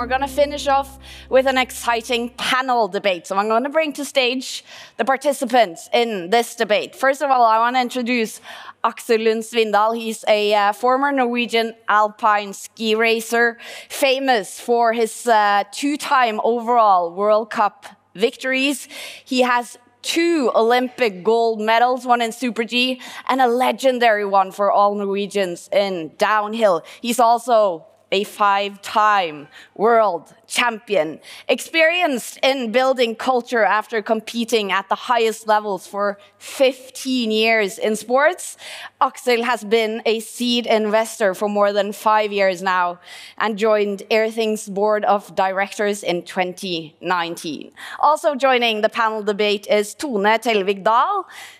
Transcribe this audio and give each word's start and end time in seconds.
We're 0.00 0.06
going 0.06 0.22
to 0.22 0.28
finish 0.28 0.66
off 0.66 0.98
with 1.28 1.46
an 1.46 1.58
exciting 1.58 2.30
panel 2.30 2.88
debate. 2.88 3.26
So 3.26 3.36
I'm 3.36 3.48
going 3.48 3.64
to 3.64 3.68
bring 3.68 3.92
to 3.92 4.04
stage 4.06 4.64
the 4.96 5.04
participants 5.04 5.90
in 5.92 6.30
this 6.30 6.54
debate. 6.54 6.96
First 6.96 7.20
of 7.20 7.30
all, 7.30 7.44
I 7.44 7.58
want 7.58 7.76
to 7.76 7.82
introduce 7.82 8.40
Aksel 8.82 9.22
Lund 9.22 9.42
Svindal. 9.42 9.94
He's 9.94 10.24
a 10.26 10.54
uh, 10.54 10.72
former 10.72 11.12
Norwegian 11.12 11.74
alpine 11.86 12.54
ski 12.54 12.94
racer, 12.94 13.58
famous 13.90 14.58
for 14.58 14.94
his 14.94 15.26
uh, 15.26 15.64
two-time 15.70 16.40
overall 16.44 17.12
World 17.12 17.50
Cup 17.50 17.84
victories. 18.14 18.88
He 19.26 19.42
has 19.42 19.76
two 20.00 20.50
Olympic 20.54 21.22
gold 21.22 21.60
medals, 21.60 22.06
one 22.06 22.22
in 22.22 22.32
Super 22.32 22.64
G 22.64 23.02
and 23.28 23.42
a 23.42 23.46
legendary 23.46 24.24
one 24.24 24.50
for 24.50 24.72
all 24.72 24.94
Norwegians 24.94 25.68
in 25.70 26.12
downhill. 26.16 26.82
He's 27.02 27.20
also 27.20 27.84
a 28.12 28.24
five 28.24 28.82
time 28.82 29.48
world 29.74 30.34
champion, 30.46 31.20
experienced 31.48 32.38
in 32.42 32.72
building 32.72 33.14
culture 33.14 33.64
after 33.64 34.02
competing 34.02 34.72
at 34.72 34.88
the 34.88 34.94
highest 34.94 35.46
levels 35.46 35.86
for 35.86 36.18
15 36.38 37.30
years 37.30 37.78
in 37.78 37.94
sports. 37.94 38.56
Aksel 39.00 39.44
has 39.44 39.62
been 39.62 40.02
a 40.04 40.18
seed 40.20 40.66
investor 40.66 41.34
for 41.34 41.48
more 41.48 41.72
than 41.72 41.92
five 41.92 42.32
years 42.32 42.62
now 42.62 42.98
and 43.38 43.56
joined 43.56 44.02
Airthings 44.10 44.68
board 44.68 45.04
of 45.04 45.34
directors 45.36 46.02
in 46.02 46.24
2019. 46.24 47.70
Also 48.00 48.34
joining 48.34 48.80
the 48.80 48.88
panel 48.88 49.22
debate 49.22 49.66
is 49.68 49.94
Tone 49.94 50.24
Tellevik. 50.24 50.80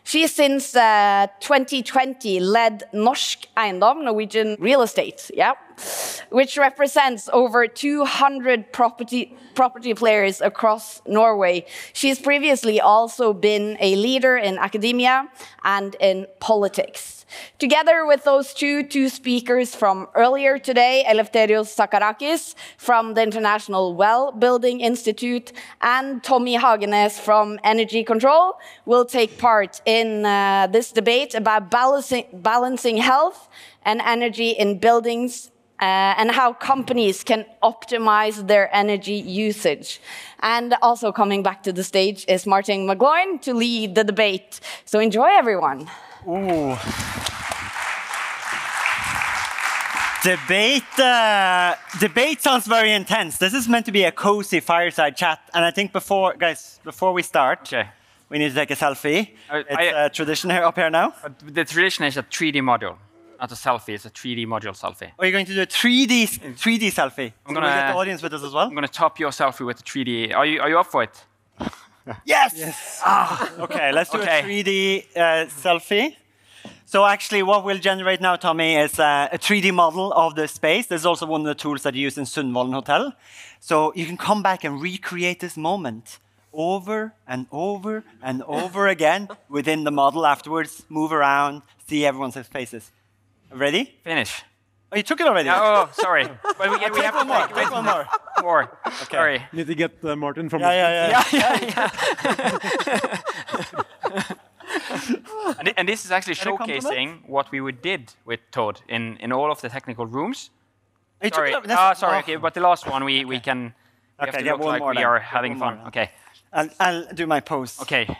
She 0.03 0.27
since 0.27 0.75
uh, 0.75 1.29
2020 1.41 2.41
led 2.41 2.83
Norsk 2.93 3.47
Eiendom, 3.57 4.03
Norwegian 4.05 4.57
real 4.59 4.83
estate, 4.83 5.31
yeah, 5.35 5.55
which 6.31 6.57
represents 6.57 7.29
over 7.33 7.67
200 7.67 8.73
property, 8.73 9.37
property 9.55 9.95
players 9.95 10.41
across 10.41 11.03
Norway. 11.07 11.67
She's 11.93 12.19
previously 12.19 12.81
also 12.81 13.33
been 13.33 13.77
a 13.81 13.97
leader 13.97 14.37
in 14.37 14.59
academia 14.59 15.29
and 15.65 15.97
in 16.01 16.27
politics. 16.41 17.21
Together 17.59 18.07
with 18.07 18.25
those 18.25 18.53
two, 18.55 18.83
two 18.83 19.09
speakers 19.09 19.75
from 19.75 20.09
earlier 20.15 20.59
today, 20.59 21.05
Eleftherios 21.07 21.75
Zacharakis 21.77 22.55
from 22.77 23.15
the 23.15 23.23
International 23.23 23.95
Well 23.95 24.33
Building 24.33 24.81
Institute 24.81 25.53
and 25.81 26.23
Tommy 26.23 26.57
Hagenes 26.57 27.19
from 27.19 27.59
Energy 27.63 28.03
Control 28.05 28.59
will 28.85 29.05
take 29.05 29.39
part 29.39 29.81
in 29.85 30.25
uh, 30.25 30.67
this 30.71 30.93
debate 30.93 31.35
about 31.35 31.71
balancing, 31.71 32.25
balancing 32.33 32.97
health 32.97 33.49
and 33.85 34.01
energy 34.01 34.51
in 34.51 34.79
buildings 34.79 35.51
uh, 35.81 36.15
and 36.19 36.31
how 36.31 36.53
companies 36.53 37.25
can 37.25 37.45
optimize 37.63 38.47
their 38.47 38.69
energy 38.75 39.15
usage. 39.15 40.01
And 40.41 40.75
also 40.83 41.13
coming 41.13 41.43
back 41.43 41.63
to 41.65 41.73
the 41.73 41.85
stage 41.85 42.25
is 42.29 42.47
Martin 42.47 42.87
McGloin 42.87 43.41
to 43.43 43.55
lead 43.55 43.95
the 43.95 44.05
debate. 44.05 44.61
So 44.85 44.99
enjoy, 45.01 45.29
everyone. 45.33 45.89
Ooh. 46.29 46.77
Debate. 50.23 50.99
Uh, 50.99 51.75
debate 51.99 52.43
sounds 52.43 52.67
very 52.67 52.93
intense. 52.93 53.39
This 53.39 53.55
is 53.55 53.67
meant 53.69 53.87
to 53.87 53.93
be 53.93 54.05
a 54.05 54.13
cozy 54.13 54.61
fireside 54.61 55.17
chat, 55.17 55.39
and 55.55 55.65
I 55.65 55.71
think 55.71 55.93
before, 55.95 56.35
guys, 56.35 56.79
before 56.85 57.15
we 57.15 57.23
start, 57.23 57.61
Okay. 57.73 57.89
we 58.29 58.39
need 58.39 58.51
to 58.51 58.55
take 58.55 58.71
a 58.71 58.77
selfie. 58.77 59.31
Uh, 59.51 59.63
it's 59.67 59.77
I- 59.79 60.05
a 60.05 60.11
tradition 60.11 60.51
here 60.51 60.63
up 60.65 60.77
here 60.77 60.91
now. 60.91 61.15
But 61.23 61.55
the 61.55 61.65
tradition 61.65 62.05
is 62.05 62.19
a 62.19 62.23
3D 62.23 62.61
module, 62.61 62.97
not 63.41 63.51
a 63.53 63.55
selfie. 63.55 63.95
It's 63.95 64.05
a 64.05 64.11
3D 64.11 64.47
module 64.47 64.77
selfie. 64.79 65.11
Are 65.19 65.27
you 65.27 65.33
going 65.33 65.47
to 65.47 65.55
do 65.55 65.63
a 65.63 65.67
3D 65.67 66.57
3D 66.65 66.89
selfie? 66.93 67.33
I'm 67.47 67.55
So 67.55 67.61
we 67.61 67.67
get 67.67 67.77
gonna- 67.77 67.93
the 67.93 67.99
audience 67.99 68.23
with 68.23 68.35
us 68.35 68.43
as 68.43 68.53
well. 68.53 68.67
I'm 68.67 68.75
going 68.75 68.87
to 68.87 68.93
top 68.93 69.19
your 69.19 69.31
selfie 69.31 69.65
with 69.67 69.81
a 69.81 69.83
3D. 69.83 70.35
Are 70.35 70.47
you, 70.47 70.61
are 70.61 70.69
you 70.69 70.79
up 70.79 70.87
for 70.87 71.03
it? 71.03 71.25
Yes. 72.25 72.55
Yes. 72.57 73.01
Ah, 73.05 73.53
okay, 73.61 73.93
let's 73.93 74.11
do 74.11 74.19
Okay. 74.19 74.41
a 74.41 74.43
3D 74.43 75.17
uh, 75.17 75.21
selfie. 75.65 76.17
So 76.87 77.05
actually, 77.07 77.43
what 77.45 77.63
we'll 77.65 77.79
generate 77.79 78.21
now, 78.21 78.35
Tommy, 78.37 78.75
is 78.75 78.99
uh, 78.99 79.29
a 79.31 79.39
3D 79.39 79.73
model 79.73 80.13
of 80.15 80.35
the 80.35 80.49
space. 80.49 80.87
There's 80.87 81.07
also 81.07 81.25
one 81.27 81.43
of 81.43 81.47
the 81.47 81.55
tools 81.55 81.83
that 81.85 81.95
you 81.95 82.03
use 82.03 82.19
in 82.19 82.25
Sundvolden 82.25 82.73
Hotel. 82.75 83.13
So 83.61 83.93
you 83.95 84.07
can 84.07 84.17
come 84.17 84.43
back 84.43 84.65
and 84.65 84.83
recreate 84.83 85.39
this 85.41 85.57
moment 85.57 86.19
over 86.53 87.13
and 87.29 87.47
over 87.53 88.03
and 88.23 88.43
over 88.45 88.89
again 88.89 89.29
within 89.49 89.85
the 89.85 89.93
model 89.93 90.27
afterwards. 90.27 90.83
Move 90.89 91.13
around, 91.13 91.63
see 91.87 92.05
everyone's 92.05 92.37
faces. 92.49 92.91
Ready? 93.53 93.95
Finish. 94.05 94.43
Oh, 94.93 94.97
you 94.97 95.03
took 95.05 95.21
it 95.21 95.27
already. 95.27 95.49
Oh, 95.51 95.89
sorry. 95.93 96.27
But 96.59 96.71
we, 96.71 96.77
we 96.91 97.01
have 97.05 97.15
one 97.15 97.27
to 97.27 97.33
more. 97.33 97.47
take 97.47 97.57
Take 97.57 97.71
one 97.71 97.85
more. 97.85 98.07
more. 98.43 98.79
Okay. 98.87 99.17
Sorry. 99.17 99.43
Need 99.53 99.67
to 99.69 99.75
get 99.75 99.93
uh, 100.05 100.17
Martin 100.17 100.49
from 100.49 100.61
Yeah, 100.61 100.73
yeah, 101.13 101.25
yeah. 101.33 101.91
And, 105.59 105.67
thi- 105.69 105.75
and 105.77 105.89
this 105.89 106.05
is 106.05 106.11
actually 106.13 106.37
Any 106.41 106.57
showcasing 106.57 107.29
what 107.29 107.51
we 107.51 107.73
did 107.73 108.13
with 108.25 108.41
Todd 108.51 108.81
in, 108.89 109.17
in 109.19 109.33
all 109.33 109.51
of 109.51 109.61
the 109.61 109.69
technical 109.69 110.07
rooms. 110.07 110.51
You 111.23 111.31
took 111.31 111.35
Sorry. 111.37 111.51
it 111.53 111.55
al- 111.71 111.79
Ah, 111.79 111.93
sorry. 111.95 112.17
oh. 112.17 112.21
Okay, 112.21 112.37
but 112.37 112.55
the 112.55 112.61
last 112.61 112.87
one 112.87 113.05
we, 113.05 113.25
we 113.25 113.41
can. 113.41 113.75
We 114.19 114.27
Okay, 114.29 114.31
have 114.31 114.35
to 114.39 114.43
get 114.45 114.53
look 114.53 114.61
one 114.61 114.73
like 114.75 114.81
more 114.81 114.91
we 114.91 114.97
then. 114.97 115.05
are 115.07 115.19
Get 115.19 115.29
having 115.29 115.53
one 115.53 115.61
fun. 115.61 115.77
then. 115.79 115.87
Okay. 115.89 116.11
I'll, 116.53 116.69
I'll 116.79 117.07
do 117.15 117.27
my 117.27 117.41
pose. 117.41 117.81
Okay. 117.83 118.07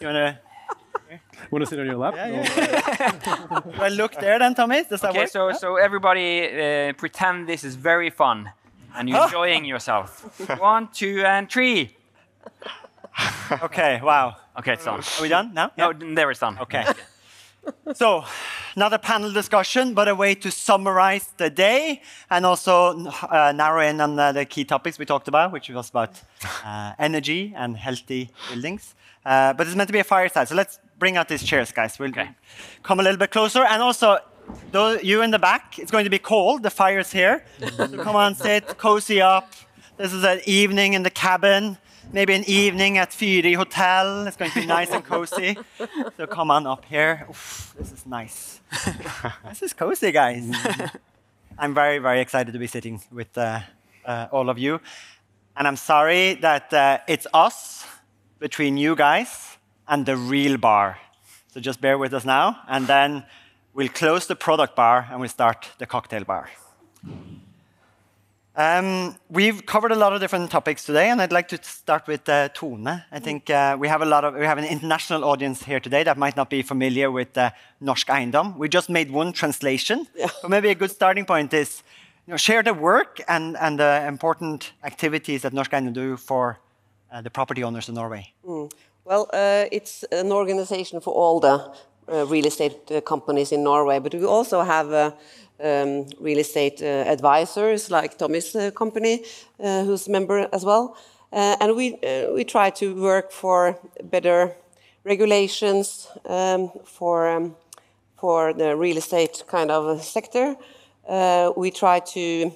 You 0.00 0.08
wanna? 0.08 0.38
Want 1.50 1.62
to 1.64 1.66
sit 1.66 1.78
on 1.78 1.86
your 1.86 1.96
lap? 1.96 2.14
Yeah, 2.16 2.28
yeah. 2.28 3.10
Do 3.76 3.82
I 3.82 3.88
look 3.88 4.12
there 4.20 4.38
then, 4.38 4.54
Tommy? 4.54 4.84
Does 4.84 5.00
that 5.00 5.10
Okay. 5.10 5.20
work? 5.20 5.28
So 5.28 5.52
so 5.52 5.76
everybody 5.76 6.46
uh, 6.48 6.92
pretend 6.94 7.46
this 7.48 7.64
is 7.64 7.76
very 7.76 8.10
fun 8.10 8.50
and 8.96 9.08
you're 9.08 9.24
enjoying 9.30 9.64
yourself. 9.64 10.08
One, 10.60 10.88
two, 10.92 11.22
and 11.24 11.48
three. 11.50 11.90
Okay, 13.62 14.00
wow. 14.02 14.36
Okay, 14.58 14.72
it's 14.72 14.84
done. 14.84 15.00
Are 15.00 15.22
we 15.22 15.28
done 15.28 15.52
now? 15.54 15.70
No, 15.78 15.92
there 15.92 16.30
it's 16.30 16.40
done. 16.40 16.58
Okay. 16.58 16.84
so, 17.94 18.24
not 18.76 18.92
a 18.92 18.98
panel 18.98 19.32
discussion, 19.32 19.94
but 19.94 20.08
a 20.08 20.14
way 20.14 20.34
to 20.34 20.50
summarize 20.50 21.28
the 21.36 21.48
day 21.50 22.02
and 22.30 22.44
also 22.44 23.06
uh, 23.30 23.52
narrow 23.54 23.82
in 23.82 24.00
on 24.00 24.18
uh, 24.18 24.32
the 24.32 24.44
key 24.44 24.64
topics 24.64 24.98
we 24.98 25.04
talked 25.06 25.28
about, 25.28 25.52
which 25.52 25.68
was 25.70 25.90
about 25.90 26.20
uh, 26.64 26.92
energy 26.98 27.52
and 27.56 27.76
healthy 27.76 28.30
buildings. 28.50 28.94
Uh, 29.24 29.52
but 29.52 29.66
it's 29.66 29.76
meant 29.76 29.88
to 29.88 29.92
be 29.92 30.00
a 30.00 30.04
fireside, 30.04 30.48
so 30.48 30.54
let's 30.54 30.78
bring 31.04 31.18
out 31.18 31.28
these 31.28 31.44
chairs, 31.50 31.70
guys. 31.70 31.98
We'll 31.98 32.14
Okay. 32.16 32.30
come 32.82 32.98
a 32.98 33.02
little 33.02 33.18
bit 33.18 33.30
closer. 33.30 33.62
And 33.72 33.82
also, 33.82 34.08
those, 34.72 35.04
you 35.04 35.20
in 35.20 35.30
the 35.32 35.38
back, 35.38 35.78
it's 35.78 35.90
going 35.90 36.04
to 36.04 36.14
be 36.18 36.22
cold. 36.32 36.62
The 36.62 36.70
fire's 36.70 37.12
here. 37.12 37.44
so 37.76 37.86
come 38.06 38.16
on, 38.16 38.34
sit, 38.34 38.64
cozy 38.78 39.20
up. 39.20 39.46
This 39.98 40.12
is 40.14 40.24
an 40.24 40.40
evening 40.46 40.94
in 40.94 41.02
the 41.02 41.10
cabin. 41.26 41.76
Maybe 42.10 42.32
an 42.40 42.44
evening 42.46 42.96
at 42.96 43.12
Fyri 43.12 43.54
Hotel. 43.54 44.26
It's 44.26 44.38
going 44.38 44.50
to 44.52 44.60
be 44.60 44.66
nice 44.78 44.90
and 44.96 45.04
cozy. 45.04 45.58
So 46.16 46.26
come 46.26 46.50
on 46.50 46.66
up 46.66 46.84
here. 46.86 47.26
Oof, 47.28 47.74
this 47.78 47.92
is 47.92 48.06
nice. 48.06 48.60
this 49.50 49.60
is 49.62 49.74
cozy, 49.74 50.10
guys. 50.10 50.44
I'm 51.58 51.74
very, 51.74 51.98
very 51.98 52.20
excited 52.20 52.52
to 52.52 52.58
be 52.58 52.66
sitting 52.66 53.02
with 53.12 53.36
uh, 53.36 53.60
uh, 54.06 54.28
all 54.32 54.48
of 54.48 54.58
you. 54.58 54.80
And 55.56 55.68
I'm 55.68 55.76
sorry 55.76 56.34
that 56.46 56.72
uh, 56.72 57.12
it's 57.14 57.26
us 57.34 57.86
between 58.38 58.78
you 58.78 58.96
guys 58.96 59.53
and 59.86 60.06
the 60.06 60.16
real 60.16 60.56
bar. 60.56 60.98
So 61.52 61.60
just 61.60 61.80
bear 61.80 61.98
with 61.98 62.14
us 62.14 62.24
now, 62.24 62.58
and 62.68 62.86
then 62.86 63.24
we'll 63.74 63.88
close 63.88 64.26
the 64.26 64.36
product 64.36 64.74
bar 64.74 65.06
and 65.10 65.20
we'll 65.20 65.28
start 65.28 65.70
the 65.78 65.86
cocktail 65.86 66.24
bar. 66.24 66.48
Um, 68.56 69.16
we've 69.28 69.66
covered 69.66 69.90
a 69.90 69.96
lot 69.96 70.12
of 70.12 70.20
different 70.20 70.48
topics 70.48 70.84
today, 70.84 71.10
and 71.10 71.20
I'd 71.20 71.32
like 71.32 71.48
to 71.48 71.58
start 71.62 72.06
with 72.06 72.28
uh, 72.28 72.50
Tone. 72.50 72.86
I 72.86 73.18
think 73.18 73.50
uh, 73.50 73.76
we 73.76 73.88
have 73.88 74.00
a 74.00 74.04
lot 74.04 74.24
of 74.24 74.34
we 74.34 74.44
have 74.44 74.58
an 74.58 74.64
international 74.64 75.24
audience 75.24 75.64
here 75.64 75.80
today 75.80 76.04
that 76.04 76.16
might 76.16 76.36
not 76.36 76.50
be 76.50 76.62
familiar 76.62 77.10
with 77.10 77.36
uh, 77.36 77.50
Norsk 77.82 78.06
Eiendom. 78.06 78.56
We 78.56 78.68
just 78.68 78.88
made 78.88 79.10
one 79.10 79.32
translation, 79.32 80.06
but 80.42 80.48
maybe 80.48 80.68
a 80.68 80.74
good 80.76 80.92
starting 80.92 81.26
point 81.26 81.52
is 81.52 81.82
you 82.26 82.30
know, 82.30 82.36
share 82.36 82.62
the 82.62 82.74
work 82.74 83.20
and 83.26 83.56
and 83.56 83.80
the 83.80 84.04
important 84.06 84.72
activities 84.84 85.42
that 85.42 85.52
Norsk 85.52 85.70
Eiendom 85.70 85.92
do 85.92 86.16
for 86.16 86.60
uh, 87.10 87.22
the 87.22 87.30
property 87.30 87.64
owners 87.64 87.88
in 87.88 87.96
Norway. 87.96 88.32
Well, 89.06 89.28
uh, 89.34 89.66
it's 89.70 90.02
an 90.04 90.32
organization 90.32 90.98
for 91.00 91.12
all 91.12 91.38
the 91.38 91.70
uh, 92.10 92.24
real 92.26 92.46
estate 92.46 92.90
uh, 92.90 93.02
companies 93.02 93.52
in 93.52 93.62
Norway, 93.62 93.98
but 93.98 94.14
we 94.14 94.24
also 94.24 94.62
have 94.62 94.92
uh, 94.92 95.10
um, 95.62 96.06
real 96.18 96.38
estate 96.38 96.80
uh, 96.80 97.04
advisors 97.12 97.90
like 97.90 98.16
Tommy's 98.16 98.56
uh, 98.56 98.70
company, 98.70 99.22
who's 99.60 100.08
member 100.08 100.48
as 100.54 100.64
well. 100.64 100.96
And 101.32 101.76
we, 101.76 101.98
we 102.34 102.44
try 102.44 102.70
to 102.70 102.94
work 102.94 103.30
for 103.30 103.78
better 104.04 104.56
regulations 105.04 106.08
um, 106.24 106.70
for, 106.84 107.28
um, 107.28 107.56
for 108.16 108.54
the 108.54 108.74
real 108.74 108.96
estate 108.96 109.44
kind 109.48 109.70
of 109.70 110.02
sector. 110.02 110.56
We 111.56 111.70
try 111.70 112.00
to 112.00 112.52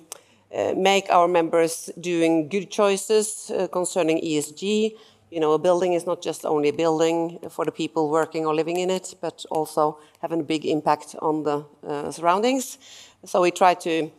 make 0.74 1.10
our 1.10 1.28
members 1.28 1.90
doing 2.00 2.48
good 2.48 2.70
choices 2.70 3.52
concerning 3.70 4.22
ESG. 4.22 4.94
You 5.30 5.40
know, 5.40 5.52
a 5.52 5.58
building 5.58 5.92
is 5.92 6.06
not 6.06 6.22
just 6.22 6.44
only 6.46 6.68
a 6.68 6.72
building 6.72 7.38
for 7.50 7.64
the 7.64 7.72
people 7.72 8.08
working 8.10 8.46
or 8.46 8.54
living 8.54 8.78
in 8.78 8.90
it, 8.90 9.14
but 9.20 9.44
also 9.50 9.98
having 10.22 10.40
a 10.40 10.44
big 10.44 10.64
impact 10.64 11.14
on 11.20 11.42
the 11.42 11.64
uh, 11.86 12.10
surroundings. 12.10 12.78
So 13.24 13.42
we 13.42 13.50
try 13.50 13.74
to, 13.74 14.10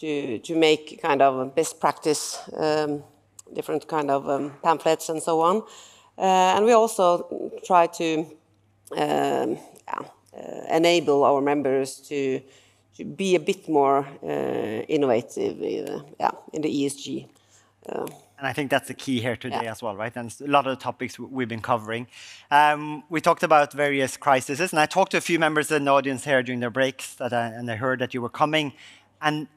to, 0.00 0.38
to 0.38 0.56
make 0.56 1.00
kind 1.00 1.22
of 1.22 1.54
best 1.54 1.80
practice, 1.80 2.38
um, 2.56 3.04
different 3.52 3.86
kind 3.86 4.10
of 4.10 4.28
um, 4.28 4.52
pamphlets 4.62 5.08
and 5.08 5.22
so 5.22 5.40
on. 5.40 5.62
Uh, 6.18 6.56
and 6.56 6.64
we 6.64 6.72
also 6.72 7.52
try 7.64 7.86
to 7.86 8.26
um, 8.92 9.58
yeah, 9.86 10.00
uh, 10.36 10.76
enable 10.76 11.22
our 11.24 11.40
members 11.40 12.00
to 12.08 12.40
to 12.96 13.04
be 13.04 13.34
a 13.34 13.40
bit 13.40 13.68
more 13.68 14.08
uh, 14.22 14.82
innovative 14.88 15.60
uh, 15.60 16.02
yeah, 16.18 16.30
in 16.52 16.62
the 16.62 16.68
ESG. 16.68 17.28
And 18.38 18.46
I 18.46 18.52
think 18.52 18.70
that's 18.70 18.88
the 18.88 18.94
key 18.94 19.20
here 19.20 19.36
today 19.36 19.62
yeah. 19.62 19.72
as 19.72 19.82
well, 19.82 19.96
right? 19.96 20.14
And 20.14 20.34
a 20.40 20.46
lot 20.46 20.66
of 20.66 20.76
the 20.76 20.82
topics 20.82 21.18
we've 21.18 21.48
been 21.48 21.62
covering. 21.62 22.06
Um, 22.50 23.02
we 23.08 23.20
talked 23.20 23.42
about 23.42 23.72
various 23.72 24.16
crises, 24.16 24.60
and 24.60 24.78
I 24.78 24.86
talked 24.86 25.12
to 25.12 25.16
a 25.16 25.22
few 25.22 25.38
members 25.38 25.70
in 25.70 25.84
the 25.86 25.90
audience 25.90 26.24
here 26.24 26.42
during 26.42 26.60
their 26.60 26.70
breaks, 26.70 27.14
that 27.14 27.32
I, 27.32 27.46
and 27.46 27.70
I 27.70 27.76
heard 27.76 27.98
that 28.00 28.12
you 28.12 28.20
were 28.20 28.28
coming. 28.28 28.74
And 29.22 29.48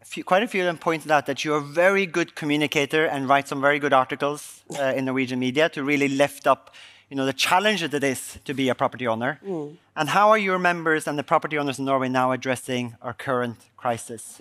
a 0.00 0.04
few, 0.04 0.22
quite 0.22 0.44
a 0.44 0.48
few 0.48 0.60
of 0.60 0.66
them 0.66 0.78
pointed 0.78 1.10
out 1.10 1.26
that 1.26 1.44
you're 1.44 1.58
a 1.58 1.60
very 1.60 2.06
good 2.06 2.36
communicator 2.36 3.04
and 3.04 3.28
write 3.28 3.48
some 3.48 3.60
very 3.60 3.80
good 3.80 3.92
articles 3.92 4.62
uh, 4.78 4.92
in 4.96 5.06
Norwegian 5.06 5.40
media 5.40 5.68
to 5.70 5.82
really 5.82 6.08
lift 6.08 6.46
up 6.46 6.74
you 7.10 7.16
know, 7.16 7.26
the 7.26 7.32
challenge 7.32 7.80
that 7.80 7.92
it 7.92 8.04
is 8.04 8.38
to 8.44 8.54
be 8.54 8.68
a 8.68 8.74
property 8.74 9.06
owner. 9.06 9.40
Mm. 9.44 9.76
And 9.96 10.08
how 10.08 10.30
are 10.30 10.38
your 10.38 10.60
members 10.60 11.08
and 11.08 11.18
the 11.18 11.24
property 11.24 11.58
owners 11.58 11.78
in 11.80 11.84
Norway 11.84 12.08
now 12.08 12.30
addressing 12.30 12.96
our 13.02 13.12
current 13.12 13.58
crisis? 13.76 14.40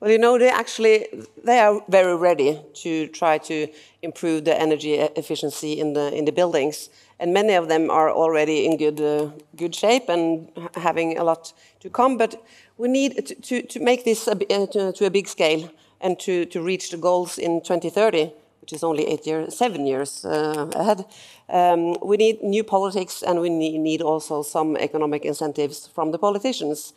Well, 0.00 0.12
you 0.12 0.18
know, 0.18 0.38
they 0.38 0.48
actually 0.48 1.06
they 1.42 1.58
are 1.58 1.82
very 1.88 2.16
ready 2.16 2.60
to 2.82 3.08
try 3.08 3.38
to 3.38 3.66
improve 4.02 4.44
the 4.44 4.60
energy 4.60 4.94
efficiency 4.94 5.80
in 5.80 5.94
the 5.94 6.16
in 6.16 6.24
the 6.24 6.30
buildings, 6.30 6.88
and 7.18 7.32
many 7.32 7.54
of 7.54 7.66
them 7.66 7.90
are 7.90 8.08
already 8.08 8.64
in 8.64 8.76
good 8.76 9.00
uh, 9.00 9.30
good 9.56 9.74
shape 9.74 10.08
and 10.08 10.48
having 10.74 11.18
a 11.18 11.24
lot 11.24 11.52
to 11.80 11.90
come. 11.90 12.16
But 12.16 12.40
we 12.76 12.86
need 12.86 13.26
to 13.26 13.34
to, 13.34 13.62
to 13.62 13.80
make 13.80 14.04
this 14.04 14.28
a, 14.28 14.32
uh, 14.32 14.66
to, 14.66 14.92
to, 14.92 15.06
a 15.06 15.10
big 15.10 15.26
scale 15.26 15.68
and 16.00 16.16
to 16.20 16.44
to 16.46 16.62
reach 16.62 16.90
the 16.90 16.96
goals 16.96 17.36
in 17.36 17.60
2030 17.60 18.30
which 18.68 18.76
is 18.76 18.84
only 18.84 19.06
eight 19.06 19.26
years, 19.26 19.56
seven 19.56 19.86
years 19.86 20.26
uh, 20.26 20.70
ahead. 20.74 21.06
Um, 21.48 21.96
we 22.02 22.18
need 22.18 22.42
new 22.42 22.62
politics 22.62 23.22
and 23.22 23.40
we 23.40 23.48
need 23.48 24.02
also 24.02 24.42
some 24.42 24.76
economic 24.76 25.24
incentives 25.24 25.86
from 25.86 26.12
the 26.12 26.18
politicians. 26.18 26.92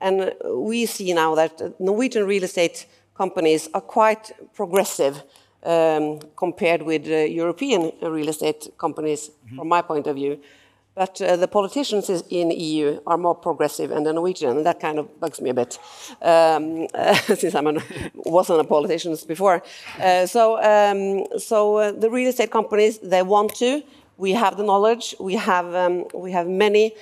And 0.00 0.34
we 0.44 0.86
see 0.86 1.12
now 1.14 1.34
that 1.34 1.80
Norwegian 1.80 2.26
real 2.26 2.44
estate 2.44 2.86
companies 3.14 3.68
are 3.72 3.80
quite 3.80 4.32
progressive 4.54 5.22
um, 5.62 6.20
compared 6.36 6.82
with 6.82 7.06
uh, 7.06 7.24
European 7.42 7.92
real 8.02 8.28
estate 8.28 8.70
companies, 8.76 9.28
mm 9.28 9.34
-hmm. 9.34 9.56
from 9.56 9.68
my 9.68 9.82
point 9.82 10.06
of 10.06 10.14
view. 10.14 10.38
But 10.96 11.20
uh, 11.20 11.36
the 11.36 11.46
politicians 11.46 12.08
in 12.30 12.50
EU 12.50 13.00
are 13.06 13.18
more 13.18 13.34
progressive 13.34 13.94
than 13.94 14.04
the 14.04 14.12
Norwegian, 14.12 14.56
and 14.56 14.64
that 14.64 14.80
kind 14.80 14.98
of 14.98 15.20
bugs 15.20 15.40
me 15.40 15.50
a 15.50 15.54
bit, 15.54 15.78
um, 16.22 16.88
since 17.36 17.54
I 17.54 17.60
wasn't 18.14 18.60
a 18.60 18.64
politician 18.64 19.14
before. 19.28 19.62
Uh, 20.00 20.24
so, 20.26 20.56
um, 20.62 21.26
so 21.38 21.76
uh, 21.76 21.92
the 21.92 22.08
real 22.08 22.28
estate 22.28 22.50
companies 22.50 22.98
they 22.98 23.22
want 23.22 23.54
to. 23.56 23.82
We 24.18 24.32
have 24.32 24.56
the 24.56 24.62
knowledge. 24.62 25.14
We 25.20 25.34
have 25.34 25.74
um, 25.74 26.06
we 26.14 26.32
have 26.32 26.48
many 26.48 26.94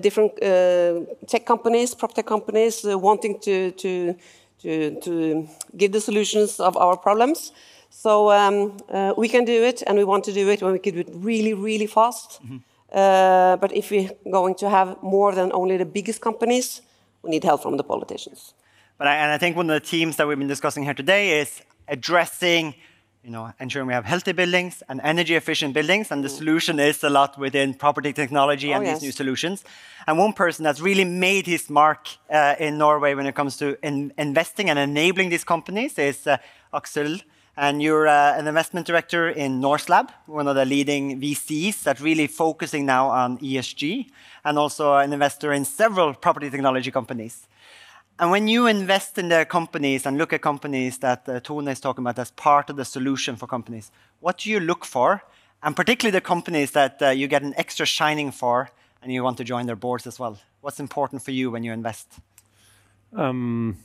different 0.00 0.32
uh, 0.42 1.00
tech 1.26 1.44
companies, 1.46 1.94
prop 1.94 2.14
tech 2.14 2.26
companies, 2.26 2.82
wanting 2.84 3.38
to 3.40 3.70
to 3.72 4.14
to 4.62 5.00
to 5.00 5.48
give 5.76 5.92
the 5.92 6.00
solutions 6.00 6.60
of 6.60 6.76
our 6.76 6.96
problems. 6.96 7.52
So 7.90 8.30
um, 8.30 8.76
we 9.16 9.28
can 9.28 9.44
do 9.44 9.64
it, 9.64 9.82
and 9.86 9.96
we 9.98 10.04
want 10.04 10.24
to 10.24 10.32
do 10.32 10.48
it 10.50 10.62
when 10.62 10.72
we 10.72 10.78
can 10.78 10.94
do 10.94 11.00
it 11.00 11.10
really, 11.12 11.54
really 11.54 11.86
fast. 11.86 12.40
Mm 12.42 12.50
-hmm. 12.50 12.60
Uh, 12.94 13.56
but 13.56 13.72
if 13.72 13.90
we're 13.90 14.10
going 14.30 14.54
to 14.54 14.68
have 14.68 14.96
more 15.02 15.34
than 15.34 15.52
only 15.52 15.76
the 15.76 15.84
biggest 15.84 16.20
companies, 16.20 16.80
we 17.22 17.30
need 17.30 17.42
help 17.42 17.60
from 17.60 17.76
the 17.76 17.82
politicians. 17.82 18.54
But 18.98 19.08
I, 19.08 19.16
and 19.16 19.32
I 19.32 19.38
think 19.38 19.56
one 19.56 19.68
of 19.68 19.82
the 19.82 19.88
themes 19.88 20.16
that 20.16 20.28
we've 20.28 20.38
been 20.38 20.46
discussing 20.46 20.84
here 20.84 20.94
today 20.94 21.40
is 21.40 21.60
addressing, 21.88 22.76
you 23.24 23.30
know, 23.30 23.52
ensuring 23.58 23.86
we 23.86 23.94
have 23.94 24.04
healthy 24.04 24.32
buildings 24.32 24.82
and 24.88 25.00
energy 25.02 25.34
efficient 25.34 25.72
buildings. 25.72 26.10
And 26.10 26.22
the 26.22 26.28
mm. 26.28 26.36
solution 26.36 26.78
is 26.78 27.02
a 27.02 27.10
lot 27.10 27.38
within 27.38 27.74
property 27.74 28.12
technology 28.12 28.72
and 28.72 28.86
oh, 28.86 28.90
these 28.90 29.02
new 29.02 29.12
solutions. 29.12 29.64
And 30.06 30.18
one 30.18 30.34
person 30.34 30.62
that's 30.62 30.80
really 30.80 31.04
made 31.04 31.46
his 31.46 31.70
mark 31.70 32.08
uh, 32.30 32.54
in 32.58 32.76
Norway 32.76 33.14
when 33.14 33.26
it 33.26 33.34
comes 33.34 33.56
to 33.56 33.78
in 33.82 34.12
investing 34.18 34.68
and 34.68 34.78
enabling 34.78 35.30
these 35.30 35.44
companies 35.44 35.98
is 35.98 36.26
uh, 36.26 36.36
Aksel 36.72 37.22
and 37.56 37.82
you're 37.82 38.08
uh, 38.08 38.36
an 38.36 38.46
investment 38.46 38.86
director 38.86 39.28
in 39.28 39.60
Norselab, 39.60 40.10
one 40.26 40.48
of 40.48 40.56
the 40.56 40.64
leading 40.64 41.20
VCs 41.20 41.84
that 41.84 42.00
really 42.00 42.26
focusing 42.26 42.84
now 42.84 43.08
on 43.08 43.38
ESG, 43.38 44.10
and 44.44 44.58
also 44.58 44.96
an 44.96 45.12
investor 45.12 45.52
in 45.52 45.64
several 45.64 46.14
property 46.14 46.50
technology 46.50 46.90
companies. 46.90 47.46
And 48.18 48.30
when 48.30 48.46
you 48.46 48.68
invest 48.68 49.18
in 49.18 49.28
the 49.28 49.44
companies 49.44 50.06
and 50.06 50.16
look 50.16 50.32
at 50.32 50.40
companies 50.40 50.98
that 50.98 51.28
uh, 51.28 51.40
Tone 51.40 51.66
is 51.66 51.80
talking 51.80 52.04
about 52.04 52.18
as 52.18 52.30
part 52.30 52.70
of 52.70 52.76
the 52.76 52.84
solution 52.84 53.34
for 53.34 53.48
companies, 53.48 53.90
what 54.20 54.38
do 54.38 54.50
you 54.50 54.60
look 54.60 54.84
for? 54.84 55.22
And 55.62 55.74
particularly 55.74 56.12
the 56.12 56.20
companies 56.20 56.70
that 56.72 57.02
uh, 57.02 57.08
you 57.08 57.26
get 57.26 57.42
an 57.42 57.54
extra 57.56 57.86
shining 57.86 58.30
for 58.30 58.70
and 59.02 59.12
you 59.12 59.24
want 59.24 59.38
to 59.38 59.44
join 59.44 59.66
their 59.66 59.76
boards 59.76 60.06
as 60.06 60.18
well. 60.18 60.38
What's 60.60 60.78
important 60.78 61.22
for 61.22 61.32
you 61.32 61.50
when 61.50 61.64
you 61.64 61.72
invest? 61.72 62.08
Um, 63.12 63.78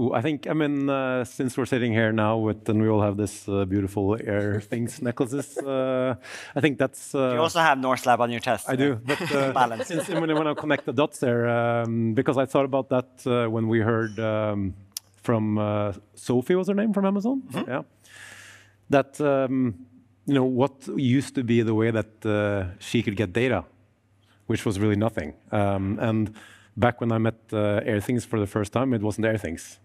Ooh, 0.00 0.14
I 0.14 0.22
think, 0.22 0.46
I 0.46 0.54
mean, 0.54 0.88
uh, 0.88 1.24
since 1.24 1.58
we're 1.58 1.66
sitting 1.66 1.92
here 1.92 2.10
now 2.10 2.38
with, 2.38 2.66
and 2.70 2.80
we 2.80 2.88
all 2.88 3.02
have 3.02 3.18
this 3.18 3.46
uh, 3.46 3.66
beautiful 3.66 4.16
air 4.24 4.60
things, 4.72 5.02
necklaces, 5.02 5.58
uh, 5.58 6.14
I 6.56 6.60
think 6.60 6.78
that's... 6.78 7.12
you 7.12 7.20
also 7.20 7.60
have 7.60 7.76
Norselab 7.76 8.20
on 8.20 8.30
your 8.30 8.40
chest. 8.40 8.66
I 8.68 8.76
do, 8.76 8.98
but 9.04 9.20
uh, 9.32 9.84
since 9.84 10.08
when 10.08 10.30
I 10.30 10.34
want 10.34 10.46
to 10.46 10.54
connect 10.54 10.86
the 10.86 10.94
dots 10.94 11.18
there, 11.18 11.48
um, 11.48 12.14
because 12.14 12.38
I 12.38 12.46
thought 12.46 12.64
about 12.64 12.88
that 12.88 13.10
uh, 13.26 13.50
when 13.50 13.68
we 13.68 13.80
heard 13.80 14.18
um, 14.18 14.74
from 15.22 15.58
uh, 15.58 15.92
Sophie, 16.14 16.54
was 16.54 16.68
her 16.68 16.74
name, 16.74 16.94
from 16.94 17.04
Amazon? 17.04 17.42
Mm 17.46 17.52
-hmm. 17.52 17.68
Yeah. 17.68 17.82
That, 18.90 19.20
um, 19.20 19.74
you 20.24 20.34
know, 20.38 20.48
what 20.60 20.88
used 21.18 21.34
to 21.34 21.42
be 21.44 21.64
the 21.64 21.74
way 21.74 21.90
that 21.92 22.10
she 22.78 23.02
could 23.02 23.16
get 23.18 23.34
data, 23.34 23.64
which 24.46 24.64
was 24.64 24.78
really 24.78 24.96
nothing. 24.96 25.34
Um, 25.52 25.98
and 25.98 26.30
back 26.74 27.00
when 27.00 27.12
I 27.12 27.18
met 27.18 27.34
uh, 27.52 27.80
Airthings 27.84 28.24
for 28.24 28.38
the 28.40 28.46
first 28.46 28.72
time, 28.72 28.96
it 28.96 29.02
wasn't 29.02 29.26
Airthings. 29.26 29.78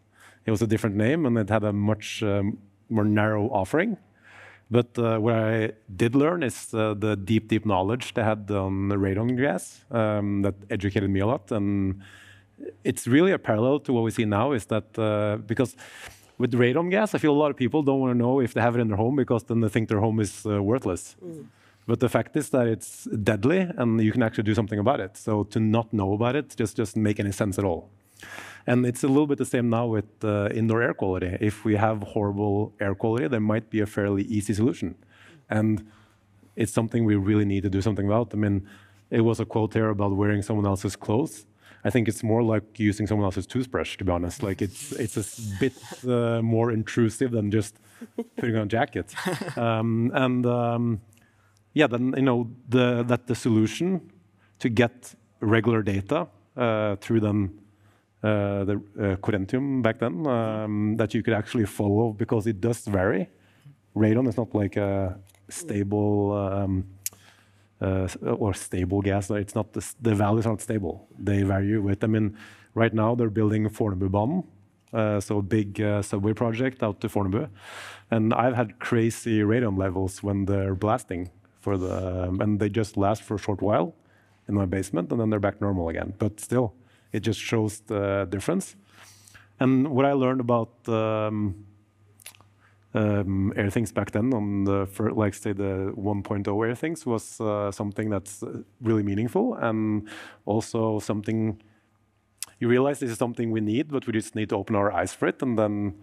It 0.46 0.52
was 0.52 0.62
a 0.62 0.68
different 0.68 0.96
name, 0.96 1.26
and 1.26 1.38
it 1.38 1.50
had 1.50 1.64
a 1.64 1.74
much 1.74 2.22
um, 2.24 2.58
more 2.90 3.06
narrow 3.06 3.48
offering. 3.50 3.98
But 4.72 4.98
uh, 4.98 5.20
what 5.20 5.36
I 5.36 5.72
did 5.96 6.16
learn 6.16 6.42
is 6.42 6.74
uh, 6.74 6.96
the 6.96 7.16
deep, 7.16 7.48
deep 7.48 7.66
knowledge 7.66 8.14
they 8.16 8.24
had 8.24 8.50
on 8.50 8.90
the 8.90 8.96
radon 8.96 9.38
gas 9.38 9.86
um, 9.92 10.42
that 10.42 10.56
educated 10.72 11.10
me 11.10 11.20
a 11.20 11.28
lot. 11.28 11.52
And 11.52 12.02
it's 12.84 13.06
really 13.06 13.32
a 13.32 13.38
parallel 13.38 13.80
to 13.82 13.94
what 13.94 14.04
we 14.04 14.12
see 14.12 14.26
now 14.26 14.54
is 14.54 14.66
that 14.68 14.98
uh, 14.98 15.38
because 15.46 15.76
with 16.38 16.52
radon 16.54 16.90
gas, 16.90 17.14
I 17.14 17.20
feel 17.20 17.32
a 17.32 17.42
lot 17.44 17.52
of 17.52 17.58
people 17.58 17.84
don't 17.84 18.00
want 18.00 18.12
to 18.14 18.18
know 18.18 18.40
if 18.40 18.54
they 18.54 18.62
have 18.62 18.76
it 18.76 18.82
in 18.82 18.88
their 18.88 18.98
home 18.98 19.16
because 19.16 19.44
then 19.44 19.62
they 19.62 19.70
think 19.70 19.88
their 19.88 20.00
home 20.00 20.20
is 20.20 20.46
uh, 20.46 20.62
worthless. 20.62 21.16
Mm. 21.24 21.46
But 21.88 22.00
the 22.00 22.10
fact 22.10 22.36
is 22.36 22.50
that 22.50 22.68
it's 22.68 23.04
deadly 23.04 23.60
and 23.78 24.02
you 24.02 24.12
can 24.12 24.24
actually 24.24 24.46
do 24.46 24.56
something 24.56 24.80
about 24.80 25.00
it. 25.00 25.16
So 25.18 25.44
to 25.44 25.60
not 25.60 25.94
know 25.94 26.14
about 26.14 26.36
it 26.36 26.56
just 26.58 26.78
doesn't 26.78 27.02
make 27.02 27.20
any 27.20 27.32
sense 27.32 27.60
at 27.60 27.64
all. 27.64 27.92
And 28.68 28.86
it's 28.86 29.04
a 29.04 29.08
little 29.08 29.28
bit 29.28 29.38
the 29.38 29.46
same 29.46 29.70
now 29.70 29.86
with 29.86 30.06
uh, 30.24 30.50
indoor 30.54 30.82
air 30.82 30.94
quality. 30.94 31.38
If 31.40 31.66
we 31.66 31.76
have 31.76 32.02
horrible 32.02 32.74
air 32.80 32.96
quality, 32.96 33.28
there 33.28 33.40
might 33.40 33.70
be 33.70 33.80
a 33.80 33.86
fairly 33.86 34.24
easy 34.24 34.54
solution. 34.54 34.96
And 35.50 35.86
it's 36.56 36.72
something 36.72 37.06
we 37.06 37.16
really 37.16 37.46
need 37.46 37.64
to 37.64 37.70
do 37.70 37.82
something 37.82 38.08
about. 38.08 38.32
I 38.34 38.38
mean, 38.38 38.68
it 39.12 39.22
was 39.22 39.40
a 39.40 39.46
quote 39.46 39.74
here 39.74 39.90
about 39.90 40.16
wearing 40.16 40.42
someone 40.42 40.66
else's 40.66 40.96
clothes. 40.96 41.46
I 41.84 41.92
think 41.92 42.08
it's 42.08 42.24
more 42.24 42.42
like 42.42 42.80
using 42.80 43.06
someone 43.06 43.26
else's 43.26 43.46
toothbrush, 43.46 43.98
to 43.98 44.04
be 44.04 44.12
honest. 44.12 44.42
Like 44.42 44.64
it's 44.64 44.92
it's 44.94 45.18
a 45.18 45.60
bit 45.60 45.74
uh, 46.08 46.42
more 46.42 46.72
intrusive 46.72 47.30
than 47.30 47.52
just 47.52 47.76
putting 48.38 48.56
on 48.56 48.64
a 48.64 48.68
jacket. 48.68 49.14
Um, 49.58 50.12
and 50.14 50.46
um, 50.46 51.02
yeah, 51.74 51.88
then 51.88 52.14
you 52.18 52.24
know 52.24 52.50
the, 52.68 53.04
that 53.04 53.28
the 53.28 53.36
solution 53.36 54.12
to 54.60 54.70
get 54.70 55.14
regular 55.40 55.84
data 55.84 56.28
uh, 56.58 56.96
through 56.96 57.20
then 57.20 57.40
uh, 57.50 57.65
the 58.22 58.82
uh, 59.00 59.16
Corentium 59.18 59.82
back 59.82 60.00
then 60.00 60.26
um, 60.28 60.96
that 60.98 61.14
you 61.14 61.22
could 61.22 61.34
actually 61.34 61.66
follow 61.66 62.12
because 62.12 62.48
it 62.48 62.60
does 62.60 62.86
vary. 62.86 63.30
Radon 63.96 64.28
is 64.28 64.38
not 64.38 64.54
like 64.54 64.76
a 64.78 65.18
stable 65.50 66.34
um, 66.34 66.86
uh, 67.82 68.08
or 68.24 68.54
stable 68.54 69.02
gas. 69.02 69.30
It's 69.30 69.56
not 69.56 69.74
the, 69.74 69.86
the 70.02 70.16
values 70.16 70.46
aren't 70.46 70.62
stable. 70.62 71.08
They 71.18 71.44
vary 71.44 71.78
with. 71.80 72.04
I 72.04 72.08
mean, 72.08 72.38
right 72.74 72.94
now 72.94 73.16
they're 73.16 73.30
building 73.30 73.70
Fornebubanen 73.70 74.44
uh, 74.96 75.20
so 75.20 75.40
a 75.40 75.42
big 75.42 75.82
uh, 75.82 76.02
subway 76.02 76.34
project 76.34 76.82
out 76.82 77.02
to 77.02 77.10
Fornebu. 77.10 77.50
And 78.12 78.34
I've 78.34 78.56
had 78.56 78.80
crazy 78.80 79.40
radon 79.40 79.78
levels 79.78 80.24
when 80.24 80.46
they're 80.46 80.76
blasting 80.76 81.30
for 81.60 81.78
the, 81.78 82.28
um, 82.28 82.40
and 82.42 82.60
they 82.60 82.70
just 82.70 82.96
last 82.96 83.22
for 83.24 83.36
a 83.36 83.40
short 83.40 83.62
while 83.62 83.94
in 84.48 84.54
my 84.54 84.66
basement, 84.66 85.12
and 85.12 85.20
then 85.20 85.30
they're 85.30 85.40
back 85.40 85.60
normal 85.60 85.90
again. 85.90 86.14
But 86.18 86.40
still, 86.40 86.74
it 87.12 87.22
just 87.22 87.40
shows 87.40 87.80
the 87.82 88.28
difference. 88.30 88.76
And 89.60 89.90
what 89.90 90.06
I 90.06 90.14
learned 90.14 90.42
about 90.42 90.72
um, 90.88 91.66
um, 92.94 93.54
Airthings 93.56 93.94
back 93.94 94.12
then 94.12 94.34
on 94.34 94.64
the 94.66 94.86
for, 94.86 95.12
like 95.12 95.34
say 95.34 95.54
the 95.54 95.94
1.0 95.98 96.46
Airthings 96.46 97.06
was 97.06 97.40
uh, 97.40 97.72
something 97.72 98.10
that's 98.10 98.44
uh, 98.44 98.64
really 98.82 99.04
meaningful 99.04 99.56
and 99.56 100.10
also 100.46 101.00
something 101.00 101.62
you 102.60 102.68
realize 102.70 103.00
this 103.00 103.12
is 103.12 103.18
something 103.18 103.52
we 103.52 103.62
need, 103.62 103.92
but 103.92 104.08
we 104.08 104.14
just 104.14 104.36
need 104.36 104.50
to 104.50 104.56
open 104.56 104.76
our 104.76 104.92
eyes 104.92 105.14
for 105.14 105.28
it. 105.28 105.42
And 105.42 105.60
then 105.60 105.96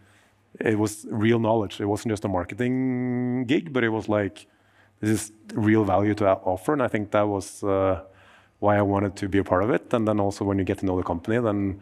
it 0.60 0.78
was 0.78 1.06
real 1.10 1.38
knowledge. 1.38 1.80
It 1.80 1.86
wasn't 1.86 2.12
just 2.12 2.24
a 2.24 2.28
marketing 2.28 3.46
gig, 3.46 3.72
but 3.72 3.84
it 3.84 3.88
was 3.88 4.08
like 4.08 4.46
this 5.00 5.10
is 5.10 5.32
real 5.54 5.84
value 5.84 6.14
to 6.16 6.28
offer. 6.28 6.72
And 6.72 6.82
I 6.82 6.88
think 6.88 7.10
that 7.12 7.26
was 7.26 7.64
uh, 7.64 8.02
why 8.62 8.76
I 8.78 8.82
wanted 8.82 9.16
to 9.16 9.28
be 9.28 9.38
a 9.38 9.44
part 9.44 9.62
of 9.64 9.70
it. 9.70 9.92
And 9.92 10.06
then 10.06 10.20
also 10.20 10.44
when 10.44 10.56
you 10.58 10.64
get 10.64 10.78
to 10.78 10.86
know 10.86 10.96
the 10.96 11.02
company, 11.02 11.38
then 11.40 11.80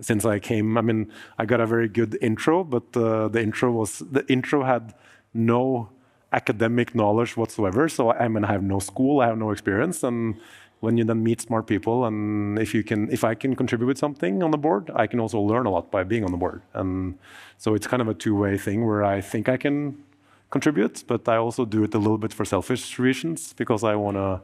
since 0.00 0.24
I 0.24 0.38
came, 0.40 0.76
I 0.76 0.82
mean, 0.82 1.10
I 1.38 1.46
got 1.46 1.60
a 1.60 1.66
very 1.66 1.88
good 1.88 2.18
intro, 2.20 2.64
but 2.64 2.96
uh, 2.96 3.28
the 3.28 3.40
intro 3.40 3.70
was 3.70 4.00
the 4.00 4.24
intro 4.30 4.64
had 4.64 4.94
no 5.32 5.88
academic 6.32 6.94
knowledge 6.94 7.36
whatsoever. 7.36 7.88
So 7.88 8.12
I 8.12 8.28
mean, 8.28 8.44
I 8.44 8.52
have 8.52 8.62
no 8.62 8.80
school, 8.80 9.20
I 9.20 9.26
have 9.28 9.38
no 9.38 9.50
experience, 9.52 10.02
and 10.02 10.34
when 10.80 10.98
you 10.98 11.04
then 11.04 11.22
meet 11.22 11.40
smart 11.40 11.66
people, 11.66 12.04
and 12.04 12.58
if 12.58 12.74
you 12.74 12.82
can, 12.82 13.10
if 13.10 13.22
I 13.24 13.34
can 13.34 13.56
contribute 13.56 13.86
with 13.86 13.98
something 13.98 14.42
on 14.42 14.50
the 14.50 14.58
board, 14.58 14.90
I 14.94 15.06
can 15.06 15.20
also 15.20 15.40
learn 15.40 15.64
a 15.64 15.70
lot 15.70 15.90
by 15.90 16.02
being 16.04 16.24
on 16.24 16.32
the 16.32 16.36
board, 16.36 16.60
and 16.74 17.18
so 17.56 17.74
it's 17.74 17.86
kind 17.86 18.02
of 18.02 18.08
a 18.08 18.14
two-way 18.14 18.58
thing 18.58 18.84
where 18.84 19.02
I 19.02 19.20
think 19.20 19.48
I 19.48 19.56
can 19.56 20.04
contribute, 20.50 21.04
but 21.06 21.28
I 21.28 21.36
also 21.36 21.64
do 21.64 21.84
it 21.84 21.94
a 21.94 21.98
little 21.98 22.18
bit 22.18 22.32
for 22.32 22.44
selfish 22.44 22.98
reasons 22.98 23.54
because 23.54 23.82
I 23.82 23.94
want 23.94 24.16
to 24.16 24.42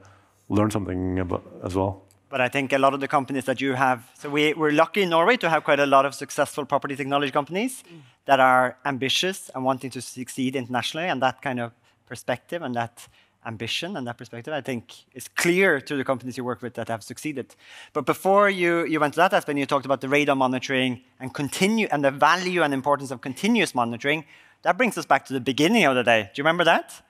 learn 0.53 0.71
something 0.71 1.19
about, 1.19 1.43
as 1.65 1.75
well. 1.75 2.03
But 2.29 2.41
I 2.41 2.49
think 2.49 2.73
a 2.73 2.79
lot 2.79 2.95
of 2.95 3.01
the 3.01 3.09
companies 3.09 3.45
that 3.45 3.61
you 3.61 3.75
have, 3.75 4.11
so 4.15 4.31
we, 4.31 4.55
we're 4.55 4.73
lucky 4.73 5.03
in 5.03 5.11
Norway 5.11 5.37
to 5.37 5.51
have 5.51 5.65
quite 5.65 5.81
a 5.81 5.87
lot 5.87 6.07
of 6.07 6.15
successful 6.15 6.65
property 6.65 6.97
technology 6.97 7.31
companies 7.31 7.83
mm. 7.83 8.01
that 8.25 8.41
are 8.41 8.79
ambitious 8.87 9.51
and 9.55 9.65
wanting 9.65 9.91
to 9.91 10.01
succeed 10.01 10.57
internationally. 10.57 11.09
And 11.09 11.21
that 11.21 11.43
kind 11.43 11.61
of 11.61 11.73
perspective 12.07 12.63
and 12.63 12.75
that 12.75 13.07
ambition 13.45 13.97
and 13.97 14.07
that 14.07 14.17
perspective, 14.17 14.55
I 14.55 14.61
think 14.61 14.95
is 15.15 15.29
clear 15.29 15.81
to 15.81 15.97
the 15.97 16.05
companies 16.05 16.37
you 16.39 16.45
work 16.45 16.63
with 16.63 16.75
that 16.75 16.89
have 16.89 17.03
succeeded. 17.03 17.55
But 17.93 18.07
before 18.07 18.49
you, 18.49 18.87
you 18.87 19.01
went 19.01 19.15
to 19.15 19.19
that 19.19 19.33
aspect, 19.35 19.49
when 19.49 19.57
you 19.57 19.67
talked 19.67 19.85
about 19.85 20.01
the 20.01 20.07
radon 20.07 20.39
monitoring 20.39 21.03
and 21.21 21.35
continue 21.35 21.89
and 21.91 22.05
the 22.05 22.11
value 22.11 22.63
and 22.63 22.73
importance 22.73 23.11
of 23.11 23.21
continuous 23.21 23.75
monitoring. 23.75 24.25
That 24.63 24.79
brings 24.79 24.97
us 24.97 25.05
back 25.05 25.27
to 25.27 25.33
the 25.33 25.41
beginning 25.41 25.85
of 25.85 25.97
the 25.97 26.05
day. 26.05 26.31
Do 26.33 26.41
you 26.41 26.45
remember 26.45 26.65
that? 26.65 27.03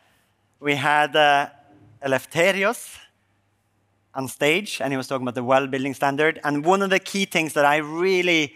We 0.58 0.74
had 0.76 1.14
uh, 1.14 1.50
Eleftherios 2.04 2.98
on 4.14 4.28
stage, 4.28 4.80
and 4.80 4.92
he 4.92 4.96
was 4.96 5.06
talking 5.06 5.24
about 5.24 5.34
the 5.34 5.44
well 5.44 5.66
building 5.66 5.94
standard. 5.94 6.40
And 6.44 6.64
one 6.64 6.82
of 6.82 6.90
the 6.90 6.98
key 6.98 7.24
things 7.24 7.52
that 7.54 7.64
I 7.64 7.76
really 7.78 8.54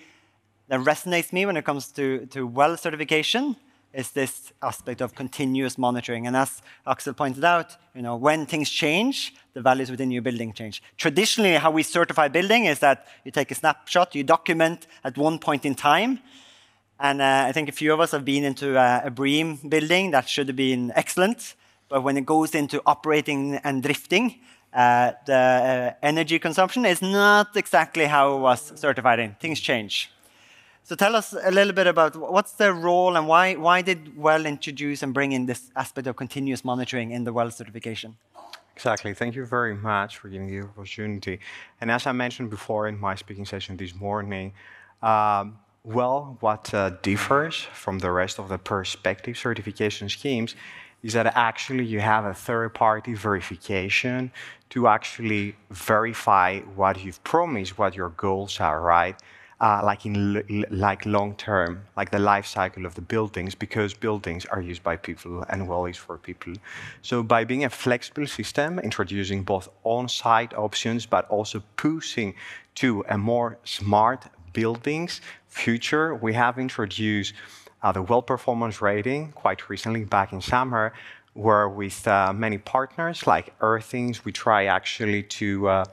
that 0.68 0.80
resonates 0.80 1.32
me 1.32 1.46
when 1.46 1.56
it 1.56 1.64
comes 1.64 1.92
to, 1.92 2.26
to 2.26 2.46
well 2.46 2.76
certification 2.76 3.56
is 3.92 4.10
this 4.10 4.52
aspect 4.62 5.00
of 5.00 5.14
continuous 5.14 5.78
monitoring. 5.78 6.26
And 6.26 6.36
as 6.36 6.60
Aksel 6.86 7.16
pointed 7.16 7.44
out, 7.44 7.76
you 7.94 8.02
know, 8.02 8.16
when 8.16 8.44
things 8.44 8.68
change, 8.68 9.34
the 9.54 9.62
values 9.62 9.90
within 9.90 10.10
your 10.10 10.20
building 10.20 10.52
change. 10.52 10.82
Traditionally, 10.98 11.54
how 11.54 11.70
we 11.70 11.82
certify 11.82 12.28
building 12.28 12.66
is 12.66 12.80
that 12.80 13.06
you 13.24 13.30
take 13.30 13.50
a 13.50 13.54
snapshot, 13.54 14.14
you 14.14 14.22
document 14.22 14.86
at 15.02 15.16
one 15.16 15.38
point 15.38 15.64
in 15.64 15.74
time. 15.74 16.18
And 17.00 17.22
uh, 17.22 17.44
I 17.48 17.52
think 17.52 17.70
a 17.70 17.72
few 17.72 17.92
of 17.92 18.00
us 18.00 18.10
have 18.10 18.24
been 18.24 18.44
into 18.44 18.76
a, 18.78 19.10
BREEAM 19.10 19.68
building 19.68 20.10
that 20.10 20.28
should 20.28 20.48
have 20.48 20.56
been 20.56 20.92
excellent. 20.94 21.54
But 21.88 22.02
when 22.02 22.18
it 22.18 22.26
goes 22.26 22.54
into 22.54 22.82
operating 22.84 23.54
and 23.64 23.82
drifting, 23.82 24.40
uh, 24.72 25.12
the 25.26 25.34
uh, 25.34 25.92
energy 26.02 26.38
consumption 26.38 26.84
is 26.84 27.00
not 27.02 27.56
exactly 27.56 28.06
how 28.06 28.36
it 28.36 28.40
was 28.40 28.72
certified 28.76 29.18
in. 29.18 29.34
Things 29.40 29.60
change. 29.60 30.10
So 30.82 30.94
tell 30.94 31.16
us 31.16 31.32
a 31.32 31.50
little 31.50 31.72
bit 31.72 31.88
about 31.88 32.14
what's 32.14 32.52
the 32.52 32.72
role 32.72 33.16
and 33.16 33.26
why, 33.26 33.54
why 33.54 33.82
did 33.82 34.16
Well 34.16 34.46
introduce 34.46 35.02
and 35.02 35.12
bring 35.12 35.32
in 35.32 35.46
this 35.46 35.70
aspect 35.74 36.06
of 36.06 36.14
continuous 36.14 36.64
monitoring 36.64 37.10
in 37.10 37.24
the 37.24 37.32
Well 37.32 37.50
certification? 37.50 38.16
Exactly. 38.76 39.14
Thank 39.14 39.34
you 39.34 39.46
very 39.46 39.74
much 39.74 40.18
for 40.18 40.28
giving 40.28 40.46
the 40.46 40.60
opportunity. 40.60 41.40
And 41.80 41.90
as 41.90 42.06
I 42.06 42.12
mentioned 42.12 42.50
before 42.50 42.86
in 42.86 43.00
my 43.00 43.14
speaking 43.14 43.46
session 43.46 43.76
this 43.76 43.94
morning, 43.94 44.52
um, 45.02 45.58
well, 45.82 46.36
what 46.40 46.74
uh, 46.74 46.90
differs 47.02 47.56
from 47.72 48.00
the 48.00 48.10
rest 48.10 48.38
of 48.38 48.48
the 48.48 48.58
perspective 48.58 49.38
certification 49.38 50.08
schemes 50.08 50.54
is 51.02 51.12
that 51.12 51.26
actually 51.36 51.84
you 51.84 52.00
have 52.00 52.24
a 52.24 52.34
third 52.34 52.74
party 52.74 53.14
verification 53.14 54.30
to 54.70 54.88
actually 54.88 55.54
verify 55.70 56.60
what 56.74 57.02
you've 57.04 57.22
promised, 57.22 57.78
what 57.78 57.94
your 57.94 58.10
goals 58.10 58.60
are, 58.60 58.80
right? 58.80 59.16
Uh, 59.58 59.80
like 59.82 60.04
in 60.04 60.44
like 60.70 61.06
long 61.06 61.34
term, 61.36 61.82
like 61.96 62.10
the 62.10 62.18
life 62.18 62.44
cycle 62.44 62.84
of 62.84 62.94
the 62.94 63.00
buildings, 63.00 63.54
because 63.54 63.94
buildings 63.94 64.44
are 64.46 64.60
used 64.60 64.82
by 64.82 64.96
people 64.96 65.44
and 65.48 65.66
well 65.66 65.86
is 65.86 65.96
for 65.96 66.18
people. 66.18 66.52
So 67.00 67.22
by 67.22 67.44
being 67.44 67.64
a 67.64 67.70
flexible 67.70 68.26
system, 68.26 68.78
introducing 68.78 69.44
both 69.44 69.70
on-site 69.82 70.52
options, 70.54 71.06
but 71.06 71.26
also 71.30 71.62
pushing 71.76 72.34
to 72.74 73.02
a 73.08 73.16
more 73.16 73.56
smart 73.64 74.26
buildings 74.52 75.22
future, 75.48 76.14
we 76.14 76.34
have 76.34 76.58
introduced 76.58 77.32
the 77.92 78.02
well 78.02 78.22
performance 78.22 78.80
rating 78.80 79.32
quite 79.32 79.68
recently 79.68 80.04
back 80.04 80.32
in 80.32 80.40
summer, 80.40 80.92
where 81.34 81.68
with 81.68 82.06
uh, 82.06 82.32
many 82.32 82.58
partners 82.58 83.26
like 83.26 83.58
Airthings, 83.60 84.24
we 84.24 84.32
try 84.32 84.66
actually 84.66 85.22
to 85.22 85.68
uh, 85.68 85.84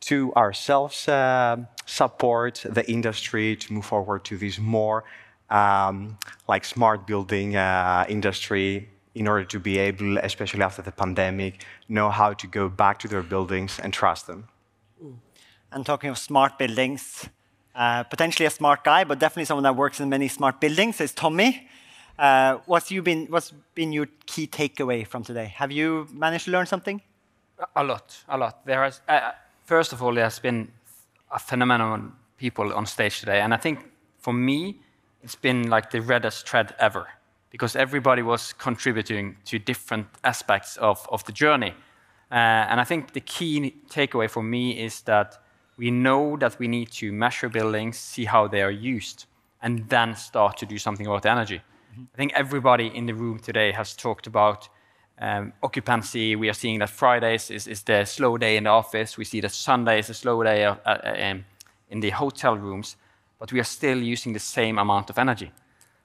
to 0.00 0.32
ourselves 0.34 1.08
uh, 1.08 1.56
support 1.86 2.64
the 2.68 2.84
industry 2.90 3.56
to 3.56 3.72
move 3.72 3.84
forward 3.84 4.24
to 4.24 4.36
this 4.36 4.58
more 4.58 5.04
um, 5.52 6.16
like 6.48 6.64
smart 6.64 7.06
building 7.06 7.56
uh, 7.56 8.04
industry 8.08 8.88
in 9.14 9.28
order 9.28 9.44
to 9.44 9.60
be 9.60 9.78
able, 9.78 10.18
especially 10.18 10.62
after 10.62 10.82
the 10.82 10.90
pandemic, 10.90 11.64
know 11.88 12.08
how 12.10 12.32
to 12.32 12.46
go 12.46 12.68
back 12.68 12.98
to 12.98 13.08
their 13.08 13.22
buildings 13.22 13.78
and 13.82 13.92
trust 13.92 14.26
them. 14.26 14.48
And 15.70 15.84
talking 15.84 16.10
of 16.10 16.18
smart 16.18 16.58
buildings, 16.58 17.28
uh, 17.74 18.02
potentially 18.04 18.46
a 18.46 18.50
smart 18.50 18.84
guy, 18.84 19.04
but 19.04 19.18
definitely 19.18 19.44
someone 19.44 19.64
that 19.64 19.76
works 19.76 20.00
in 20.00 20.08
many 20.08 20.28
smart 20.28 20.60
buildings 20.60 21.00
is 21.00 21.12
Tommy. 21.12 21.68
Uh, 22.18 22.58
what's, 22.66 22.90
you 22.90 23.02
been, 23.02 23.26
what's 23.26 23.52
been 23.74 23.92
your 23.92 24.06
key 24.26 24.46
takeaway 24.46 25.06
from 25.06 25.24
today? 25.24 25.52
Have 25.56 25.72
you 25.72 26.06
managed 26.12 26.44
to 26.44 26.50
learn 26.50 26.66
something? 26.66 27.00
A 27.76 27.84
lot, 27.84 28.24
a 28.28 28.36
lot. 28.36 28.66
There 28.66 28.82
has, 28.82 29.00
uh, 29.08 29.32
first 29.64 29.92
of 29.92 30.02
all, 30.02 30.14
there 30.14 30.24
has 30.24 30.38
been 30.38 30.68
a 31.30 31.38
phenomenal 31.38 32.12
people 32.36 32.72
on 32.72 32.86
stage 32.86 33.20
today, 33.20 33.40
and 33.40 33.54
I 33.54 33.56
think 33.56 33.78
for 34.18 34.32
me, 34.32 34.80
it's 35.22 35.34
been 35.34 35.70
like 35.70 35.90
the 35.90 36.00
reddest 36.00 36.48
thread 36.48 36.74
ever 36.78 37.08
because 37.50 37.76
everybody 37.76 38.22
was 38.22 38.52
contributing 38.54 39.36
to 39.44 39.58
different 39.58 40.06
aspects 40.24 40.76
of, 40.78 41.06
of 41.10 41.24
the 41.24 41.32
journey. 41.32 41.74
Uh, 42.30 42.34
and 42.70 42.80
I 42.80 42.84
think 42.84 43.12
the 43.12 43.20
key 43.20 43.74
takeaway 43.90 44.28
for 44.28 44.42
me 44.42 44.82
is 44.82 45.02
that 45.02 45.41
we 45.82 45.90
know 45.90 46.36
that 46.36 46.60
we 46.60 46.68
need 46.68 46.92
to 46.92 47.10
measure 47.10 47.48
buildings, 47.48 47.98
see 47.98 48.24
how 48.24 48.46
they 48.46 48.62
are 48.62 48.70
used, 48.70 49.26
and 49.60 49.88
then 49.88 50.14
start 50.14 50.56
to 50.58 50.64
do 50.64 50.78
something 50.78 51.06
about 51.08 51.22
the 51.22 51.30
energy. 51.30 51.60
I 52.14 52.16
think 52.16 52.32
everybody 52.34 52.86
in 52.86 53.06
the 53.06 53.14
room 53.14 53.40
today 53.40 53.72
has 53.72 53.96
talked 53.96 54.28
about 54.28 54.68
um, 55.18 55.52
occupancy. 55.60 56.36
We 56.36 56.48
are 56.48 56.54
seeing 56.54 56.78
that 56.78 56.90
Fridays 56.90 57.50
is, 57.50 57.66
is, 57.66 57.82
the 57.82 58.04
slow 58.04 58.38
day 58.38 58.56
in 58.56 58.64
the 58.64 58.70
office. 58.70 59.18
We 59.18 59.24
see 59.24 59.40
that 59.40 59.50
Sunday 59.50 59.98
is 59.98 60.08
a 60.08 60.14
slow 60.14 60.44
day 60.44 60.64
uh, 60.64 60.76
uh, 60.86 61.16
um, 61.18 61.44
in 61.90 61.98
the 61.98 62.10
hotel 62.10 62.56
rooms, 62.56 62.96
but 63.40 63.52
we 63.52 63.58
are 63.58 63.70
still 63.78 63.98
using 63.98 64.32
the 64.34 64.44
same 64.56 64.78
amount 64.78 65.10
of 65.10 65.18
energy. 65.18 65.50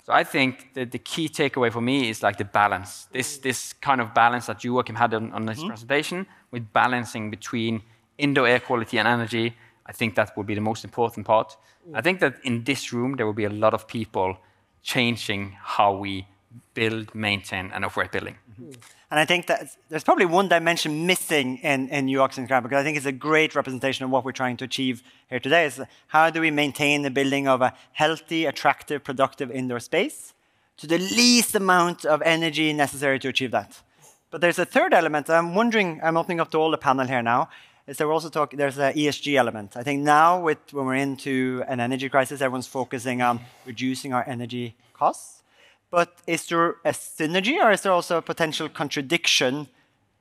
So 0.06 0.12
I 0.12 0.24
think 0.24 0.74
that 0.74 0.92
the 0.92 1.00
key 1.00 1.30
takeaway 1.30 1.72
for 1.72 1.82
me 1.82 2.10
is 2.10 2.24
like 2.24 2.38
the 2.38 2.46
balance. 2.46 3.08
This, 3.12 3.38
this 3.38 3.74
kind 3.74 4.02
of 4.02 4.12
balance 4.16 4.48
that 4.48 4.64
you, 4.64 4.74
Joachim 4.74 4.96
had 4.96 5.14
on, 5.14 5.32
on 5.34 5.46
this 5.46 5.60
mm 5.60 5.64
-hmm. 5.64 5.68
presentation 5.68 6.26
with 6.52 6.64
balancing 6.74 7.30
between 7.30 7.82
indoor 8.18 8.48
air 8.48 8.60
quality 8.60 8.98
and 9.00 9.08
energy. 9.08 9.54
I 9.88 9.94
think 9.94 10.16
that 10.16 10.36
will 10.36 10.44
be 10.44 10.56
the 10.56 10.62
most 10.62 10.84
important 10.84 11.26
part. 11.26 11.58
I 11.94 12.02
think 12.02 12.20
that 12.20 12.36
in 12.44 12.64
this 12.64 12.92
room, 12.94 13.16
there 13.16 13.26
will 13.26 13.34
be 13.34 13.46
a 13.46 13.50
lot 13.50 13.74
of 13.74 13.88
people 13.88 14.38
changing 14.84 15.56
how 15.60 15.94
we 15.94 16.28
build, 16.74 17.14
maintain, 17.16 17.72
and 17.74 17.86
operate 17.86 18.12
building. 18.12 18.36
Mm 18.60 18.70
-hmm. 18.70 18.98
And 19.10 19.20
I 19.22 19.26
think 19.26 19.46
that 19.46 19.78
there's 19.90 20.04
probably 20.04 20.26
one 20.26 20.48
dimension 20.50 21.06
missing 21.06 21.60
in, 21.64 21.90
in 21.90 22.06
New 22.06 22.22
Oxygen 22.22 22.48
Crab 22.48 22.64
because 22.64 22.82
I 22.82 22.84
think 22.84 22.98
it's 22.98 23.06
a 23.06 23.28
great 23.30 23.56
representation 23.56 24.06
of 24.06 24.12
what 24.12 24.24
we're 24.26 24.40
trying 24.44 24.58
to 24.58 24.66
achieve 24.66 25.02
here 25.30 25.40
today 25.40 25.66
is 25.66 25.82
how 26.08 26.30
do 26.30 26.42
we 26.42 26.52
maintain 26.52 27.04
the 27.04 27.10
building 27.10 27.48
of 27.48 27.62
a 27.62 27.74
healthy, 27.94 28.46
attractive, 28.46 29.00
productive 29.00 29.50
indoor 29.54 29.80
space 29.80 30.34
to 30.78 30.88
the 30.88 30.98
least 30.98 31.56
amount 31.56 32.06
of 32.06 32.22
energy 32.22 32.74
necessary 32.74 33.20
to 33.20 33.30
achieve 33.30 33.52
that. 33.52 33.82
But 34.30 34.42
there's 34.42 34.60
a 34.60 34.66
third 34.66 34.94
element. 34.94 35.30
I'm 35.30 35.56
wondering, 35.56 36.02
I'm 36.04 36.18
opening 36.18 36.42
up 36.42 36.52
to 36.52 36.58
all 36.58 36.72
the 36.72 36.78
panel 36.78 37.08
here 37.08 37.22
now. 37.22 37.50
Is 37.88 37.98
that 37.98 38.06
we're 38.06 38.14
also 38.14 38.30
talking, 38.30 38.58
there's 38.58 38.78
an 38.78 38.94
ESG 38.94 39.36
element. 39.36 39.78
I 39.78 39.84
think 39.84 40.04
now 40.04 40.42
with, 40.42 40.58
when 40.72 40.86
we're 40.86 40.96
into 40.96 41.64
an 41.68 41.80
energy 41.80 42.10
crisis, 42.10 42.42
everyone's 42.42 42.68
focusing 42.68 43.22
on 43.22 43.40
reducing 43.66 44.14
our 44.14 44.26
energy 44.28 44.76
costs. 44.94 45.44
But 45.90 46.18
is 46.28 46.46
there 46.48 46.72
a 46.84 46.92
synergy 46.92 47.64
or 47.64 47.72
is 47.72 47.82
there 47.82 47.94
also 47.94 48.18
a 48.18 48.22
potential 48.22 48.68
contradiction 48.68 49.70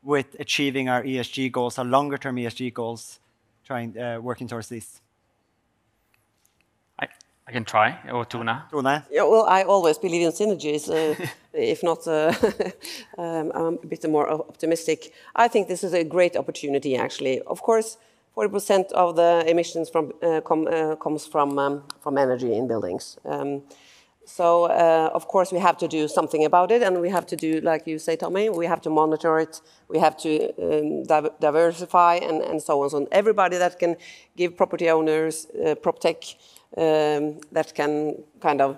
with 0.03 0.37
achieving 0.39 0.89
our 0.89 1.03
ESG 1.03 1.51
goals, 1.51 1.77
our 1.77 1.85
longer 1.85 2.19
term 2.19 2.37
ESG 2.37 2.73
goals, 2.73 3.19
trying, 3.65 3.99
uh, 3.99 4.21
working 4.21 4.47
towards 4.47 4.69
these? 4.69 5.01
I, 7.47 7.51
I 7.51 7.53
can 7.53 7.65
try, 7.65 7.99
or 8.13 8.25
Tone. 8.25 8.51
Tone. 8.71 9.03
Yeah, 9.11 9.23
well, 9.23 9.47
I 9.49 9.63
always 9.63 9.99
believe 9.99 10.27
in 10.27 10.33
synergies, 10.33 10.89
uh, 10.89 11.27
if 11.53 11.83
not, 11.83 12.07
uh, 12.07 12.33
um, 13.19 13.53
I'm 13.55 13.79
a 13.83 13.87
bit 13.87 14.09
more 14.09 14.29
optimistic. 14.31 15.13
I 15.35 15.49
think 15.49 15.69
this 15.69 15.85
is 15.85 15.93
a 15.93 16.05
great 16.05 16.37
opportunity, 16.37 16.97
actually. 16.97 17.41
Of 17.41 17.63
course, 17.63 17.99
40% 18.37 18.93
of 18.93 19.17
the 19.17 19.45
emissions 19.47 19.89
from, 19.89 20.13
uh, 20.23 20.41
com, 20.43 20.67
uh, 20.67 20.97
comes 20.97 21.27
from, 21.27 21.59
um, 21.59 21.83
from 22.01 22.19
energy 22.19 22.55
in 22.55 22.69
buildings. 22.69 23.19
Um, 23.25 23.63
so, 24.29 24.65
uh, 24.65 25.11
of 25.15 25.29
course, 25.29 25.53
we 25.53 25.61
have 25.61 25.79
to 25.79 25.87
do 25.87 26.09
something 26.09 26.45
about 26.45 26.73
it, 26.73 26.83
and 26.83 27.01
we 27.01 27.11
have 27.11 27.27
to 27.27 27.37
do, 27.37 27.61
like 27.61 27.87
you 27.87 27.99
say, 28.01 28.17
Tommy, 28.17 28.51
we 28.51 28.67
have 28.67 28.81
to 28.81 28.91
monitor 28.91 29.39
it, 29.39 29.61
we 29.89 30.01
have 30.01 30.17
to 30.19 30.53
um, 30.61 31.05
diversify, 31.39 32.17
and, 32.17 32.43
and 32.43 32.61
so 32.61 32.83
on. 32.83 32.91
So, 32.91 33.07
everybody 33.13 33.57
that 33.57 33.79
can 33.79 33.97
give 34.37 34.57
property 34.57 34.91
owners, 34.91 35.47
uh, 35.65 35.77
prop 35.77 36.01
tech, 36.01 36.25
um, 36.77 37.41
that 37.53 37.75
can 37.75 38.23
kind 38.41 38.61
of 38.61 38.77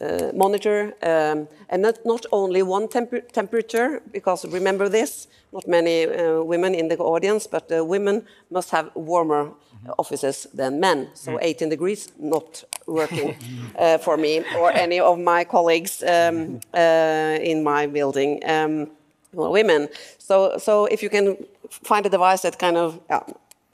uh, 0.00 0.30
monitor, 0.34 0.94
um, 1.02 1.48
and 1.68 1.82
not, 1.82 1.98
not 2.04 2.24
only 2.32 2.62
one 2.62 2.88
temper 2.88 3.20
temperature, 3.20 4.00
because 4.12 4.44
remember 4.46 4.88
this, 4.88 5.28
not 5.52 5.66
many 5.66 6.04
uh, 6.04 6.42
women 6.42 6.74
in 6.74 6.88
the 6.88 6.96
audience, 6.96 7.46
but 7.46 7.70
uh, 7.70 7.84
women 7.84 8.24
must 8.50 8.70
have 8.70 8.90
warmer 8.94 9.44
mm 9.44 9.54
-hmm. 9.84 9.94
offices 9.98 10.48
than 10.56 10.78
men. 10.78 11.08
So 11.14 11.30
mm. 11.30 11.38
18 11.42 11.68
degrees, 11.68 12.08
not 12.16 12.64
working 12.86 13.36
uh, 13.78 13.98
for 13.98 14.16
me 14.16 14.42
or 14.60 14.72
any 14.72 15.00
of 15.00 15.18
my 15.18 15.44
colleagues 15.44 16.02
um, 16.02 16.58
uh, 16.74 17.50
in 17.50 17.62
my 17.62 17.88
building, 17.88 18.42
um, 18.44 18.88
well, 19.32 19.52
women. 19.52 19.88
So, 20.18 20.58
so 20.58 20.86
if 20.86 21.02
you 21.02 21.10
can 21.10 21.36
find 21.68 22.06
a 22.06 22.08
device 22.08 22.42
that 22.42 22.58
kind 22.58 22.76
of, 22.76 22.98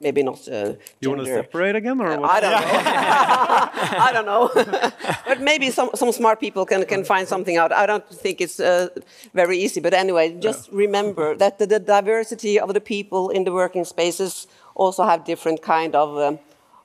maybe 0.01 0.23
not. 0.23 0.47
Uh, 0.49 0.75
you 1.01 1.11
want 1.11 1.25
to 1.25 1.27
separate 1.27 1.77
again, 1.77 2.01
or 2.01 2.09
uh, 2.09 2.21
I 2.21 2.41
don't 2.41 2.51
know. 2.53 2.67
I 4.07 4.11
don't 4.13 4.27
know. 4.27 4.51
but 5.27 5.41
maybe 5.41 5.71
some, 5.71 5.91
some 5.95 6.13
smart 6.13 6.41
people 6.41 6.67
can, 6.67 6.85
can 6.85 7.05
find 7.05 7.27
something 7.27 7.57
out. 7.57 7.73
I 7.73 7.87
don't 7.87 8.09
think 8.09 8.41
it's 8.41 8.61
uh, 8.61 8.89
very 9.35 9.59
easy. 9.59 9.81
But 9.81 9.95
anyway, 9.95 10.37
just 10.39 10.69
yeah. 10.69 10.79
remember 10.79 11.35
that 11.37 11.59
the, 11.59 11.67
the, 11.67 11.81
diversity 11.81 12.59
of 12.59 12.75
the 12.75 12.81
people 12.81 13.31
in 13.31 13.45
the 13.45 13.53
working 13.53 13.85
spaces 13.85 14.47
also 14.75 15.05
have 15.05 15.25
different 15.25 15.63
kind 15.63 15.95
of 15.95 16.19
um, 16.19 16.39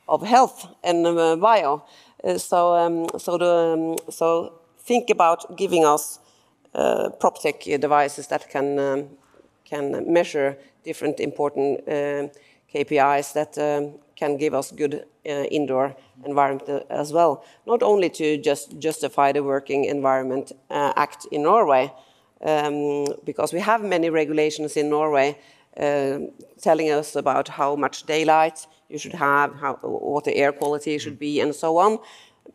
of 0.08 0.24
health 0.24 0.68
and 0.84 1.06
uh, 1.06 1.36
bio. 1.36 1.84
Uh, 2.24 2.38
so 2.38 2.76
um, 2.76 3.08
so 3.18 3.38
the 3.38 3.56
um, 3.74 4.12
so 4.12 4.54
think 4.80 5.10
about 5.10 5.58
giving 5.58 5.86
us 5.86 6.20
uh, 6.76 7.10
prop 7.20 7.42
tech 7.42 7.62
devices 7.64 8.28
that 8.28 8.50
can 8.50 8.80
um, 8.80 9.10
can 9.66 10.12
measure 10.12 10.58
different 10.84 11.20
important 11.20 11.80
KPIs 12.74 13.34
that 13.34 13.58
um, 13.58 14.00
can 14.16 14.38
give 14.38 14.54
us 14.54 14.72
good 14.72 15.06
uh, 15.26 15.30
indoor 15.30 15.96
environment 16.26 16.86
as 16.90 17.12
well. 17.12 17.44
Not 17.66 17.84
only 17.84 18.10
to 18.10 18.38
just 18.38 18.80
justify 18.80 19.32
the 19.32 19.44
Working 19.44 19.86
Environment 19.86 20.52
uh, 20.70 20.94
Act 20.96 21.26
in 21.32 21.44
Norway, 21.44 21.92
um, 22.44 23.06
because 23.24 23.54
we 23.54 23.60
have 23.60 23.84
many 23.84 24.10
regulations 24.10 24.78
in 24.78 24.90
Norway 24.90 25.38
uh, 25.78 26.20
telling 26.62 26.92
us 26.92 27.16
about 27.16 27.48
how 27.48 27.76
much 27.76 28.04
daylight 28.04 28.68
you 28.90 28.98
should 28.98 29.14
have, 29.14 29.56
how, 29.56 29.74
what 29.82 30.24
the 30.26 30.36
air 30.36 30.52
quality 30.52 30.98
should 30.98 31.20
be, 31.20 31.40
and 31.40 31.56
so 31.56 31.78
on. 31.78 32.00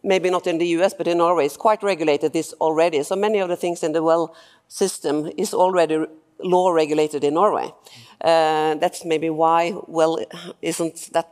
Maybe 0.03 0.31
not 0.31 0.47
in 0.47 0.59
the 0.59 0.67
US, 0.79 0.93
but 0.95 1.07
in 1.07 1.19
Norway, 1.19 1.47
it's 1.47 1.57
quite 1.57 1.83
regulated 1.83 2.33
this 2.33 2.53
already. 2.61 3.03
So 3.03 3.17
many 3.17 3.39
of 3.39 3.49
the 3.49 3.57
things 3.57 3.83
in 3.83 3.93
the 3.93 4.03
well 4.03 4.35
system 4.69 5.31
is 5.37 5.55
already 5.55 6.07
law 6.39 6.71
regulated 6.71 7.25
in 7.25 7.35
Norway. 7.35 7.73
Uh, 8.21 8.75
that's 8.77 9.05
maybe 9.05 9.31
why 9.31 9.75
well 9.87 10.19
isn't 10.63 11.11
that 11.13 11.29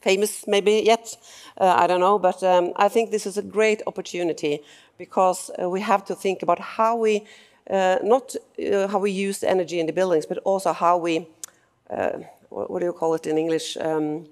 famous 0.00 0.46
maybe 0.46 0.82
yet. 0.84 1.16
Uh, 1.58 1.74
I 1.76 1.86
don't 1.86 2.00
know, 2.00 2.18
but 2.18 2.42
um, 2.42 2.72
I 2.76 2.88
think 2.88 3.10
this 3.10 3.26
is 3.26 3.36
a 3.36 3.42
great 3.42 3.82
opportunity 3.86 4.60
because 4.98 5.50
uh, 5.60 5.68
we 5.68 5.80
have 5.80 6.04
to 6.06 6.14
think 6.14 6.42
about 6.42 6.58
how 6.58 6.96
we 6.96 7.26
uh, 7.70 7.98
not 8.02 8.34
uh, 8.58 8.88
how 8.88 8.98
we 8.98 9.10
use 9.10 9.42
energy 9.44 9.78
in 9.78 9.86
the 9.86 9.92
buildings, 9.92 10.26
but 10.26 10.38
also 10.44 10.72
how 10.72 10.96
we 10.96 11.26
uh, 11.90 12.18
what, 12.48 12.70
what, 12.70 12.80
do 12.80 12.86
you 12.86 12.92
call 12.92 13.14
it 13.14 13.26
in 13.26 13.38
English? 13.38 13.76
Um, 13.76 14.26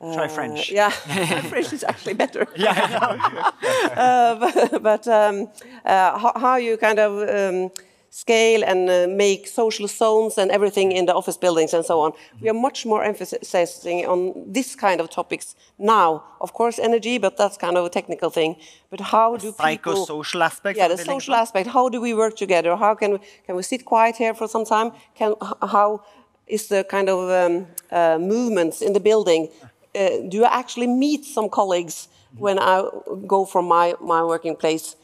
Try 0.00 0.28
French. 0.28 0.70
Yeah, 0.70 0.90
French 1.48 1.72
is 1.72 1.84
actually 1.84 2.14
better. 2.14 2.46
yeah, 2.56 4.36
but, 4.38 4.82
but 4.88 5.08
um, 5.08 5.48
how, 5.84 6.32
how, 6.36 6.56
you 6.56 6.76
kind 6.76 6.98
of 6.98 7.12
um, 7.28 7.70
scale 8.14 8.62
and 8.64 8.88
uh, 8.88 9.08
make 9.08 9.48
social 9.48 9.88
zones 9.88 10.38
and 10.38 10.48
everything 10.52 10.92
in 10.92 11.04
the 11.06 11.12
office 11.12 11.36
buildings 11.36 11.74
and 11.74 11.84
so 11.84 12.00
on. 12.00 12.12
We 12.40 12.48
are 12.48 12.60
much 12.68 12.86
more 12.86 13.02
emphasizing 13.02 14.06
on 14.06 14.18
this 14.52 14.76
kind 14.76 15.00
of 15.00 15.10
topics 15.10 15.56
now. 15.78 16.22
Of 16.40 16.52
course, 16.52 16.78
energy, 16.78 17.18
but 17.18 17.36
that's 17.36 17.56
kind 17.56 17.76
of 17.76 17.84
a 17.84 17.90
technical 17.90 18.30
thing. 18.30 18.54
But 18.88 19.00
how 19.00 19.36
do 19.36 19.50
people... 19.50 20.06
Psychosocial 20.06 20.44
aspect? 20.44 20.78
Yeah, 20.78 20.86
the 20.86 20.96
social 20.96 21.34
aspect. 21.34 21.66
How 21.68 21.88
do 21.88 22.00
we 22.00 22.14
work 22.14 22.36
together? 22.36 22.76
How 22.76 22.94
can 22.94 23.10
we, 23.14 23.18
can 23.46 23.56
we 23.56 23.64
sit 23.64 23.84
quiet 23.84 24.14
here 24.16 24.32
for 24.32 24.46
some 24.46 24.64
time? 24.64 24.92
Can, 25.16 25.34
how 25.60 26.04
is 26.46 26.68
the 26.68 26.84
kind 26.84 27.08
of 27.08 27.18
um, 27.30 27.66
uh, 27.90 28.18
movements 28.18 28.80
in 28.80 28.92
the 28.92 29.00
building? 29.00 29.48
Uh, 29.92 30.28
do 30.28 30.44
I 30.44 30.56
actually 30.60 30.86
meet 30.86 31.24
some 31.24 31.48
colleagues 31.48 32.06
when 32.38 32.60
I 32.60 32.88
go 33.26 33.44
from 33.44 33.64
my, 33.66 33.94
my 34.00 34.22
working 34.22 34.54
place 34.54 34.94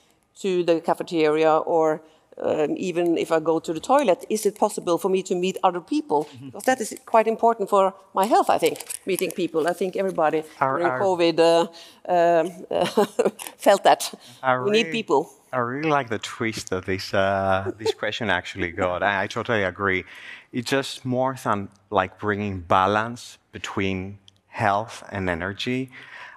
to 0.43 0.63
the 0.63 0.81
cafeteria 0.81 1.57
or 1.57 2.03
um, 2.43 2.75
even 2.77 3.19
if 3.19 3.31
I 3.31 3.41
go 3.41 3.59
to 3.61 3.73
the 3.73 3.81
toilet, 3.81 4.25
is 4.29 4.47
it 4.47 4.59
possible 4.59 4.99
for 4.99 5.09
me 5.09 5.23
to 5.23 5.35
meet 5.35 5.59
other 5.63 5.81
people? 5.81 6.19
Mm 6.19 6.39
-hmm. 6.39 6.47
Because 6.47 6.65
that 6.65 6.81
is 6.81 6.95
quite 7.05 7.29
important 7.31 7.69
for 7.69 7.95
my 8.15 8.27
health, 8.27 8.49
I 8.57 8.59
think, 8.59 8.79
meeting 9.05 9.33
people. 9.35 9.71
I 9.71 9.75
think 9.75 9.95
everybody 9.97 10.43
our, 10.59 10.79
during 10.79 10.93
our, 10.93 11.01
COVID 11.01 11.39
uh, 11.39 11.67
uh, 12.09 12.45
felt 13.67 13.83
that. 13.83 14.13
we 14.43 14.49
really, 14.49 14.83
need 14.83 14.91
people. 14.91 15.21
I 15.53 15.59
really 15.59 15.93
like 15.99 16.09
the 16.09 16.19
twist 16.37 16.69
that 16.69 16.85
this, 16.85 17.13
uh, 17.13 17.73
this 17.77 17.95
question 17.95 18.31
actually 18.31 18.73
got. 18.73 19.03
I, 19.03 19.25
I 19.25 19.27
totally 19.29 19.65
agree. 19.65 20.05
It's 20.53 20.71
just 20.71 21.05
more 21.05 21.35
than 21.43 21.69
like 21.91 22.15
bringing 22.19 22.65
balance 22.67 23.39
between 23.53 24.19
health 24.47 25.03
and 25.11 25.29
energy. 25.29 25.89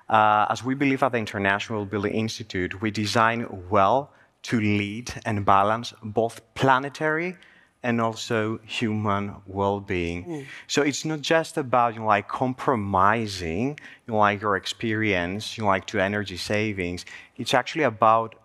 Uh, 0.10 0.46
as 0.50 0.64
we 0.64 0.76
believe 0.76 1.06
at 1.06 1.12
the 1.12 1.18
International 1.18 1.86
Building 1.86 2.14
Institute, 2.14 2.82
we 2.82 2.92
design 2.92 3.48
well 3.70 4.10
to 4.44 4.60
lead 4.60 5.14
and 5.26 5.46
balance 5.46 5.94
both 6.04 6.42
planetary 6.54 7.36
and 7.84 8.00
also 8.00 8.60
human 8.66 9.36
well-being. 9.46 10.24
Mm. 10.24 10.46
So 10.68 10.82
it's 10.82 11.04
not 11.04 11.22
just 11.22 11.58
about 11.58 11.94
you 11.94 12.00
know, 12.00 12.08
like 12.08 12.28
compromising 12.28 13.80
you 14.06 14.14
know, 14.14 14.18
like 14.18 14.42
your 14.42 14.56
experience, 14.56 15.58
you 15.58 15.64
know, 15.64 15.70
like 15.70 15.86
to 15.88 16.00
energy 16.00 16.38
savings. 16.38 17.06
It's 17.38 17.54
actually 17.54 17.84
about 17.84 18.36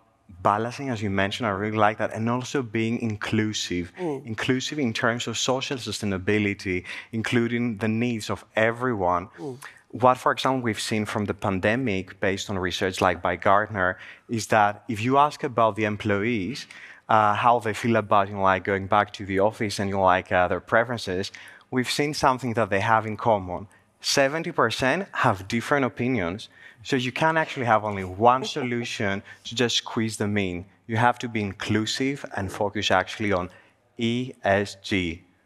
balancing, 0.41 0.89
as 0.89 1.01
you 1.01 1.09
mentioned. 1.09 1.47
I 1.47 1.51
really 1.51 1.77
like 1.77 1.97
that, 1.97 2.13
and 2.13 2.29
also 2.29 2.61
being 2.61 2.99
inclusive. 3.01 3.93
Mm. 3.97 4.25
Inclusive 4.25 4.77
in 4.77 4.93
terms 4.93 5.27
of 5.27 5.37
social 5.37 5.77
sustainability, 5.77 6.83
including 7.13 7.77
the 7.77 7.87
needs 7.87 8.29
of 8.29 8.43
everyone. 8.55 9.29
Mm 9.37 9.57
what, 9.91 10.17
for 10.17 10.31
example, 10.31 10.61
we've 10.61 10.79
seen 10.79 11.05
from 11.05 11.25
the 11.25 11.33
pandemic, 11.33 12.19
based 12.19 12.49
on 12.49 12.57
research 12.59 13.01
like 13.01 13.21
by 13.21 13.35
Gartner, 13.35 13.97
is 14.29 14.47
that 14.47 14.83
if 14.87 15.01
you 15.01 15.17
ask 15.17 15.43
about 15.43 15.75
the 15.75 15.85
employees, 15.85 16.67
uh, 17.07 17.33
how 17.33 17.57
they 17.59 17.73
feel 17.73 17.95
about 17.95 18.27
you 18.29 18.35
know, 18.35 18.43
like 18.43 18.63
going 18.63 18.85
back 18.85 19.11
to 19.13 19.25
the 19.25 19.39
office 19.39 19.79
and 19.79 19.89
you 19.89 19.95
know, 19.95 20.03
like 20.03 20.31
uh, 20.31 20.47
their 20.47 20.59
preferences, 20.59 21.31
we've 21.71 21.89
seen 21.89 22.13
something 22.13 22.53
that 22.53 22.69
they 22.69 22.79
have 22.79 23.07
in 23.07 23.17
common. 23.17 23.67
70% 24.01 25.07
have 25.11 25.47
different 25.47 25.85
opinions, 25.85 26.49
so 26.83 26.95
you 26.95 27.11
can't 27.11 27.37
actually 27.37 27.65
have 27.65 27.83
only 27.83 28.03
one 28.03 28.45
solution 28.45 29.23
to 29.43 29.55
just 29.55 29.77
squeeze 29.77 30.17
them 30.17 30.37
in. 30.37 30.65
You 30.87 30.97
have 30.97 31.17
to 31.19 31.27
be 31.27 31.41
inclusive 31.41 32.23
and 32.35 32.51
focus 32.51 32.91
actually 32.91 33.33
on 33.33 33.49
ESG, 33.97 34.91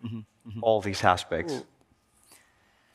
mm 0.03 0.09
-hmm. 0.09 0.23
Mm 0.45 0.51
-hmm. 0.51 0.63
all 0.63 0.81
these 0.81 1.07
aspects. 1.07 1.63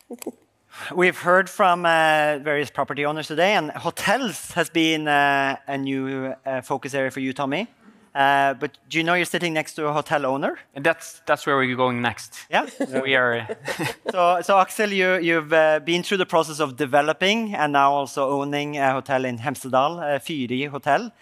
We've 0.94 1.18
heard 1.18 1.50
from 1.50 1.84
uh, 1.84 2.38
various 2.42 2.70
property 2.70 3.04
owners 3.04 3.26
today, 3.26 3.54
and 3.54 3.70
hotels 3.70 4.52
has 4.52 4.70
been 4.70 5.08
uh, 5.08 5.56
a 5.66 5.76
new 5.76 6.34
uh, 6.46 6.60
focus 6.62 6.94
area 6.94 7.10
for 7.10 7.20
you, 7.20 7.32
Tommy. 7.32 7.68
Uh, 8.14 8.54
but 8.54 8.78
do 8.88 8.98
you 8.98 9.04
know 9.04 9.14
you're 9.14 9.24
sitting 9.24 9.52
next 9.52 9.74
to 9.74 9.86
a 9.86 9.92
hotel 9.92 10.24
owner? 10.24 10.58
And 10.74 10.84
that's 10.84 11.20
that's 11.26 11.46
where 11.46 11.56
we're 11.56 11.76
going 11.76 12.00
next. 12.00 12.46
Yeah, 12.50 12.66
so 12.66 13.02
we 13.06 13.14
are. 13.14 13.46
so, 14.10 14.40
so 14.42 14.54
Aksel, 14.56 14.90
you 14.90 15.18
you've 15.18 15.52
uh, 15.52 15.80
been 15.80 16.02
through 16.02 16.18
the 16.18 16.26
process 16.26 16.60
of 16.60 16.76
developing 16.76 17.54
and 17.54 17.72
now 17.72 17.92
also 17.92 18.28
owning 18.40 18.78
a 18.78 18.92
hotel 18.92 19.24
in 19.24 19.38
Hemsedal, 19.38 20.20
Fyri 20.22 20.64
Hotel. 20.64 21.12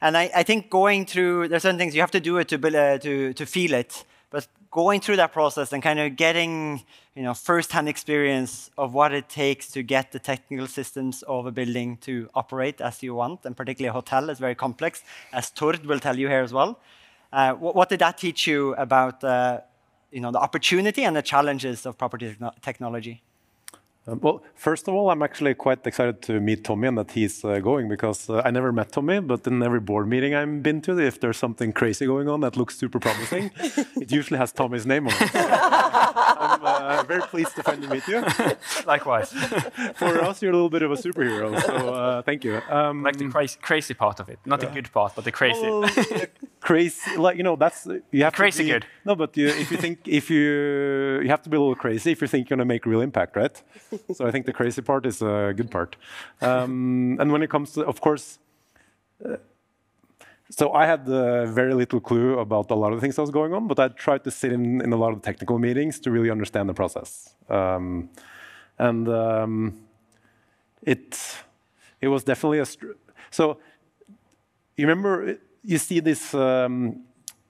And 0.00 0.16
I, 0.16 0.30
I, 0.34 0.42
think 0.44 0.70
going 0.70 1.04
through 1.04 1.48
there's 1.48 1.62
certain 1.62 1.78
things 1.78 1.94
you 1.94 2.00
have 2.00 2.10
to 2.12 2.20
do 2.20 2.38
it 2.38 2.48
to 2.48 2.56
uh, 2.56 2.98
to 2.98 3.32
to 3.34 3.46
feel 3.46 3.74
it. 3.74 4.04
But 4.30 4.46
going 4.70 5.00
through 5.00 5.16
that 5.16 5.32
process 5.32 5.72
and 5.72 5.82
kind 5.82 5.98
of 5.98 6.16
getting 6.16 6.84
you 7.14 7.22
know 7.22 7.34
first-hand 7.34 7.88
experience 7.88 8.70
of 8.78 8.94
what 8.94 9.12
it 9.12 9.28
takes 9.28 9.68
to 9.72 9.82
get 9.82 10.12
the 10.12 10.18
technical 10.18 10.66
systems 10.66 11.22
of 11.22 11.46
a 11.46 11.52
building 11.52 11.96
to 11.98 12.28
operate 12.34 12.80
as 12.80 13.02
you 13.02 13.14
want, 13.14 13.44
and 13.44 13.56
particularly 13.56 13.88
a 13.88 13.92
hotel 13.92 14.30
is 14.30 14.38
very 14.38 14.54
complex, 14.54 15.02
as 15.32 15.50
Tord 15.50 15.84
will 15.86 16.00
tell 16.00 16.18
you 16.18 16.28
here 16.28 16.42
as 16.42 16.52
well. 16.52 16.78
Uh, 17.32 17.52
what, 17.54 17.74
what, 17.76 17.88
did 17.88 18.00
that 18.00 18.18
teach 18.18 18.46
you 18.46 18.74
about 18.74 19.22
uh, 19.22 19.60
you 20.10 20.20
know 20.20 20.30
the 20.30 20.40
opportunity 20.40 21.04
and 21.04 21.16
the 21.16 21.22
challenges 21.22 21.86
of 21.86 21.98
property 21.98 22.36
technology? 22.62 23.22
Um, 24.06 24.18
well, 24.22 24.42
first 24.54 24.88
of 24.88 24.94
all, 24.94 25.10
I'm 25.10 25.22
actually 25.22 25.54
quite 25.54 25.86
excited 25.86 26.22
to 26.22 26.40
meet 26.40 26.64
Tommy 26.64 26.88
and 26.88 26.96
that 26.96 27.10
he's 27.10 27.44
uh, 27.44 27.58
going 27.58 27.88
because 27.88 28.30
uh, 28.30 28.40
I 28.44 28.50
never 28.50 28.72
met 28.72 28.92
Tommy, 28.92 29.20
but 29.20 29.46
in 29.46 29.62
every 29.62 29.80
board 29.80 30.08
meeting 30.08 30.34
I've 30.34 30.62
been 30.62 30.80
to, 30.82 30.98
if 30.98 31.20
there's 31.20 31.36
something 31.36 31.72
crazy 31.72 32.06
going 32.06 32.28
on 32.28 32.40
that 32.40 32.56
looks 32.56 32.78
super 32.78 32.98
promising, 32.98 33.50
it 33.58 34.10
usually 34.10 34.38
has 34.38 34.52
Tommy's 34.52 34.86
name 34.86 35.06
on 35.06 35.14
it. 35.14 35.30
I'm 35.34 36.64
uh, 36.64 37.02
very 37.04 37.20
pleased 37.20 37.54
to 37.56 37.62
finally 37.62 37.88
meet 37.88 38.08
you. 38.08 38.24
Likewise. 38.86 39.32
For 39.96 40.24
us, 40.24 40.40
you're 40.40 40.52
a 40.52 40.54
little 40.54 40.70
bit 40.70 40.82
of 40.82 40.90
a 40.90 40.96
superhero, 40.96 41.60
so 41.60 41.92
uh, 41.92 42.22
thank 42.22 42.42
you. 42.44 42.62
Um, 42.70 43.02
like 43.02 43.18
the 43.18 43.28
crazy, 43.28 43.58
crazy, 43.60 43.94
part 43.94 44.18
of 44.20 44.30
it, 44.30 44.38
not 44.46 44.60
the 44.60 44.66
good 44.66 44.90
part, 44.90 45.14
but 45.14 45.24
the 45.24 45.32
crazy. 45.32 45.60
Well, 45.60 45.82
crazy, 46.70 47.16
like 47.16 47.36
you 47.36 47.42
know, 47.42 47.56
that's 47.56 47.88
you 48.12 48.22
have 48.24 48.34
crazy 48.34 48.62
to 48.62 48.64
be, 48.64 48.70
good. 48.74 48.86
No, 49.04 49.14
but 49.22 49.36
you, 49.36 49.48
if 49.48 49.70
you 49.72 49.78
think 49.84 49.98
if 50.20 50.30
you 50.30 51.20
you 51.24 51.28
have 51.34 51.42
to 51.42 51.50
be 51.50 51.56
a 51.56 51.60
little 51.60 51.80
crazy 51.84 52.12
if 52.12 52.20
you 52.22 52.28
think 52.28 52.40
you're 52.48 52.56
gonna 52.56 52.72
make 52.74 52.86
real 52.86 53.02
impact, 53.08 53.36
right? 53.36 53.56
so 54.16 54.26
I 54.28 54.30
think 54.30 54.46
the 54.46 54.52
crazy 54.52 54.82
part 54.82 55.06
is 55.06 55.22
a 55.22 55.52
good 55.58 55.70
part. 55.70 55.96
Um, 56.40 57.16
and 57.20 57.32
when 57.32 57.42
it 57.42 57.50
comes 57.50 57.72
to, 57.72 57.80
of 57.92 58.00
course, 58.00 58.38
uh, 59.24 59.36
so 60.58 60.72
I 60.72 60.84
had 60.86 61.08
uh, 61.08 61.46
very 61.46 61.74
little 61.74 62.00
clue 62.00 62.38
about 62.38 62.70
a 62.70 62.74
lot 62.74 62.92
of 62.92 62.96
the 62.98 63.00
things 63.00 63.16
that 63.16 63.22
was 63.22 63.30
going 63.30 63.52
on, 63.54 63.68
but 63.68 63.78
I 63.78 63.88
tried 63.88 64.22
to 64.24 64.30
sit 64.30 64.52
in, 64.52 64.80
in 64.80 64.92
a 64.92 64.96
lot 64.96 65.12
of 65.12 65.22
the 65.22 65.26
technical 65.30 65.58
meetings 65.58 66.00
to 66.00 66.10
really 66.10 66.30
understand 66.30 66.68
the 66.68 66.74
process. 66.74 67.34
Um, 67.48 68.10
and 68.78 69.08
um, 69.08 69.80
it, 70.82 71.18
it 72.00 72.08
was 72.08 72.24
definitely 72.24 72.58
a, 72.58 72.66
so 73.30 73.58
you 74.76 74.86
remember, 74.86 75.38
you 75.62 75.78
see 75.78 76.00
this 76.00 76.34
um, 76.34 77.04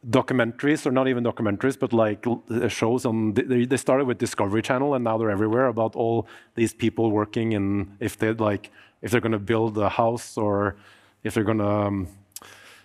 documentaries 0.09 0.87
or 0.87 0.91
not 0.91 1.09
even 1.09 1.23
documentaries 1.25 1.79
but 1.79 1.93
like 1.93 2.27
uh, 2.27 2.69
shows 2.69 3.05
on 3.05 3.35
they, 3.35 3.77
started 3.77 4.07
with 4.07 4.19
discovery 4.19 4.63
channel 4.63 4.95
and 4.95 5.05
now 5.05 5.19
they're 5.19 5.31
everywhere 5.31 5.67
about 5.67 5.95
all 5.95 6.27
these 6.55 6.73
people 6.73 7.11
working 7.11 7.53
in 7.53 7.97
if 8.01 8.17
they 8.17 8.33
like 8.33 8.71
if 9.03 9.11
they're 9.11 9.21
going 9.21 9.33
to 9.33 9.39
build 9.39 9.77
a 9.79 9.89
house 9.89 10.37
or 10.37 10.77
if 11.23 11.35
they're 11.35 11.45
going 11.45 11.59
to 11.59 11.67
um, 11.67 12.09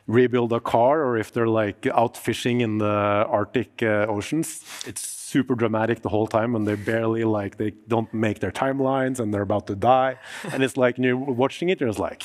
rebuild 0.07 0.53
a 0.53 0.59
car 0.59 1.03
or 1.03 1.17
if 1.17 1.31
they're 1.31 1.47
like 1.47 1.87
out 1.87 2.15
fishing 2.15 2.61
in 2.61 2.77
the 2.77 2.85
arctic 2.85 3.81
uh, 3.81 4.05
oceans. 4.07 4.63
It's 4.85 5.01
super 5.01 5.55
dramatic 5.55 6.01
the 6.01 6.09
whole 6.09 6.27
time 6.27 6.55
and 6.55 6.67
they 6.67 6.75
barely 6.75 7.23
like 7.23 7.57
they 7.57 7.71
don't 7.87 8.13
make 8.13 8.39
their 8.39 8.51
timelines 8.51 9.19
and 9.19 9.33
they're 9.33 9.41
about 9.41 9.67
to 9.67 9.75
die. 9.75 10.17
And 10.51 10.63
it's 10.63 10.77
like 10.77 10.97
you're 10.97 11.17
watching 11.17 11.69
it 11.69 11.79
you're 11.79 11.89
just 11.89 11.99
like 11.99 12.23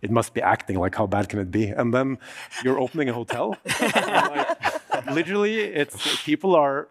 it 0.00 0.10
must 0.10 0.34
be 0.34 0.42
acting. 0.42 0.78
Like, 0.78 0.94
how 0.94 1.06
bad 1.06 1.28
can 1.28 1.38
it 1.38 1.50
be? 1.50 1.66
And 1.68 1.92
then 1.92 2.18
you're 2.64 2.78
opening 2.78 3.08
a 3.08 3.12
hotel. 3.12 3.56
like, 3.80 5.06
literally, 5.10 5.60
it's 5.60 6.22
people 6.24 6.54
are. 6.54 6.88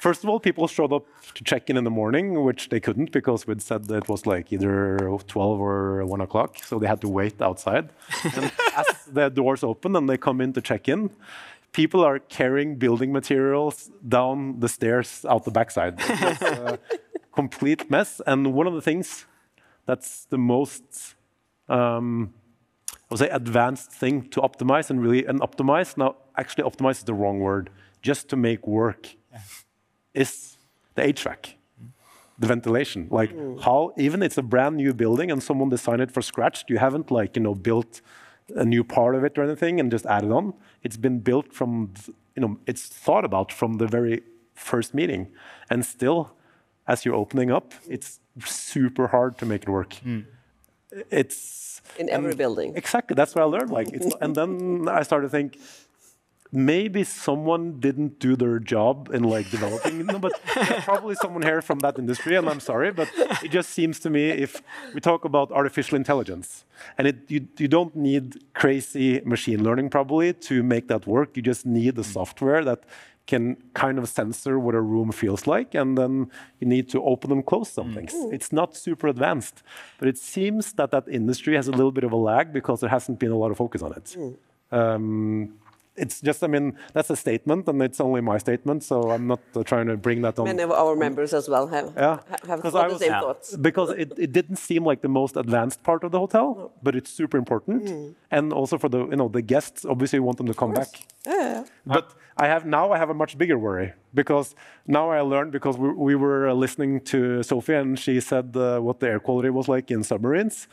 First 0.00 0.22
of 0.22 0.30
all, 0.30 0.38
people 0.38 0.68
showed 0.68 0.92
up 0.92 1.06
to 1.34 1.44
check 1.44 1.68
in 1.68 1.76
in 1.76 1.84
the 1.84 1.90
morning, 1.90 2.42
which 2.44 2.68
they 2.68 2.80
couldn't 2.80 3.12
because 3.12 3.46
we'd 3.46 3.62
said 3.62 3.86
that 3.86 3.96
it 4.04 4.08
was 4.08 4.26
like 4.26 4.52
either 4.52 4.98
12 5.26 5.60
or 5.60 6.04
1 6.04 6.20
o'clock. 6.20 6.56
So 6.64 6.78
they 6.78 6.86
had 6.86 7.00
to 7.00 7.08
wait 7.08 7.40
outside. 7.42 7.90
and 8.24 8.52
as 8.76 8.86
the 9.10 9.28
doors 9.28 9.62
open 9.64 9.96
and 9.96 10.08
they 10.08 10.16
come 10.16 10.40
in 10.40 10.52
to 10.52 10.60
check 10.60 10.88
in, 10.88 11.10
people 11.72 12.02
are 12.02 12.18
carrying 12.18 12.76
building 12.76 13.12
materials 13.12 13.90
down 14.06 14.60
the 14.60 14.68
stairs 14.68 15.26
out 15.28 15.44
the 15.44 15.50
backside. 15.50 15.98
Complete 17.34 17.90
mess. 17.90 18.20
And 18.26 18.54
one 18.54 18.66
of 18.66 18.74
the 18.74 18.80
things 18.80 19.26
that's 19.84 20.24
the 20.24 20.38
most 20.38 21.14
um, 21.68 22.32
I 22.92 22.96
would 23.10 23.18
say 23.20 23.28
advanced 23.28 23.92
thing 23.92 24.28
to 24.30 24.40
optimize 24.40 24.90
and 24.90 25.00
really 25.00 25.24
and 25.26 25.40
optimize. 25.40 25.96
Now, 25.96 26.16
actually, 26.36 26.64
optimize 26.64 26.98
is 26.98 27.04
the 27.04 27.14
wrong 27.14 27.38
word. 27.38 27.70
Just 28.02 28.28
to 28.30 28.36
make 28.36 28.66
work 28.66 29.14
yeah. 29.32 29.40
is 30.14 30.58
the 30.94 31.02
HVAC, 31.02 31.54
the 32.38 32.46
ventilation. 32.46 33.08
Like 33.10 33.32
mm. 33.32 33.60
how 33.62 33.92
even 33.96 34.22
it's 34.22 34.38
a 34.38 34.42
brand 34.42 34.76
new 34.76 34.92
building 34.92 35.30
and 35.30 35.42
someone 35.42 35.68
designed 35.68 36.02
it 36.02 36.10
from 36.10 36.22
scratch. 36.22 36.64
You 36.68 36.78
haven't 36.78 37.10
like 37.10 37.36
you 37.36 37.42
know 37.42 37.54
built 37.54 38.00
a 38.54 38.64
new 38.64 38.84
part 38.84 39.14
of 39.14 39.24
it 39.24 39.38
or 39.38 39.44
anything 39.44 39.80
and 39.80 39.90
just 39.90 40.06
added 40.06 40.30
on. 40.30 40.54
It's 40.82 40.96
been 40.96 41.20
built 41.20 41.52
from 41.52 41.94
you 42.34 42.42
know 42.42 42.58
it's 42.66 42.86
thought 42.86 43.24
about 43.24 43.52
from 43.52 43.74
the 43.74 43.86
very 43.86 44.22
first 44.54 44.94
meeting, 44.94 45.28
and 45.70 45.84
still, 45.84 46.32
as 46.88 47.04
you're 47.04 47.14
opening 47.14 47.52
up, 47.52 47.72
it's 47.88 48.20
super 48.44 49.08
hard 49.08 49.38
to 49.38 49.46
make 49.46 49.62
it 49.62 49.68
work. 49.68 49.94
Mm 50.04 50.26
it's 51.10 51.82
in 51.98 52.08
every 52.10 52.30
and, 52.30 52.38
building. 52.38 52.76
Exactly, 52.76 53.14
that's 53.14 53.34
what 53.34 53.42
I 53.42 53.44
learned. 53.46 53.70
Like, 53.70 53.88
and 54.20 54.34
then 54.34 54.88
I 54.88 55.02
started 55.02 55.26
to 55.26 55.30
think 55.30 55.58
maybe 56.52 57.04
someone 57.04 57.80
didn't 57.80 58.18
do 58.18 58.36
their 58.36 58.58
job 58.58 59.10
in 59.12 59.24
like 59.24 59.50
developing 59.50 60.06
them, 60.06 60.20
but 60.20 60.32
probably 60.84 61.14
someone 61.14 61.42
here 61.42 61.60
from 61.60 61.80
that 61.80 61.98
industry. 61.98 62.36
And 62.36 62.48
I'm 62.48 62.60
sorry, 62.60 62.92
but 62.92 63.10
it 63.42 63.50
just 63.50 63.70
seems 63.70 63.98
to 64.00 64.10
me 64.10 64.30
if 64.30 64.62
we 64.94 65.00
talk 65.00 65.24
about 65.24 65.50
artificial 65.52 65.96
intelligence, 65.96 66.64
and 66.98 67.06
it, 67.08 67.16
you, 67.28 67.48
you 67.58 67.68
don't 67.68 67.94
need 67.96 68.44
crazy 68.54 69.20
machine 69.24 69.62
learning 69.62 69.90
probably 69.90 70.32
to 70.32 70.62
make 70.62 70.88
that 70.88 71.06
work. 71.06 71.36
You 71.36 71.42
just 71.42 71.66
need 71.66 71.96
the 71.96 72.04
software 72.04 72.64
that 72.64 72.84
can 73.26 73.56
kind 73.74 73.98
of 73.98 74.08
censor 74.08 74.58
what 74.58 74.74
a 74.74 74.80
room 74.80 75.10
feels 75.10 75.46
like, 75.46 75.74
and 75.74 75.98
then 75.98 76.30
you 76.60 76.66
need 76.66 76.88
to 76.90 77.02
open 77.02 77.32
and 77.32 77.44
close 77.44 77.68
some 77.68 77.90
mm. 77.90 77.94
things. 77.94 78.14
It's 78.32 78.52
not 78.52 78.76
super 78.76 79.08
advanced, 79.08 79.62
but 79.98 80.06
it 80.08 80.16
seems 80.16 80.72
that 80.74 80.90
that 80.92 81.08
industry 81.08 81.56
has 81.56 81.66
a 81.66 81.72
little 81.72 81.92
bit 81.92 82.04
of 82.04 82.12
a 82.12 82.16
lag 82.16 82.52
because 82.52 82.80
there 82.80 82.90
hasn't 82.90 83.18
been 83.18 83.32
a 83.32 83.36
lot 83.36 83.50
of 83.50 83.56
focus 83.56 83.82
on 83.82 83.92
it. 83.92 84.16
Mm. 84.16 84.36
Um, 84.70 85.54
it's 85.96 86.20
just, 86.20 86.44
I 86.44 86.46
mean, 86.46 86.76
that's 86.92 87.10
a 87.10 87.16
statement, 87.16 87.66
and 87.68 87.82
it's 87.82 88.00
only 88.00 88.20
my 88.20 88.38
statement, 88.38 88.84
so 88.84 89.10
I'm 89.10 89.26
not 89.26 89.40
uh, 89.54 89.62
trying 89.62 89.86
to 89.86 89.96
bring 89.96 90.22
that 90.22 90.38
on. 90.38 90.44
Many 90.44 90.62
of 90.62 90.70
our 90.70 90.94
members 90.94 91.32
as 91.32 91.48
well 91.48 91.66
have, 91.68 91.94
yeah. 91.96 92.20
have 92.46 92.60
thought 92.60 92.90
the 92.90 92.98
same 92.98 93.10
yeah. 93.10 93.20
thoughts. 93.20 93.56
Because 93.56 93.90
it, 93.90 94.12
it 94.18 94.30
didn't 94.30 94.56
seem 94.56 94.84
like 94.84 95.00
the 95.00 95.08
most 95.08 95.36
advanced 95.36 95.82
part 95.82 96.04
of 96.04 96.12
the 96.12 96.18
hotel, 96.18 96.54
no. 96.54 96.72
but 96.82 96.94
it's 96.94 97.10
super 97.10 97.38
important. 97.38 97.84
Mm. 97.84 98.14
And 98.30 98.52
also 98.52 98.78
for 98.78 98.90
the, 98.90 99.06
you 99.06 99.16
know, 99.16 99.28
the 99.28 99.42
guests, 99.42 99.84
obviously 99.84 100.18
you 100.18 100.22
want 100.22 100.36
them 100.36 100.46
to 100.46 100.54
come 100.54 100.74
back. 100.74 100.88
Yeah. 101.26 101.64
But 101.86 102.12
I 102.38 102.46
have 102.48 102.66
now 102.66 102.92
I 102.92 102.98
have 102.98 103.08
a 103.08 103.14
much 103.14 103.38
bigger 103.38 103.58
worry 103.58 103.94
because 104.12 104.54
now 104.86 105.10
I 105.10 105.20
learned 105.22 105.52
because 105.52 105.78
we, 105.78 105.88
we 105.90 106.14
were 106.14 106.52
listening 106.52 107.00
to 107.12 107.42
Sophie 107.42 107.74
and 107.74 107.98
she 107.98 108.20
said 108.20 108.54
uh, 108.56 108.78
what 108.78 109.00
the 109.00 109.08
air 109.08 109.20
quality 109.20 109.48
was 109.48 109.68
like 109.68 109.90
in 109.90 110.02
submarines, 110.04 110.68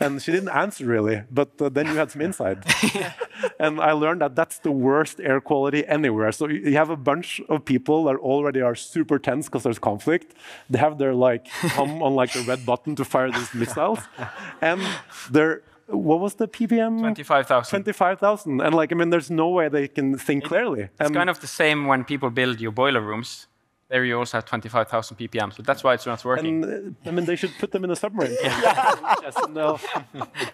and 0.00 0.22
she 0.22 0.32
didn't 0.32 0.48
answer 0.48 0.86
really, 0.86 1.22
but 1.30 1.50
uh, 1.60 1.68
then 1.68 1.86
you 1.86 1.96
had 1.96 2.10
some 2.10 2.22
insight, 2.22 2.58
and 3.58 3.78
I 3.78 3.92
learned 3.92 4.22
that 4.22 4.34
that's 4.34 4.58
the 4.58 4.72
worst 4.72 5.20
air 5.20 5.40
quality 5.40 5.86
anywhere. 5.86 6.32
So 6.32 6.48
you 6.48 6.76
have 6.76 6.88
a 6.90 6.96
bunch 6.96 7.42
of 7.48 7.64
people 7.64 8.04
that 8.04 8.16
already 8.16 8.62
are 8.62 8.74
super 8.74 9.18
tense 9.18 9.46
because 9.46 9.64
there's 9.64 9.78
conflict. 9.78 10.34
They 10.70 10.78
have 10.78 10.96
their 10.96 11.14
like 11.14 11.46
thumb 11.76 12.02
on 12.02 12.14
like 12.14 12.32
the 12.32 12.42
red 12.42 12.64
button 12.64 12.96
to 12.96 13.04
fire 13.04 13.30
these 13.30 13.52
missiles, 13.52 13.98
and 14.62 14.80
they're 15.30 15.62
what 15.86 16.20
was 16.20 16.34
the 16.34 16.48
ppm? 16.48 17.00
25,000. 17.00 17.70
25,000. 17.70 18.60
And 18.60 18.74
like, 18.74 18.92
I 18.92 18.94
mean, 18.94 19.10
there's 19.10 19.30
no 19.30 19.48
way 19.48 19.68
they 19.68 19.88
can 19.88 20.18
think 20.18 20.44
it, 20.44 20.48
clearly. 20.48 20.88
It's 21.00 21.08
um, 21.08 21.14
kind 21.14 21.30
of 21.30 21.40
the 21.40 21.46
same 21.46 21.86
when 21.86 22.04
people 22.04 22.30
build 22.30 22.60
your 22.60 22.72
boiler 22.72 23.00
rooms. 23.00 23.46
There 23.88 24.06
you 24.06 24.18
also 24.18 24.38
have 24.38 24.46
25,000 24.46 25.18
ppm, 25.18 25.52
so 25.52 25.62
that's 25.62 25.84
why 25.84 25.92
it's 25.92 26.06
not 26.06 26.24
working. 26.24 26.64
And, 26.64 26.96
uh, 27.04 27.08
I 27.08 27.12
mean, 27.12 27.26
they 27.26 27.36
should 27.36 27.52
put 27.58 27.72
them 27.72 27.84
in 27.84 27.90
a 27.90 27.96
submarine. 27.96 28.34
yes, 28.42 29.36
no. 29.50 29.78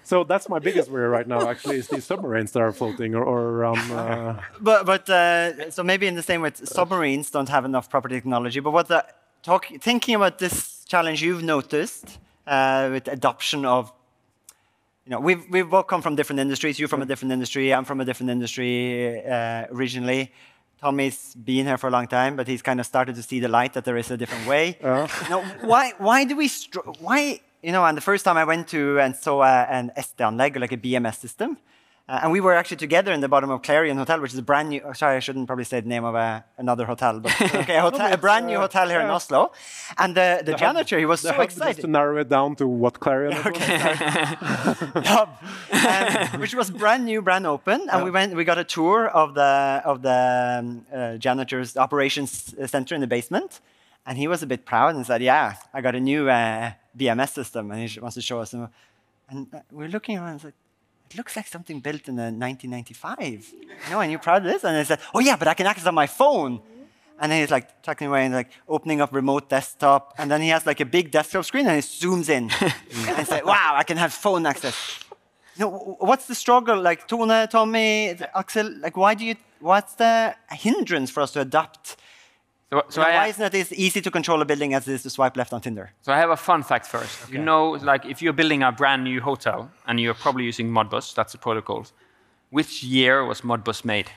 so 0.03 0.25
that's 0.25 0.49
my 0.49 0.59
biggest 0.59 0.91
worry 0.91 1.07
right 1.07 1.29
now, 1.29 1.49
actually, 1.49 1.77
is 1.77 1.87
these 1.87 2.05
submarines 2.05 2.51
that 2.51 2.63
are 2.63 2.73
floating 2.73 3.15
or, 3.15 3.23
or 3.23 3.41
around. 3.41 3.79
Uh... 3.93 4.41
But, 4.61 4.87
but 4.87 5.09
uh, 5.09 5.71
so 5.71 5.85
maybe 5.85 6.09
in 6.09 6.17
the 6.17 6.23
same 6.23 6.41
way, 6.41 6.51
submarines 6.53 7.31
don't 7.31 7.49
have 7.49 7.65
enough 7.65 7.89
proper 7.89 8.09
technology. 8.09 8.59
But 8.59 8.73
what 8.73 8.89
the, 8.89 9.07
talk, 9.45 9.67
thinking 9.81 10.17
about 10.17 10.41
this 10.41 10.85
challenge 10.85 11.23
you've 11.23 11.45
noticed 11.45 12.19
uh, 12.49 12.89
with 12.91 13.07
adoption 13.07 13.65
of 13.65 13.93
you 15.09 15.13
know, 15.13 15.21
we've, 15.21 15.49
we've 15.49 15.71
both 15.71 15.87
come 15.87 16.03
from 16.03 16.17
different 16.17 16.39
industries. 16.39 16.79
You're 16.79 16.87
from 16.87 17.01
a 17.01 17.07
different 17.07 17.33
industry. 17.33 17.73
I'm 17.73 17.87
from 17.87 17.99
a 18.03 18.05
different 18.05 18.29
industry 18.29 19.25
uh, 19.25 19.65
originally. 19.73 20.31
Tommy's 20.83 21.35
been 21.35 21.65
here 21.65 21.79
for 21.79 21.89
a 21.89 21.91
long 21.91 22.07
time, 22.07 22.37
but 22.37 22.47
he's 22.47 22.61
kind 22.61 22.79
of 22.79 22.85
started 22.85 23.15
to 23.15 23.23
see 23.23 23.41
the 23.41 23.49
light 23.49 23.73
that 23.73 23.87
there 23.87 23.97
is 23.97 24.11
a 24.11 24.19
different 24.19 24.47
way. 24.47 24.77
Uh. 24.85 25.09
You 25.25 25.31
know, 25.31 25.43
why, 25.63 25.93
why 25.97 26.25
do 26.25 26.37
we, 26.37 26.51
why, 27.01 27.41
you 27.63 27.73
know, 27.73 27.87
and 27.87 27.97
the 27.97 28.03
first 28.03 28.23
time 28.23 28.37
I 28.37 28.45
went 28.45 28.69
to 28.69 29.01
and 29.01 29.17
saw 29.17 29.41
uh, 29.41 29.67
an 29.71 29.93
SD-anlegg, 29.97 30.61
like 30.61 30.73
a 30.73 30.77
BMS 30.77 31.17
system, 31.17 31.57
Uh, 32.09 32.21
and 32.23 32.33
we 32.33 32.41
were 32.41 32.55
actually 32.55 32.79
together 32.79 33.13
in 33.13 33.21
the 33.21 33.29
bottom 33.29 33.51
of 33.51 33.61
Clarion 33.61 33.99
Hotel, 33.99 34.19
which 34.23 34.33
is 34.33 34.39
a 34.39 34.43
brand 34.43 34.71
new. 34.71 34.81
oh, 34.83 34.95
sorry, 34.95 35.17
I 35.17 35.21
shouldn't 35.21 35.47
probably 35.47 35.65
say 35.67 35.81
the 35.81 35.89
name 35.89 36.05
of 36.05 36.15
a, 36.15 36.43
another 36.57 36.87
hotel, 36.87 37.21
but 37.21 37.33
okay, 37.55 37.77
a, 37.77 37.83
hotel, 37.83 38.11
a 38.11 38.17
brand 38.17 38.47
new 38.47 38.57
hotel 38.59 38.89
here 38.89 39.01
in 39.01 39.11
Oslo. 39.11 39.53
And 39.99 40.15
the, 40.15 40.41
the 40.43 40.55
janitor, 40.55 40.99
he 40.99 41.05
was 41.05 41.21
The 41.21 41.29
so 41.29 41.35
hub, 41.35 41.45
excited. 41.45 41.75
Just 41.77 41.81
to 41.83 41.87
narrow 41.87 42.17
it 42.17 42.31
down 42.31 42.57
to 42.57 42.67
what 42.67 42.99
Clarion 42.99 43.35
was. 43.45 43.59
Hub, 45.07 45.29
um, 46.33 46.41
which 46.41 46.55
was 46.55 46.71
brand 46.71 47.05
new, 47.05 47.21
brand 47.21 47.47
open, 47.47 47.89
and 47.93 48.05
we 48.05 48.11
went. 48.11 48.35
We 48.35 48.45
got 48.45 48.59
a 48.59 48.65
tour 48.65 49.09
of 49.09 49.35
the 49.35 49.83
of 49.85 50.01
the 50.03 50.57
um, 50.61 50.87
uh, 50.95 51.17
janitor's 51.19 51.77
operations 51.77 52.55
center 52.71 52.95
in 52.95 53.01
the 53.03 53.07
basement, 53.07 53.61
and 54.07 54.17
he 54.17 54.27
was 54.29 54.43
a 54.43 54.47
bit 54.47 54.65
proud 54.65 54.95
and 54.97 55.05
said, 55.07 55.21
"Yeah, 55.23 55.57
I 55.75 55.81
got 55.83 55.95
a 55.95 56.01
new 56.01 56.29
uh, 56.31 56.73
BMS 56.97 57.31
system," 57.35 57.71
and 57.71 57.87
he 57.89 58.01
wants 58.01 58.15
to 58.15 58.23
show 58.23 58.41
us. 58.41 58.51
some- 58.53 58.71
And 59.31 59.47
uh, 59.55 59.61
we're 59.71 59.89
looking 59.89 60.17
around, 60.17 60.29
and 60.29 60.37
it's 60.37 60.45
like, 60.45 60.55
"It 61.11 61.17
looks 61.17 61.37
like 61.37 61.47
something 61.47 61.81
built 61.81 62.09
in 62.09 62.19
uh, 62.19 62.31
1995." 62.31 63.53
You 63.53 63.91
know, 63.91 64.01
and 64.01 64.11
you're 64.11 64.21
proud 64.21 64.45
of 64.45 64.53
this? 64.53 64.65
And 64.65 64.77
I 64.77 64.83
said, 64.83 65.01
"Oh 65.15 65.21
yeah, 65.21 65.37
but 65.37 65.49
I 65.49 65.55
can 65.55 65.67
access 65.67 65.87
on 65.87 65.95
my 65.95 66.07
phone." 66.07 66.61
And 67.21 67.33
then 67.33 67.41
he's 67.41 67.51
like 67.51 67.83
tucking 67.83 68.07
away 68.07 68.25
and 68.27 68.35
like 68.35 68.51
opening 68.69 69.01
up 69.01 69.13
remote 69.13 69.49
desktop. 69.49 70.15
And 70.19 70.31
then 70.31 70.41
he 70.41 70.51
has 70.51 70.67
like 70.67 70.81
a 70.81 70.85
big 70.85 71.11
desktop 71.11 71.45
screen 71.45 71.67
and 71.67 71.75
he 71.75 71.83
zooms 71.83 72.29
in 72.29 72.45
and 73.09 73.27
says, 73.27 73.43
wow, 73.45 73.75
I 73.77 73.83
can 73.83 73.97
have 73.97 74.13
phone 74.13 74.47
access. 74.47 75.01
You 75.57 75.65
know, 75.65 75.97
what's 75.99 76.27
the 76.27 76.35
struggle? 76.37 76.81
Like 76.81 77.09
Tone, 77.09 77.49
Tommy, 77.49 78.15
Aksel, 78.37 78.81
like 78.81 78.97
why 78.97 79.15
do 79.15 79.25
you, 79.25 79.35
what's 79.59 79.95
the 79.95 80.37
hindrance 80.51 81.11
for 81.11 81.21
us 81.21 81.33
to 81.33 81.41
adapt? 81.41 81.97
So, 82.71 82.83
so 82.91 83.01
You 83.01 83.07
know, 83.07 83.13
I, 83.13 83.17
why 83.17 83.27
isn't 83.29 83.43
it 83.43 83.55
as 83.55 83.73
easy 83.73 84.01
to 84.03 84.11
control 84.11 84.43
a 84.43 84.45
building 84.45 84.75
as 84.75 84.87
it 84.87 84.93
is 84.95 85.03
to 85.05 85.11
swipe 85.11 85.37
left 85.39 85.53
on 85.55 85.61
Tinder? 85.63 85.91
So 86.03 86.13
I 86.13 86.19
have 86.19 86.31
a 86.31 86.37
fun 86.37 86.63
fact 86.63 86.87
first. 86.87 87.31
You 87.31 87.39
know, 87.39 87.71
like 87.71 88.05
if 88.05 88.21
you're 88.21 88.35
building 88.35 88.63
a 88.63 88.71
brand 88.73 89.05
new 89.05 89.21
hotel 89.23 89.71
and 89.87 89.99
you're 89.99 90.15
probably 90.15 90.45
using 90.45 90.69
Modbus, 90.71 91.15
that's 91.15 91.33
the 91.33 91.39
protocol. 91.39 91.87
Which 92.51 92.83
year 92.83 93.25
was 93.25 93.41
Modbus 93.41 93.85
made? 93.85 94.11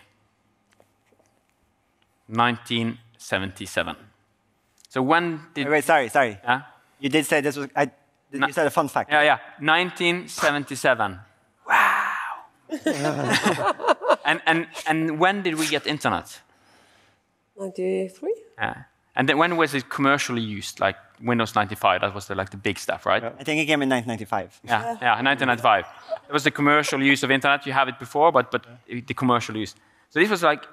1977. 2.28 3.96
So 4.90 5.02
when 5.02 5.42
did? 5.54 5.66
Wait, 5.68 5.72
wait, 5.72 5.84
sorry, 5.84 6.10
sorry. 6.10 6.38
Yeah, 6.44 6.62
You 7.00 7.10
did 7.10 7.26
say 7.26 7.42
this 7.42 7.56
was, 7.56 7.68
I, 7.76 7.92
you 8.32 8.52
said 8.52 8.68
a 8.68 8.70
fun 8.70 8.88
fact. 8.90 9.10
yeah, 9.12 9.22
yeah. 9.24 9.38
1977. 9.60 11.20
Wow. 11.68 12.08
and 14.26 14.42
and 14.46 14.68
and 14.88 15.20
when 15.20 15.42
did 15.44 15.56
we 15.56 15.68
get 15.68 15.86
internet? 15.86 16.40
93? 17.60 18.34
Yeah. 18.62 18.84
And 19.16 19.28
then 19.28 19.38
when 19.38 19.58
was 19.58 19.74
it 19.74 19.90
commercially 19.90 20.42
used? 20.42 20.80
Like 20.80 20.96
Windows 21.22 21.54
95. 21.56 22.02
That 22.02 22.16
was 22.16 22.28
the, 22.28 22.36
like 22.36 22.50
the 22.52 22.58
big 22.58 22.80
stuff, 22.80 23.06
right? 23.06 23.24
I 23.24 23.44
think 23.44 23.62
it 23.62 23.66
came 23.66 23.82
in 23.82 23.90
1995. 23.90 24.62
Yeah, 24.64 24.98
yeah, 25.02 25.22
1995. 25.22 25.86
It 26.30 26.34
was 26.34 26.44
the 26.44 26.52
commercial 26.52 27.02
use 27.04 27.24
of 27.24 27.32
internet. 27.32 27.66
You 27.66 27.74
have 27.74 27.90
it 27.90 28.00
before, 28.00 28.32
but 28.32 28.52
but 28.52 28.66
the 28.88 29.14
commercial 29.14 29.58
use. 29.58 29.76
So 30.10 30.20
this 30.20 30.30
was 30.30 30.44
like 30.44 30.66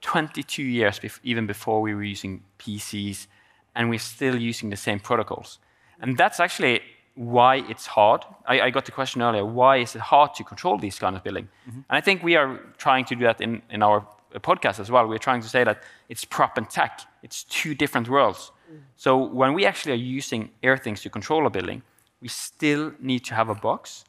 22 0.00 0.62
years 0.62 0.98
bef- 0.98 1.20
even 1.22 1.46
before 1.46 1.80
we 1.80 1.94
were 1.94 2.02
using 2.02 2.42
PCs, 2.58 3.26
and 3.74 3.88
we're 3.88 3.98
still 3.98 4.36
using 4.36 4.70
the 4.70 4.76
same 4.76 4.98
protocols. 4.98 5.58
And 6.00 6.16
that's 6.18 6.40
actually 6.40 6.80
why 7.14 7.56
it's 7.68 7.86
hard. 7.86 8.24
I, 8.46 8.60
I 8.60 8.70
got 8.70 8.84
the 8.84 8.92
question 8.92 9.22
earlier. 9.22 9.44
Why 9.44 9.78
is 9.78 9.94
it 9.94 10.02
hard 10.02 10.34
to 10.34 10.44
control 10.44 10.78
these 10.78 10.98
kind 10.98 11.16
of 11.16 11.22
building? 11.22 11.48
Mm-hmm. 11.68 11.80
And 11.88 11.96
I 11.98 12.00
think 12.00 12.22
we 12.22 12.36
are 12.36 12.60
trying 12.76 13.04
to 13.06 13.14
do 13.14 13.24
that 13.24 13.40
in, 13.40 13.62
in 13.70 13.82
our 13.82 14.06
podcast 14.34 14.80
as 14.80 14.90
well. 14.90 15.06
We're 15.06 15.18
trying 15.18 15.42
to 15.42 15.48
say 15.48 15.64
that 15.64 15.82
it's 16.08 16.24
prop 16.24 16.56
and 16.58 16.68
tech. 16.68 17.00
It's 17.22 17.44
two 17.44 17.74
different 17.74 18.08
worlds. 18.08 18.52
So 18.96 19.16
when 19.16 19.54
we 19.54 19.64
actually 19.64 19.92
are 19.92 20.04
using 20.18 20.50
Airthings 20.62 21.00
to 21.02 21.10
control 21.10 21.46
a 21.46 21.50
building, 21.50 21.82
we 22.20 22.28
still 22.28 22.92
need 23.00 23.24
to 23.26 23.34
have 23.34 23.48
a 23.48 23.54
box 23.54 24.04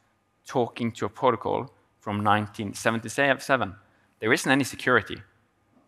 talking 0.46 0.92
to 0.94 1.06
a 1.06 1.10
protocol 1.10 1.72
from 2.00 2.24
1977. 2.24 3.76
There 4.20 4.34
isn't 4.34 4.52
any 4.52 4.64
security. 4.64 5.18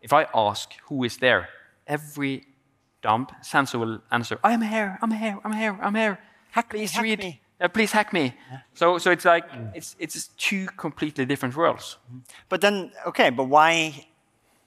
If 0.01 0.13
I 0.13 0.27
ask 0.35 0.73
who 0.87 1.03
is 1.03 1.17
there, 1.17 1.49
every 1.87 2.43
dump 3.01 3.31
sensor 3.41 3.79
will 3.79 4.01
answer, 4.11 4.37
I'm 4.43 4.61
here, 4.61 4.97
I'm 5.01 5.11
here, 5.11 5.39
I'm 5.43 5.53
here, 5.53 5.77
I'm 5.81 5.95
here. 5.95 6.19
Hack, 6.51 6.69
please 6.69 6.91
hack 6.91 7.03
read. 7.03 7.19
me." 7.19 7.41
Uh, 7.61 7.67
please 7.67 7.91
hack 7.91 8.13
me. 8.13 8.33
So, 8.73 8.97
so 8.97 9.11
it's 9.11 9.25
like 9.25 9.45
it's 9.75 9.95
it's 9.99 10.27
two 10.37 10.67
completely 10.77 11.25
different 11.25 11.55
worlds. 11.55 11.97
But 12.47 12.61
then, 12.61 12.91
okay, 13.07 13.29
but 13.31 13.45
why? 13.45 14.05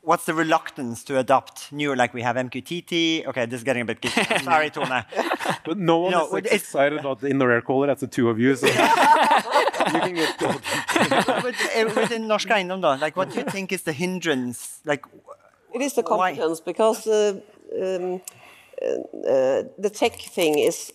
What's 0.04 0.24
the 0.24 0.34
reluctance 0.34 1.04
to 1.04 1.18
adopt 1.18 1.70
new? 1.70 1.94
Like 1.94 2.12
we 2.12 2.22
have 2.22 2.34
MQTT. 2.34 3.24
Okay, 3.28 3.46
this 3.46 3.58
is 3.58 3.64
getting 3.64 3.82
a 3.82 3.84
bit. 3.84 4.00
geeky. 4.00 4.42
Sorry, 4.44 4.68
Tone. 4.76 4.88
But 5.64 5.78
no 5.78 5.98
one 5.98 6.10
No, 6.10 6.26
is 6.26 6.32
like, 6.32 6.44
it's- 6.46 6.60
excited 6.62 6.98
about 6.98 7.20
the 7.20 7.28
indoor 7.28 7.52
air 7.52 7.62
quality. 7.62 7.88
That's 7.90 8.00
the 8.00 8.08
two 8.08 8.28
of 8.28 8.38
you. 8.40 8.56
So 8.56 8.66
you 8.66 8.72
can 8.72 10.14
get 10.14 10.38
told. 10.40 10.60
but 11.46 11.54
uh, 11.54 11.84
within 11.94 12.22
Norsk 12.26 12.48
Eiendom, 12.48 12.80
though, 12.82 12.94
like, 13.00 13.16
what 13.16 13.30
do 13.30 13.38
you 13.38 13.44
think 13.44 13.70
is 13.72 13.82
the 13.82 13.92
hindrance? 13.92 14.80
Like, 14.84 15.04
It 15.72 15.80
is 15.82 15.94
the 15.94 16.02
Why? 16.02 16.34
competence 16.34 16.60
because 16.60 17.06
uh, 17.06 17.40
um, 17.80 18.20
uh, 18.82 19.62
the 19.78 19.90
tech 19.94 20.14
thing 20.18 20.58
is, 20.58 20.90
is 20.90 20.92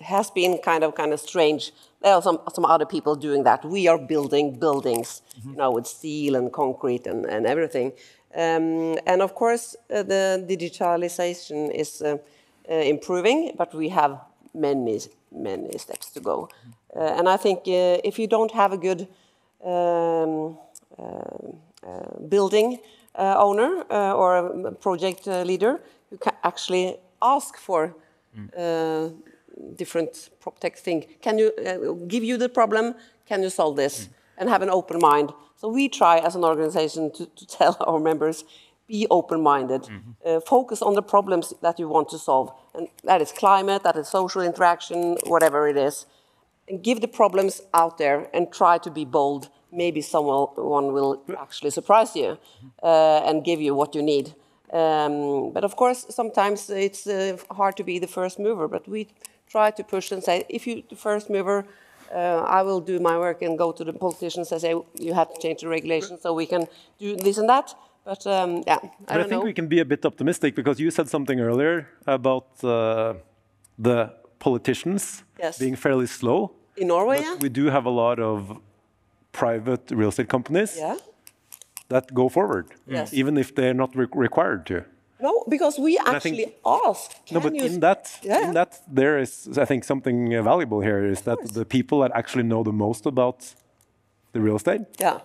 has 0.00 0.30
been 0.30 0.58
kind 0.58 0.84
of 0.84 0.94
kind 0.94 1.12
of 1.12 1.20
strange. 1.20 1.72
There 2.02 2.14
are 2.14 2.22
some 2.22 2.38
some 2.54 2.64
other 2.64 2.86
people 2.86 3.14
doing 3.14 3.44
that. 3.44 3.64
We 3.64 3.88
are 3.88 3.98
building 3.98 4.58
buildings, 4.58 5.22
you 5.44 5.56
know, 5.56 5.70
with 5.70 5.86
steel 5.86 6.36
and 6.36 6.52
concrete 6.52 7.06
and, 7.06 7.26
and 7.26 7.46
everything. 7.46 7.92
Um, 8.34 8.98
and 9.06 9.22
of 9.22 9.34
course, 9.34 9.76
uh, 9.90 10.02
the 10.02 10.44
digitalization 10.48 11.70
is 11.70 12.02
uh, 12.02 12.18
uh, 12.70 12.74
improving, 12.74 13.52
but 13.56 13.74
we 13.74 13.88
have 13.88 14.18
many 14.54 15.00
many 15.32 15.78
steps 15.78 16.10
to 16.12 16.20
go. 16.20 16.48
Uh, 16.94 17.18
and 17.18 17.28
I 17.28 17.36
think 17.36 17.60
uh, 17.66 18.00
if 18.04 18.18
you 18.18 18.26
don't 18.26 18.50
have 18.52 18.72
a 18.72 18.78
good 18.78 19.08
um, 19.64 20.56
uh, 20.98 22.18
building 22.28 22.78
uh, 23.14 23.34
owner 23.38 23.84
uh, 23.90 24.12
or 24.14 24.72
project 24.80 25.28
uh, 25.28 25.42
leader 25.42 25.80
who 26.10 26.18
can 26.18 26.34
actually 26.42 26.96
ask 27.22 27.56
for 27.56 27.94
uh, 28.56 29.08
different 29.76 30.30
prop 30.40 30.58
tech 30.58 30.76
thing. 30.76 31.06
Can 31.20 31.38
you 31.38 31.52
uh, 31.66 31.92
give 32.06 32.24
you 32.24 32.36
the 32.36 32.48
problem? 32.48 32.94
Can 33.26 33.42
you 33.42 33.50
solve 33.50 33.76
this? 33.76 34.08
And 34.38 34.48
have 34.48 34.62
an 34.62 34.70
open 34.70 34.98
mind. 35.00 35.32
So 35.56 35.68
we 35.68 35.88
try 35.88 36.18
as 36.18 36.34
an 36.36 36.44
organization 36.44 37.10
to, 37.12 37.26
to 37.26 37.46
tell 37.58 37.76
our 37.80 37.98
members, 37.98 38.44
be 38.86 39.06
open-minded, 39.10 39.88
uh, 40.24 40.38
focus 40.40 40.80
on 40.80 40.94
the 40.94 41.02
problems 41.02 41.52
that 41.60 41.78
you 41.80 41.88
want 41.88 42.08
to 42.10 42.18
solve, 42.18 42.52
and 42.72 42.86
that 43.02 43.20
is 43.20 43.32
climate, 43.32 43.82
that 43.82 43.96
is 43.96 44.06
social 44.06 44.42
interaction, 44.42 45.16
whatever 45.26 45.66
it 45.66 45.76
is 45.76 46.06
and 46.68 46.82
give 46.82 47.00
the 47.00 47.08
problems 47.08 47.62
out 47.74 47.98
there 47.98 48.28
and 48.34 48.52
try 48.52 48.78
to 48.78 48.90
be 48.90 49.04
bold. 49.04 49.48
Maybe 49.72 50.00
someone 50.00 50.92
will 50.92 51.22
actually 51.38 51.70
surprise 51.70 52.16
you 52.16 52.38
uh, 52.82 53.22
and 53.24 53.44
give 53.44 53.60
you 53.60 53.74
what 53.74 53.94
you 53.94 54.02
need. 54.02 54.34
Um, 54.72 55.52
but 55.52 55.64
of 55.64 55.76
course, 55.76 56.06
sometimes 56.10 56.70
it's 56.70 57.06
uh, 57.06 57.36
hard 57.50 57.76
to 57.76 57.84
be 57.84 57.98
the 57.98 58.06
first 58.06 58.38
mover. 58.38 58.68
But 58.68 58.88
we 58.88 59.08
try 59.56 59.68
to 59.78 59.82
push 59.94 60.06
and 60.14 60.22
say, 60.28 60.36
if 60.56 60.60
you're 60.66 60.82
the 60.92 60.96
first 61.06 61.26
mover, 61.34 61.58
uh, 62.20 62.58
I 62.58 62.60
will 62.68 62.80
do 62.92 62.96
my 63.08 63.16
work 63.24 63.38
and 63.46 63.52
go 63.64 63.68
to 63.78 63.84
the 63.90 63.92
politicians 64.04 64.46
and 64.52 64.60
say 64.64 64.72
you 65.06 65.12
have 65.20 65.28
to 65.34 65.38
change 65.44 65.58
the 65.64 65.68
regulation 65.78 66.14
so 66.22 66.28
we 66.42 66.46
can 66.54 66.62
do 67.04 67.08
this 67.26 67.38
and 67.42 67.48
that. 67.54 67.66
But 68.10 68.22
um, 68.36 68.50
yeah, 68.70 68.78
I 68.82 69.14
But 69.14 69.20
I, 69.20 69.28
think 69.30 69.30
know. 69.40 69.48
we 69.50 69.54
can 69.60 69.68
be 69.76 69.80
a 69.80 69.88
bit 69.92 70.02
optimistic 70.10 70.50
because 70.60 70.76
you 70.84 70.90
said 70.98 71.06
something 71.16 71.38
earlier 71.48 71.76
about 72.18 72.46
uh, 72.64 72.70
the 73.86 73.98
politicians 74.38 75.02
Yes. 75.44 75.58
being 75.58 75.76
fairly 75.76 76.06
slow. 76.06 76.38
In 76.76 76.86
Norway, 76.88 77.16
But 77.18 77.26
yeah. 77.26 77.36
we 77.46 77.50
do 77.60 77.64
have 77.76 77.84
a 77.92 77.94
lot 78.04 78.18
of 78.30 78.38
private 79.32 79.84
real 80.00 80.08
estate 80.08 80.28
companies 80.36 80.72
yeah. 80.78 80.96
that 81.92 82.04
go 82.20 82.28
forward, 82.36 82.66
Yes. 82.86 83.12
even 83.20 83.36
if 83.36 83.48
they're 83.56 83.74
not 83.82 83.90
re- 84.00 84.06
required 84.28 84.62
to. 84.66 84.76
No, 85.20 85.44
because 85.48 85.78
we 85.78 85.98
I 85.98 86.04
think- 86.04 86.16
actually 86.16 86.54
ask. 86.64 87.10
No, 87.30 87.40
but 87.40 87.54
in 87.54 87.80
that, 87.80 88.18
Yeah. 88.22 88.48
in 88.48 88.54
that, 88.54 88.82
there 88.86 89.18
is, 89.18 89.58
I 89.58 89.64
think, 89.64 89.84
something 89.84 90.30
valuable 90.44 90.80
here 90.80 91.04
is 91.04 91.22
that 91.22 91.38
the 91.54 91.64
people 91.64 92.00
that 92.00 92.12
actually 92.14 92.44
know 92.44 92.62
the 92.62 92.72
most 92.72 93.06
about 93.06 93.54
the 94.32 94.40
real 94.40 94.56
estate, 94.56 94.82
Yeah. 95.00 95.20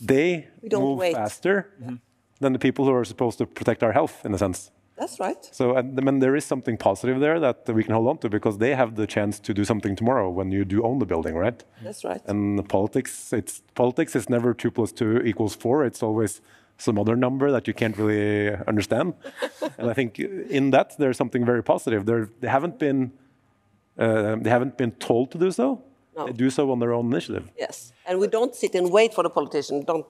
they 0.00 0.48
don't 0.66 0.82
move 0.82 0.98
wait. 0.98 1.14
faster 1.14 1.70
mm-hmm. 1.82 1.96
than 2.40 2.52
the 2.52 2.58
people 2.58 2.84
who 2.86 2.92
are 2.92 3.04
supposed 3.04 3.38
to 3.38 3.46
protect 3.46 3.82
our 3.82 3.92
health, 3.92 4.24
in 4.24 4.32
a 4.34 4.38
sense. 4.38 4.70
That's 4.98 5.20
right. 5.20 5.48
So, 5.52 5.76
and 5.76 5.98
I 5.98 6.02
mean, 6.02 6.18
there 6.18 6.34
is 6.34 6.44
something 6.44 6.76
positive 6.76 7.20
there 7.20 7.38
that 7.38 7.68
we 7.68 7.84
can 7.84 7.94
hold 7.94 8.08
on 8.08 8.18
to 8.18 8.28
because 8.28 8.58
they 8.58 8.74
have 8.74 8.96
the 8.96 9.06
chance 9.06 9.38
to 9.40 9.54
do 9.54 9.64
something 9.64 9.94
tomorrow 9.94 10.28
when 10.28 10.50
you 10.50 10.64
do 10.64 10.82
own 10.82 10.98
the 10.98 11.06
building, 11.06 11.34
right? 11.36 11.62
That's 11.84 12.04
right. 12.04 12.20
And 12.26 12.68
politics, 12.68 13.32
it's 13.32 13.62
politics 13.74 14.16
is 14.16 14.28
never 14.28 14.54
two 14.54 14.70
plus 14.72 14.90
two 14.90 15.18
equals 15.20 15.54
four. 15.54 15.84
It's 15.84 16.02
always 16.02 16.40
some 16.78 16.98
other 16.98 17.16
number 17.16 17.50
that 17.50 17.66
you 17.66 17.74
can't 17.74 17.96
really 17.96 18.54
understand. 18.66 19.14
and 19.78 19.90
I 19.90 19.94
think 19.94 20.18
in 20.18 20.70
that 20.70 20.96
there's 20.98 21.16
something 21.16 21.44
very 21.44 21.62
positive. 21.62 22.06
They're, 22.06 22.28
they 22.40 22.48
haven't 22.48 22.78
been 22.78 23.12
uh, 23.98 24.36
they 24.36 24.50
haven't 24.50 24.78
been 24.78 24.92
told 24.92 25.32
to 25.32 25.38
do 25.38 25.50
so. 25.50 25.82
No. 26.16 26.26
They 26.26 26.32
do 26.32 26.50
so 26.50 26.70
on 26.70 26.78
their 26.78 26.92
own 26.92 27.06
initiative. 27.06 27.50
Yes, 27.58 27.92
and 28.06 28.18
we 28.18 28.28
don't 28.28 28.54
sit 28.54 28.74
and 28.74 28.90
wait 28.90 29.12
for 29.14 29.22
the 29.22 29.30
politician. 29.30 29.84
Don't 29.84 30.06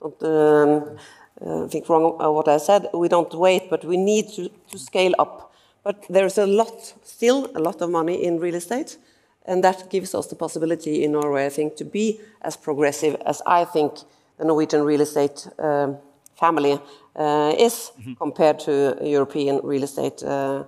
don't 0.00 0.22
um, 0.22 0.98
uh, 1.44 1.68
think 1.68 1.88
wrong 1.88 2.20
uh, 2.20 2.30
what 2.30 2.48
I 2.48 2.58
said. 2.58 2.88
We 2.94 3.08
don't 3.08 3.32
wait, 3.34 3.68
but 3.68 3.84
we 3.84 3.96
need 3.96 4.28
to, 4.36 4.48
to 4.70 4.78
scale 4.78 5.14
up. 5.18 5.52
But 5.82 6.04
there's 6.08 6.38
a 6.38 6.46
lot, 6.46 6.94
still 7.04 7.50
a 7.54 7.60
lot 7.60 7.80
of 7.80 7.90
money 7.90 8.24
in 8.24 8.40
real 8.40 8.56
estate, 8.56 8.98
And 9.44 9.62
that 9.62 9.88
gives 9.90 10.14
us 10.14 10.26
the 10.26 10.34
possibility 10.34 11.04
in 11.04 11.12
Norway, 11.12 11.46
I 11.46 11.50
think, 11.50 11.76
to 11.76 11.84
be 11.84 12.20
as 12.42 12.56
progressive 12.56 13.14
as 13.24 13.40
I 13.46 13.64
think 13.64 13.92
the 14.38 14.44
Norwegian 14.44 14.82
real 14.84 15.00
estate 15.00 15.48
um, 15.58 15.96
family 16.34 16.78
uh, 17.14 17.52
is 17.58 17.92
mm 17.96 18.04
-hmm. 18.04 18.16
compared 18.18 18.58
to 18.58 18.72
European 19.00 19.60
real 19.64 19.82
estate 19.82 20.26
uh, 20.26 20.62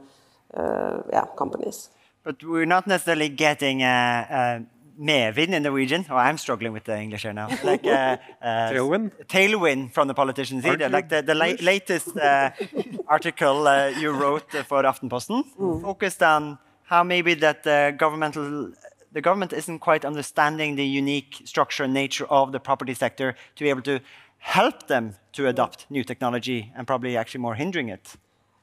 uh, 0.56 1.00
yeah, 1.12 1.26
companies. 1.34 1.90
But 2.24 2.42
we're 2.42 2.66
not 2.66 2.86
necessarily 2.86 3.34
getting 3.34 3.82
a, 3.82 4.60
medvind 4.98 5.54
in 5.54 5.62
Norwegian. 5.62 6.04
Oh, 6.10 6.16
I'm 6.16 6.38
struggling 6.38 6.72
with 6.72 6.84
the 6.84 6.96
English 6.98 7.22
here 7.22 7.32
now. 7.32 7.48
Like 7.62 7.86
uh, 7.86 8.16
uh, 8.42 8.70
tailwind, 8.70 9.10
tailwind 9.26 9.92
from 9.92 10.08
the 10.08 10.14
politicians 10.14 10.64
either. 10.64 10.88
Like 10.88 11.08
the, 11.08 11.22
the 11.22 11.34
la 11.34 11.46
latest 11.60 12.16
uh, 12.16 12.50
article 13.06 13.68
uh, 13.68 13.88
you 14.00 14.10
wrote 14.10 14.50
for 14.66 14.82
Aftenposten 14.82 15.44
mm. 15.58 15.82
focused 15.82 16.22
on 16.22 16.58
how 16.82 17.04
maybe 17.04 17.34
that 17.34 17.62
the 17.62 17.94
governmental 17.96 18.72
the 19.12 19.20
government 19.20 19.52
isn't 19.52 19.78
quite 19.78 20.04
understanding 20.04 20.76
the 20.76 20.84
unique 20.84 21.42
structure 21.44 21.84
and 21.84 21.94
nature 21.94 22.26
of 22.26 22.52
the 22.52 22.60
property 22.60 22.94
sector 22.94 23.34
to 23.56 23.64
be 23.64 23.70
able 23.70 23.82
to 23.82 24.00
help 24.38 24.86
them 24.86 25.14
to 25.32 25.48
adopt 25.48 25.86
new 25.90 26.04
technology 26.04 26.72
and 26.76 26.86
probably 26.86 27.16
actually 27.16 27.40
more 27.40 27.54
hindering 27.54 27.88
it. 27.88 28.16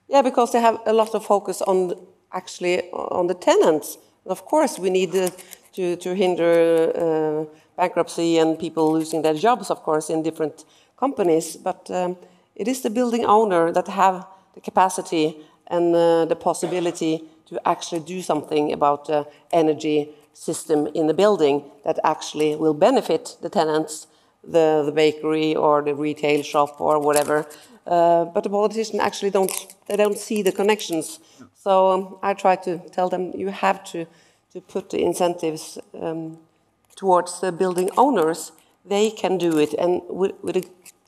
Yeah, 0.08 0.22
because 0.22 0.52
they 0.52 0.62
have 0.62 0.80
a 0.86 0.94
lot 0.94 1.16
of 1.16 1.26
focus 1.26 1.62
on 1.62 1.94
actually 2.32 2.90
on 2.92 3.28
the 3.28 3.34
tenants. 3.34 3.98
Of 4.26 4.46
course, 4.46 4.80
we 4.80 4.90
need 4.90 5.12
to, 5.74 5.96
to 5.96 6.16
hinder 6.16 6.92
uh, 6.96 7.46
bankruptcy 7.76 8.38
and 8.38 8.58
people 8.58 8.92
losing 8.92 9.22
their 9.22 9.34
jobs, 9.34 9.70
of 9.70 9.84
course, 9.84 10.10
in 10.10 10.24
different 10.24 10.66
companies. 10.98 11.56
But 11.58 11.90
um, 11.92 12.18
it 12.56 12.68
is 12.68 12.82
the 12.82 12.90
building 12.90 13.26
owner 13.26 13.72
that 13.72 13.88
have 13.88 14.26
the 14.54 14.62
capacity 14.62 15.38
and 15.68 15.96
uh, 15.96 16.26
the 16.26 16.36
possibility 16.36 17.24
to 17.48 17.60
actually 17.68 18.02
do 18.02 18.22
something 18.22 18.74
about 18.74 19.06
the 19.06 19.28
energy 19.52 20.10
system 20.36 20.88
in 20.94 21.08
the 21.08 21.14
building 21.14 21.64
that 21.84 21.98
actually 22.04 22.56
will 22.56 22.74
benefit 22.74 23.38
the 23.42 23.50
tenants, 23.50 24.08
the, 24.44 24.84
the 24.86 24.92
bakery 24.92 25.56
or 25.56 25.82
the 25.82 25.96
retail 25.96 26.44
shop 26.44 26.80
or 26.80 27.00
whatever. 27.00 27.48
Uh, 27.88 28.26
but 28.26 28.44
the 28.44 28.50
politicians 28.50 29.00
actually 29.00 29.32
don't, 29.32 29.52
they 29.88 29.96
don't 29.96 30.18
see 30.18 30.42
the 30.42 30.52
connections. 30.52 31.20
So 31.54 31.92
um, 31.92 32.18
I 32.22 32.34
try 32.34 32.56
to 32.58 32.78
tell 32.92 33.10
them, 33.10 33.32
you 33.36 33.50
have 33.50 33.84
to 33.92 34.06
to 34.56 34.62
put 34.62 34.90
the 34.90 35.04
incentives 35.04 35.78
um, 36.02 36.38
towards 36.96 37.42
the 37.42 37.52
building 37.52 37.90
owners, 37.98 38.54
they 38.86 39.12
can 39.12 39.38
do 39.38 39.58
it. 39.58 39.74
And 39.74 40.02
with, 40.08 40.32
with 40.42 40.66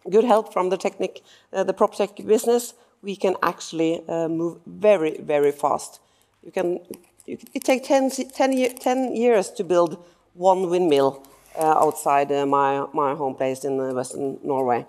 good 0.09 0.25
help 0.25 0.51
from 0.51 0.69
the 0.69 0.75
technic, 0.75 1.23
uh, 1.53 1.63
the 1.63 1.73
prop 1.73 1.95
tech 1.95 2.17
business, 2.25 2.73
we 3.01 3.15
can 3.15 3.37
actually 3.41 4.03
uh, 4.09 4.27
move 4.27 4.59
very, 4.65 5.17
very 5.21 5.53
fast. 5.53 6.01
You 6.43 6.51
can, 6.51 6.79
you, 7.27 7.37
it 7.53 7.63
takes 7.63 7.87
10, 7.87 8.09
10, 8.09 8.77
10, 8.77 9.15
years 9.15 9.51
to 9.51 9.63
build 9.63 10.03
one 10.33 10.69
windmill 10.69 11.27
uh, 11.57 11.85
outside 11.85 12.31
uh, 12.31 12.45
my, 12.45 12.85
my 12.93 13.13
home 13.13 13.35
place 13.35 13.63
in 13.63 13.79
uh, 13.79 13.93
Western 13.93 14.39
Norway. 14.43 14.85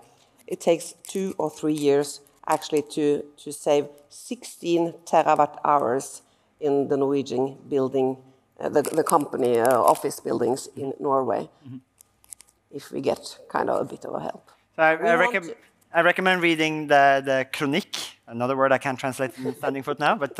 It 0.47 0.61
takes 0.61 0.93
two 1.07 1.35
or 1.37 1.49
three 1.49 1.73
years 1.73 2.21
actually 2.47 2.83
to, 2.93 3.23
to 3.43 3.51
save 3.51 3.87
16 4.09 4.93
terawatt 5.05 5.59
hours 5.63 6.21
in 6.59 6.87
the 6.87 6.97
Norwegian 6.97 7.57
building 7.67 8.17
uh, 8.59 8.69
the, 8.69 8.81
the 8.81 9.03
company 9.03 9.59
uh, 9.59 9.79
office 9.79 10.19
buildings 10.19 10.69
in 10.75 10.93
Norway, 10.99 11.49
mm 11.63 11.71
-hmm. 11.71 11.79
if 12.71 12.91
we 12.91 13.01
get 13.01 13.39
kind 13.47 13.69
of 13.69 13.79
a 13.79 13.83
bit 13.83 14.05
of 14.05 14.13
a 14.15 14.19
help. 14.19 14.51
So 14.75 14.81
I, 14.81 14.93
I, 14.95 15.39
I 15.93 16.01
recommend 16.01 16.41
reading 16.41 16.87
the, 16.87 17.21
the 17.25 17.47
Kronikk, 17.51 17.95
another 18.25 18.55
word 18.55 18.71
I 18.71 18.77
can't 18.77 18.99
translate 18.99 19.33
in 19.37 19.55
standing 19.55 19.83
foot 19.83 19.99
now, 19.99 20.17
but 20.17 20.39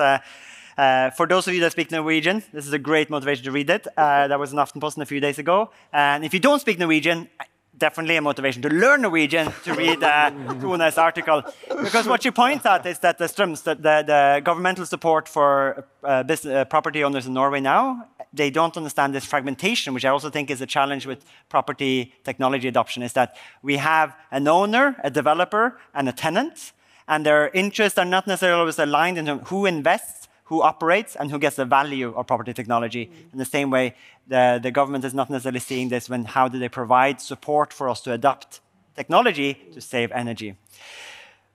uh, 0.79 1.09
for 1.11 1.27
those 1.27 1.45
of 1.47 1.53
you 1.53 1.59
that 1.59 1.73
speak 1.73 1.91
Norwegian, 1.91 2.41
this 2.53 2.65
is 2.65 2.71
a 2.71 2.79
great 2.79 3.09
motivation 3.09 3.43
to 3.43 3.51
read 3.51 3.69
it. 3.69 3.85
Uh, 3.97 4.29
that 4.29 4.39
was 4.39 4.53
an 4.53 4.59
Aftenposten 4.59 5.01
a 5.01 5.05
few 5.05 5.19
days 5.19 5.37
ago. 5.37 5.71
And 5.91 6.23
if 6.23 6.33
you 6.33 6.39
don't 6.39 6.61
speak 6.61 6.79
Norwegian, 6.79 7.27
definitely 7.77 8.15
a 8.15 8.21
motivation 8.21 8.61
to 8.61 8.69
learn 8.69 9.01
Norwegian 9.01 9.51
to 9.65 9.73
read 9.73 10.01
uh, 10.01 10.31
article. 10.97 11.43
Because 11.83 12.07
what 12.07 12.23
she 12.23 12.31
points 12.31 12.65
out 12.65 12.85
is 12.85 12.97
that 12.99 13.17
the 13.17 13.27
strums, 13.27 13.63
the, 13.63 13.75
the, 13.75 14.03
the 14.07 14.41
governmental 14.41 14.85
support 14.85 15.27
for 15.27 15.85
uh, 16.01 16.23
business, 16.23 16.53
uh, 16.53 16.63
property 16.63 17.03
owners 17.03 17.27
in 17.27 17.33
Norway 17.33 17.59
now, 17.59 18.07
they 18.31 18.49
don't 18.49 18.77
understand 18.77 19.13
this 19.13 19.25
fragmentation, 19.25 19.93
which 19.93 20.05
I 20.05 20.09
also 20.09 20.29
think 20.29 20.49
is 20.49 20.61
a 20.61 20.65
challenge 20.65 21.05
with 21.05 21.25
property 21.49 22.13
technology 22.23 22.69
adoption, 22.69 23.03
is 23.03 23.11
that 23.13 23.35
we 23.61 23.75
have 23.75 24.15
an 24.31 24.47
owner, 24.47 24.95
a 25.03 25.09
developer, 25.09 25.77
and 25.93 26.07
a 26.07 26.13
tenant, 26.13 26.71
and 27.09 27.25
their 27.25 27.49
interests 27.49 27.97
are 27.97 28.05
not 28.05 28.27
necessarily 28.27 28.59
always 28.59 28.79
aligned 28.79 29.17
in 29.17 29.27
who 29.45 29.65
invests 29.65 30.18
who 30.49 30.63
operates 30.63 31.15
and 31.15 31.29
who 31.31 31.37
gets 31.37 31.55
the 31.55 31.65
value 31.65 32.11
of 32.15 32.25
property 32.25 32.53
technology. 32.53 33.05
Mm. 33.05 33.33
In 33.33 33.37
the 33.37 33.45
same 33.45 33.69
way, 33.69 33.95
the, 34.27 34.59
the 34.61 34.71
government 34.71 35.05
is 35.05 35.13
not 35.13 35.29
necessarily 35.29 35.59
seeing 35.59 35.89
this 35.89 36.09
when 36.09 36.25
how 36.25 36.47
do 36.47 36.57
they 36.57 36.69
provide 36.69 37.21
support 37.21 37.71
for 37.71 37.87
us 37.87 38.01
to 38.01 38.11
adopt 38.11 38.59
technology 38.95 39.53
to 39.73 39.79
save 39.79 40.11
energy. 40.11 40.55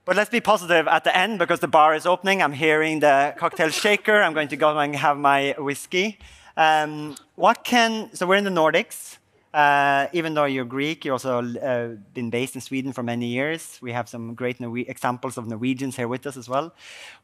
But 0.04 0.14
let's 0.16 0.30
be 0.30 0.40
positive 0.40 0.86
at 0.86 1.02
the 1.02 1.16
end 1.16 1.40
because 1.40 1.58
the 1.58 1.68
bar 1.68 1.94
is 1.94 2.06
opening. 2.06 2.40
I'm 2.40 2.52
hearing 2.52 3.00
the 3.00 3.34
cocktail 3.36 3.70
shaker. 3.84 4.22
I'm 4.22 4.32
going 4.32 4.48
to 4.48 4.56
go 4.56 4.78
and 4.78 4.94
have 4.94 5.18
my 5.18 5.54
whiskey. 5.58 6.18
Um, 6.56 7.16
what 7.34 7.64
can, 7.64 8.10
so 8.14 8.26
we're 8.26 8.36
in 8.36 8.44
the 8.44 8.50
Nordics. 8.50 9.18
Uh, 9.54 10.08
even 10.12 10.34
though 10.34 10.46
you're 10.46 10.64
Greek, 10.64 11.04
you've 11.04 11.12
also 11.12 11.38
uh, 11.38 11.94
been 12.12 12.28
based 12.28 12.56
in 12.56 12.60
Sweden 12.60 12.92
for 12.92 13.04
many 13.04 13.26
years. 13.26 13.78
We 13.80 13.92
have 13.92 14.08
some 14.08 14.34
great 14.34 14.58
Norwe 14.58 14.88
examples 14.88 15.38
of 15.38 15.46
Norwegians 15.46 15.94
here 15.94 16.08
with 16.08 16.26
us 16.26 16.36
as 16.36 16.48
well. 16.48 16.74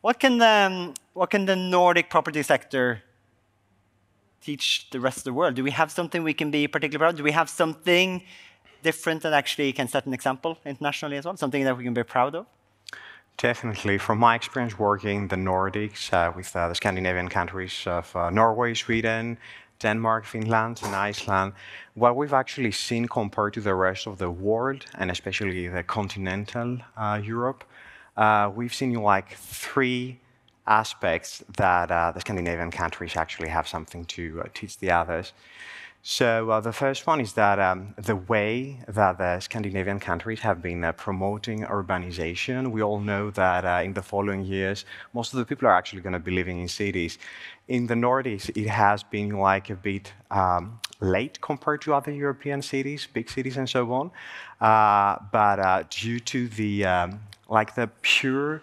What 0.00 0.20
can, 0.20 0.40
um, 0.40 0.94
what 1.12 1.30
can 1.30 1.46
the 1.46 1.56
Nordic 1.56 2.08
property 2.08 2.44
sector 2.44 3.02
teach 4.40 4.88
the 4.92 5.00
rest 5.00 5.18
of 5.18 5.24
the 5.24 5.32
world? 5.32 5.56
Do 5.56 5.64
we 5.64 5.72
have 5.72 5.90
something 5.90 6.22
we 6.22 6.32
can 6.32 6.52
be 6.52 6.68
particularly 6.68 7.00
proud 7.00 7.14
of? 7.14 7.16
Do 7.16 7.24
we 7.24 7.32
have 7.32 7.50
something 7.50 8.22
different 8.84 9.22
that 9.22 9.32
actually 9.32 9.72
can 9.72 9.88
set 9.88 10.06
an 10.06 10.14
example 10.14 10.56
internationally 10.64 11.16
as 11.16 11.24
well? 11.24 11.36
Something 11.36 11.64
that 11.64 11.76
we 11.76 11.82
can 11.82 11.94
be 11.94 12.04
proud 12.04 12.36
of? 12.36 12.46
Definitely. 13.38 13.98
From 13.98 14.18
my 14.18 14.36
experience 14.36 14.78
working 14.78 15.26
the 15.26 15.36
Nordics 15.36 16.12
uh, 16.12 16.30
with 16.36 16.54
uh, 16.54 16.68
the 16.68 16.76
Scandinavian 16.76 17.28
countries 17.28 17.82
of 17.86 18.14
uh, 18.14 18.30
Norway, 18.30 18.74
Sweden, 18.74 19.36
Denmark, 19.80 20.24
Finland, 20.24 20.80
and 20.84 20.94
Iceland, 20.94 21.52
what 21.94 22.14
we've 22.16 22.32
actually 22.32 22.72
seen 22.72 23.08
compared 23.08 23.54
to 23.54 23.60
the 23.60 23.74
rest 23.74 24.06
of 24.06 24.18
the 24.18 24.30
world, 24.30 24.84
and 24.98 25.10
especially 25.10 25.68
the 25.68 25.82
continental 25.82 26.78
uh, 26.96 27.20
Europe, 27.22 27.64
uh, 28.16 28.50
we've 28.54 28.74
seen 28.74 28.94
like 28.94 29.36
three 29.36 30.20
aspects 30.66 31.42
that 31.56 31.90
uh, 31.90 32.12
the 32.12 32.20
Scandinavian 32.20 32.70
countries 32.70 33.16
actually 33.16 33.48
have 33.48 33.66
something 33.66 34.04
to 34.04 34.42
uh, 34.44 34.48
teach 34.54 34.78
the 34.78 34.90
others. 34.90 35.32
So 36.02 36.50
uh, 36.50 36.60
the 36.60 36.72
first 36.72 37.06
one 37.06 37.20
is 37.20 37.34
that 37.34 37.58
um, 37.58 37.94
the 37.98 38.16
way 38.16 38.80
that 38.88 39.18
the 39.18 39.38
Scandinavian 39.40 40.00
countries 40.00 40.40
have 40.40 40.62
been 40.62 40.82
uh, 40.82 40.92
promoting 40.92 41.60
urbanization, 41.64 42.70
we 42.70 42.82
all 42.82 43.00
know 43.00 43.30
that 43.32 43.66
uh, 43.66 43.82
in 43.84 43.92
the 43.92 44.00
following 44.00 44.42
years, 44.42 44.86
most 45.12 45.34
of 45.34 45.38
the 45.38 45.44
people 45.44 45.68
are 45.68 45.76
actually 45.76 46.00
going 46.00 46.14
to 46.14 46.18
be 46.18 46.30
living 46.30 46.58
in 46.58 46.68
cities. 46.68 47.18
In 47.68 47.86
the 47.86 47.94
Nordics, 47.94 48.48
it 48.56 48.66
has 48.68 49.02
been 49.02 49.36
like 49.36 49.68
a 49.68 49.74
bit 49.74 50.14
um, 50.30 50.80
late 51.00 51.38
compared 51.42 51.82
to 51.82 51.92
other 51.92 52.12
European 52.12 52.62
cities, 52.62 53.06
big 53.12 53.28
cities 53.28 53.58
and 53.58 53.68
so 53.68 53.92
on. 53.92 54.10
Uh, 54.58 55.18
but 55.30 55.58
uh, 55.58 55.82
due 55.90 56.18
to 56.20 56.48
the 56.48 56.86
um, 56.86 57.20
like 57.50 57.74
the 57.74 57.90
pure 58.00 58.62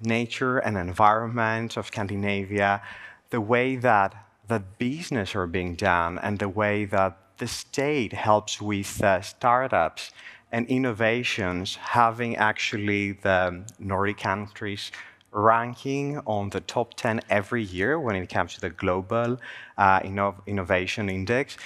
nature 0.00 0.58
and 0.58 0.78
environment 0.78 1.76
of 1.76 1.86
Scandinavia, 1.88 2.80
the 3.28 3.40
way 3.40 3.76
that 3.76 4.29
the 4.50 4.58
business 4.58 5.36
are 5.36 5.46
being 5.46 5.76
done 5.76 6.18
and 6.18 6.40
the 6.40 6.48
way 6.48 6.84
that 6.84 7.16
the 7.38 7.46
state 7.46 8.12
helps 8.12 8.60
with 8.60 9.00
uh, 9.00 9.20
startups 9.22 10.10
and 10.50 10.66
innovations, 10.66 11.76
having 11.76 12.36
actually 12.36 13.12
the 13.12 13.64
Nordic 13.78 14.18
countries 14.18 14.90
ranking 15.30 16.18
on 16.26 16.50
the 16.50 16.60
top 16.60 16.94
10 16.94 17.20
every 17.30 17.62
year 17.62 18.00
when 18.00 18.16
it 18.16 18.28
comes 18.28 18.54
to 18.54 18.60
the 18.60 18.70
global 18.70 19.38
uh, 19.78 20.00
inno 20.00 20.34
innovation 20.48 21.08
index 21.08 21.56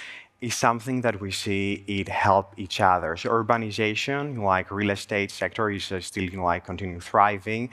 is 0.45 0.53
something 0.53 1.01
that 1.01 1.19
we 1.19 1.31
see 1.31 1.83
it 1.87 2.07
help 2.07 2.53
each 2.55 2.79
other. 2.79 3.17
So 3.17 3.29
urbanization, 3.29 4.21
like 4.53 4.69
real 4.69 4.91
estate 4.91 5.31
sector, 5.31 5.71
is 5.71 5.91
uh, 5.91 5.99
still 5.99 6.29
like 6.49 6.65
continuing 6.65 7.01
thriving. 7.01 7.69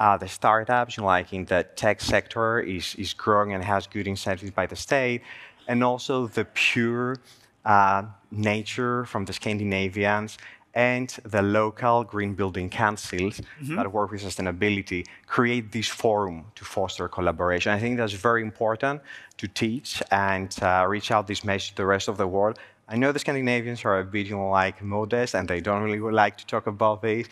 Uh, 0.00 0.16
the 0.16 0.26
startups, 0.26 0.98
like 0.98 1.32
in 1.32 1.44
the 1.44 1.60
tech 1.76 2.00
sector, 2.00 2.58
is 2.58 2.96
is 2.96 3.14
growing 3.14 3.52
and 3.54 3.62
has 3.62 3.86
good 3.86 4.08
incentives 4.08 4.50
by 4.50 4.66
the 4.66 4.78
state, 4.88 5.20
and 5.68 5.84
also 5.84 6.26
the 6.26 6.44
pure 6.66 7.16
uh, 7.64 8.02
nature 8.30 9.04
from 9.04 9.24
the 9.24 9.32
Scandinavians 9.32 10.38
and 10.76 11.08
the 11.24 11.40
local 11.40 12.04
green 12.04 12.34
building 12.34 12.68
councils 12.68 13.40
mm 13.40 13.46
-hmm. 13.66 13.76
that 13.76 13.90
work 13.90 14.10
with 14.10 14.22
sustainability 14.22 15.02
create 15.26 15.66
this 15.70 15.88
forum 15.88 16.44
to 16.54 16.64
foster 16.64 17.08
collaboration. 17.08 17.76
I 17.76 17.80
think 17.80 17.96
that's 17.98 18.22
very 18.22 18.42
important 18.42 19.02
to 19.40 19.46
teach 19.52 20.02
and 20.10 20.48
uh, 20.62 20.90
reach 20.94 21.10
out 21.10 21.26
this 21.26 21.42
message 21.42 21.70
to 21.74 21.82
the 21.82 21.88
rest 21.94 22.08
of 22.08 22.16
the 22.16 22.26
world. 22.26 22.58
I 22.88 22.96
know 22.96 23.12
the 23.12 23.18
Scandinavians 23.18 23.84
are 23.84 23.98
a 23.98 24.04
bit 24.04 24.26
you 24.26 24.36
know, 24.36 24.62
like 24.62 24.84
modest 24.84 25.34
and 25.34 25.48
they 25.48 25.60
don't 25.60 25.82
really 25.86 26.00
like 26.24 26.36
to 26.36 26.44
talk 26.46 26.66
about 26.66 27.00
this, 27.00 27.26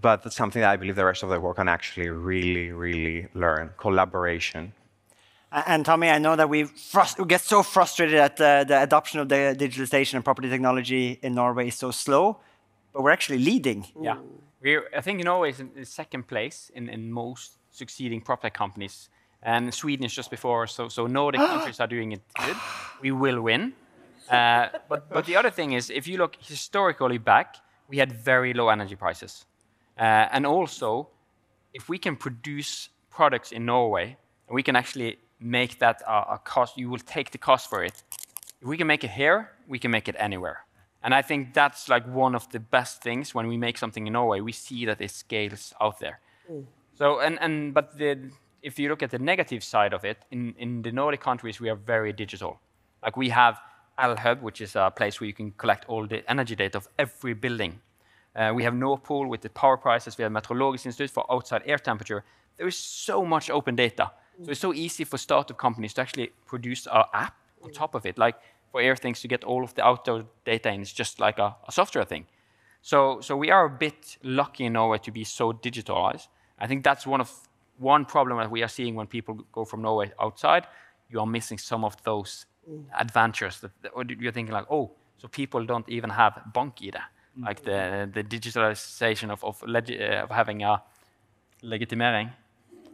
but 0.00 0.22
that's 0.22 0.36
something 0.36 0.62
that 0.62 0.74
I 0.74 0.76
believe 0.76 0.96
the 1.04 1.08
rest 1.12 1.22
of 1.22 1.30
the 1.30 1.40
world 1.42 1.56
can 1.56 1.68
actually 1.68 2.10
really, 2.32 2.68
really 2.84 3.28
learn, 3.34 3.70
collaboration. 3.76 4.72
And 5.52 5.84
Tommy, 5.84 6.08
I 6.16 6.18
know 6.18 6.36
that 6.36 6.48
we, 6.48 6.60
we 7.18 7.24
get 7.26 7.40
so 7.40 7.62
frustrated 7.62 8.18
at 8.18 8.36
the, 8.36 8.64
the 8.70 8.82
adoption 8.82 9.20
of 9.22 9.28
the 9.28 9.56
digitalization 9.58 10.14
and 10.14 10.24
property 10.24 10.48
technology 10.48 11.18
in 11.22 11.34
Norway 11.34 11.68
is 11.68 11.74
so 11.74 11.90
slow, 11.90 12.24
but 12.92 13.02
we're 13.02 13.10
actually 13.10 13.38
leading. 13.38 13.86
Yeah, 14.00 14.16
we're, 14.60 14.84
I 14.96 15.00
think 15.00 15.24
Norway 15.24 15.50
is 15.50 15.60
in, 15.60 15.70
in 15.76 15.84
second 15.84 16.26
place 16.26 16.70
in, 16.74 16.88
in 16.88 17.10
most 17.10 17.58
succeeding 17.70 18.20
property 18.20 18.50
companies, 18.50 19.08
and 19.42 19.72
Sweden 19.72 20.04
is 20.04 20.12
just 20.12 20.30
before. 20.30 20.66
So, 20.66 20.88
so 20.88 21.06
Nordic 21.06 21.40
countries 21.52 21.80
are 21.80 21.86
doing 21.86 22.12
it 22.12 22.20
good. 22.44 22.56
We 23.00 23.10
will 23.12 23.40
win. 23.40 23.72
Uh, 24.28 24.68
but, 24.88 25.08
but 25.10 25.26
the 25.26 25.36
other 25.36 25.50
thing 25.50 25.72
is, 25.72 25.90
if 25.90 26.06
you 26.06 26.16
look 26.18 26.36
historically 26.40 27.18
back, 27.18 27.56
we 27.88 27.98
had 27.98 28.12
very 28.12 28.54
low 28.54 28.68
energy 28.68 28.94
prices, 28.94 29.44
uh, 29.98 30.02
and 30.32 30.46
also, 30.46 31.08
if 31.74 31.88
we 31.88 31.98
can 31.98 32.16
produce 32.16 32.90
products 33.10 33.50
in 33.50 33.64
Norway, 33.66 34.16
and 34.46 34.54
we 34.54 34.62
can 34.62 34.76
actually 34.76 35.18
make 35.40 35.78
that 35.78 36.02
a, 36.06 36.34
a 36.34 36.40
cost, 36.44 36.76
you 36.76 36.88
will 36.88 36.98
take 36.98 37.30
the 37.30 37.38
cost 37.38 37.68
for 37.68 37.82
it. 37.82 38.02
If 38.60 38.68
we 38.68 38.76
can 38.76 38.86
make 38.86 39.04
it 39.04 39.10
here, 39.10 39.50
we 39.66 39.78
can 39.78 39.90
make 39.90 40.06
it 40.06 40.14
anywhere. 40.18 40.64
And 41.02 41.14
I 41.14 41.22
think 41.22 41.54
that's 41.54 41.88
like 41.88 42.06
one 42.06 42.34
of 42.34 42.48
the 42.50 42.60
best 42.60 43.02
things 43.02 43.34
when 43.34 43.46
we 43.46 43.56
make 43.56 43.78
something 43.78 44.06
in 44.06 44.12
Norway, 44.12 44.40
we 44.40 44.52
see 44.52 44.84
that 44.86 45.00
it 45.00 45.10
scales 45.10 45.72
out 45.80 45.98
there. 45.98 46.20
Mm. 46.50 46.66
So, 46.94 47.20
and, 47.20 47.38
and, 47.40 47.72
but 47.72 47.96
the, 47.96 48.30
if 48.62 48.78
you 48.78 48.90
look 48.90 49.02
at 49.02 49.10
the 49.10 49.18
negative 49.18 49.64
side 49.64 49.94
of 49.94 50.04
it, 50.04 50.18
in, 50.30 50.54
in 50.58 50.82
the 50.82 50.92
Nordic 50.92 51.20
countries, 51.20 51.60
we 51.60 51.70
are 51.70 51.76
very 51.76 52.12
digital. 52.12 52.60
Like 53.02 53.16
we 53.16 53.30
have 53.30 53.58
Elhub, 53.98 54.42
which 54.42 54.60
is 54.60 54.76
a 54.76 54.92
place 54.94 55.20
where 55.20 55.26
you 55.26 55.32
can 55.32 55.52
collect 55.52 55.86
all 55.88 56.06
the 56.06 56.28
energy 56.30 56.54
data 56.54 56.76
of 56.76 56.88
every 56.98 57.32
building. 57.32 57.80
Uh, 58.36 58.52
we 58.54 58.62
have 58.62 58.74
Nord 58.74 59.02
Pool 59.02 59.26
with 59.26 59.40
the 59.40 59.50
power 59.50 59.76
prices. 59.76 60.18
We 60.18 60.22
have 60.22 60.32
Meteorological 60.32 60.88
Institute 60.88 61.10
for 61.10 61.24
outside 61.32 61.62
air 61.64 61.78
temperature. 61.78 62.24
There 62.56 62.68
is 62.68 62.76
so 62.76 63.24
much 63.24 63.50
open 63.50 63.74
data. 63.74 64.10
So 64.42 64.50
it's 64.50 64.60
so 64.60 64.72
easy 64.72 65.04
for 65.04 65.18
startup 65.18 65.58
companies 65.58 65.92
to 65.94 66.00
actually 66.00 66.32
produce 66.46 66.86
an 66.86 67.04
app 67.12 67.34
on 67.62 67.72
top 67.72 67.94
of 67.94 68.06
it. 68.06 68.16
Like 68.16 68.36
for 68.70 68.80
Airthings 68.80 69.20
to 69.20 69.28
get 69.28 69.44
all 69.44 69.64
of 69.64 69.74
the 69.74 69.84
outdoor 69.84 70.24
data 70.44 70.70
in 70.70 70.80
It's 70.80 70.92
just 70.92 71.20
like 71.20 71.38
a, 71.38 71.56
a, 71.66 71.72
software 71.72 72.04
thing. 72.04 72.26
So, 72.82 73.20
so 73.20 73.36
we 73.36 73.50
are 73.50 73.64
a 73.66 73.70
bit 73.70 74.18
lucky 74.22 74.64
in 74.64 74.72
Norway 74.74 74.98
to 74.98 75.10
be 75.10 75.24
so 75.24 75.52
digitalized. 75.52 76.28
I 76.58 76.66
think 76.66 76.84
that's 76.84 77.06
one 77.06 77.20
of 77.20 77.30
one 77.78 78.04
problem 78.04 78.38
that 78.38 78.50
we 78.50 78.62
are 78.62 78.68
seeing 78.68 78.94
when 78.94 79.06
people 79.06 79.38
go 79.52 79.64
from 79.64 79.82
Norway 79.82 80.12
outside. 80.20 80.66
You 81.08 81.20
are 81.20 81.26
missing 81.26 81.58
some 81.58 81.84
of 81.84 82.02
those 82.04 82.46
mm. 82.70 82.84
adventures 82.98 83.60
that, 83.60 83.70
you're 84.18 84.32
thinking 84.32 84.54
like, 84.54 84.66
oh, 84.70 84.92
so 85.16 85.28
people 85.28 85.64
don't 85.64 85.88
even 85.88 86.10
have 86.10 86.40
BankID, 86.54 86.94
mm. 86.94 87.44
like 87.44 87.62
the, 87.62 88.08
the 88.12 88.22
digitalization 88.22 89.30
of, 89.30 89.42
of, 89.44 89.62
uh, 89.62 90.24
of 90.24 90.30
having 90.30 90.62
a 90.62 90.82
legitimering. 91.62 92.30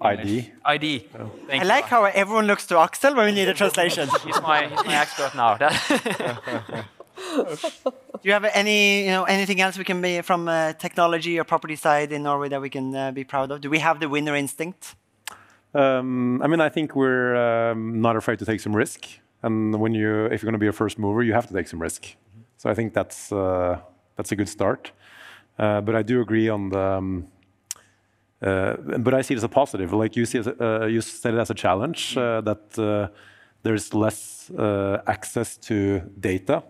ID. 0.00 0.52
ID. 0.64 1.08
Oh. 1.18 1.30
I 1.52 1.64
like 1.64 1.84
how 1.84 2.04
everyone 2.04 2.46
looks 2.46 2.66
to 2.66 2.74
Aksel 2.74 3.16
when 3.16 3.26
we 3.26 3.32
need 3.32 3.48
a 3.48 3.54
translation. 3.54 4.08
he's, 4.24 4.40
my, 4.42 4.66
he's 4.66 4.84
my 4.84 4.94
expert 4.94 5.34
now. 5.34 5.56
Do 7.36 8.22
you 8.22 8.32
have 8.32 8.44
any, 8.44 9.04
you 9.04 9.10
know, 9.10 9.24
anything 9.24 9.60
else 9.60 9.78
we 9.78 9.84
can 9.84 10.02
be 10.02 10.20
from 10.20 10.48
uh, 10.48 10.74
technology 10.74 11.38
or 11.38 11.44
property 11.44 11.76
side 11.76 12.12
in 12.12 12.22
Norway 12.22 12.48
that 12.50 12.60
we 12.60 12.68
can 12.68 12.94
uh, 12.94 13.10
be 13.10 13.24
proud 13.24 13.50
of? 13.50 13.60
Do 13.60 13.70
we 13.70 13.78
have 13.78 14.00
the 14.00 14.08
winner 14.08 14.34
instinct? 14.36 14.94
Um, 15.74 16.42
I 16.42 16.46
mean, 16.46 16.60
I 16.60 16.68
think 16.68 16.94
we're 16.94 17.34
um, 17.36 18.00
not 18.00 18.16
afraid 18.16 18.38
to 18.40 18.44
take 18.44 18.60
some 18.60 18.74
risk, 18.74 19.06
and 19.42 19.78
when 19.80 19.94
you, 19.94 20.26
if 20.26 20.42
you're 20.42 20.50
going 20.50 20.60
to 20.60 20.64
be 20.64 20.68
a 20.68 20.72
first 20.72 20.98
mover, 20.98 21.22
you 21.22 21.34
have 21.34 21.46
to 21.48 21.54
take 21.54 21.68
some 21.68 21.82
risk. 21.82 22.02
Mm 22.04 22.08
-hmm. 22.08 22.44
So 22.56 22.70
I 22.70 22.74
think 22.74 22.94
that's 22.94 23.32
uh, 23.32 23.78
that's 24.16 24.32
a 24.32 24.36
good 24.36 24.48
start. 24.48 24.92
Uh, 25.58 25.80
but 25.80 25.94
I 25.94 26.02
do 26.02 26.20
agree 26.20 26.52
on 26.52 26.70
the. 26.70 26.78
Um, 26.78 27.28
but 29.04 29.14
I 29.14 29.22
see 29.22 29.34
it 29.34 29.38
as 29.38 29.44
a 29.44 29.48
positive. 29.48 29.92
Like 29.92 30.16
you 30.16 30.26
see, 30.26 30.38
uh, 30.38 30.86
you 30.86 31.00
said 31.00 31.34
it 31.34 31.40
as 31.40 31.50
a 31.50 31.54
challenge 31.54 32.16
uh, 32.16 32.40
that 32.42 33.10
there's 33.62 33.94
less 33.94 34.50
access 35.06 35.56
to 35.68 36.00
data. 36.20 36.62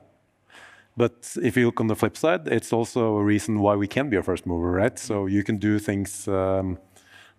But 0.97 1.37
if 1.43 1.57
you 1.57 1.66
look 1.66 1.81
on 1.81 1.89
the 1.89 1.95
flip 1.95 2.16
side, 2.16 2.49
it's 2.49 2.72
also 2.72 3.16
a 3.16 3.22
reason 3.22 3.61
why 3.61 3.77
we 3.77 3.87
can 3.87 4.09
be 4.09 4.16
a 4.16 4.22
first 4.22 4.47
mover, 4.47 4.70
right? 4.70 4.99
So 4.99 5.27
you 5.27 5.45
can 5.45 5.59
do 5.59 5.79
things 5.79 6.27
um, 6.27 6.79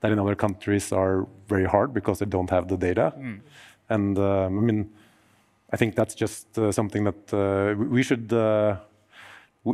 that 0.02 0.12
in 0.12 0.20
other 0.20 0.36
countries 0.36 0.92
are 0.92 1.28
very 1.48 1.66
hard 1.66 1.92
because 1.92 2.20
they 2.20 2.28
don't 2.28 2.52
have 2.52 2.68
the 2.68 2.78
data. 2.78 3.14
Mm. 3.18 3.40
And 3.90 4.20
um, 4.20 4.60
I 4.60 4.62
mean, 4.62 4.92
I 5.74 5.78
think 5.78 5.96
that's 5.96 6.14
just 6.14 6.58
uh, 6.60 6.72
something 6.72 7.04
that 7.06 7.34
uh, 7.34 7.76
we 7.76 8.04
should. 8.04 8.32
Uh, 8.32 8.78
we, 9.64 9.74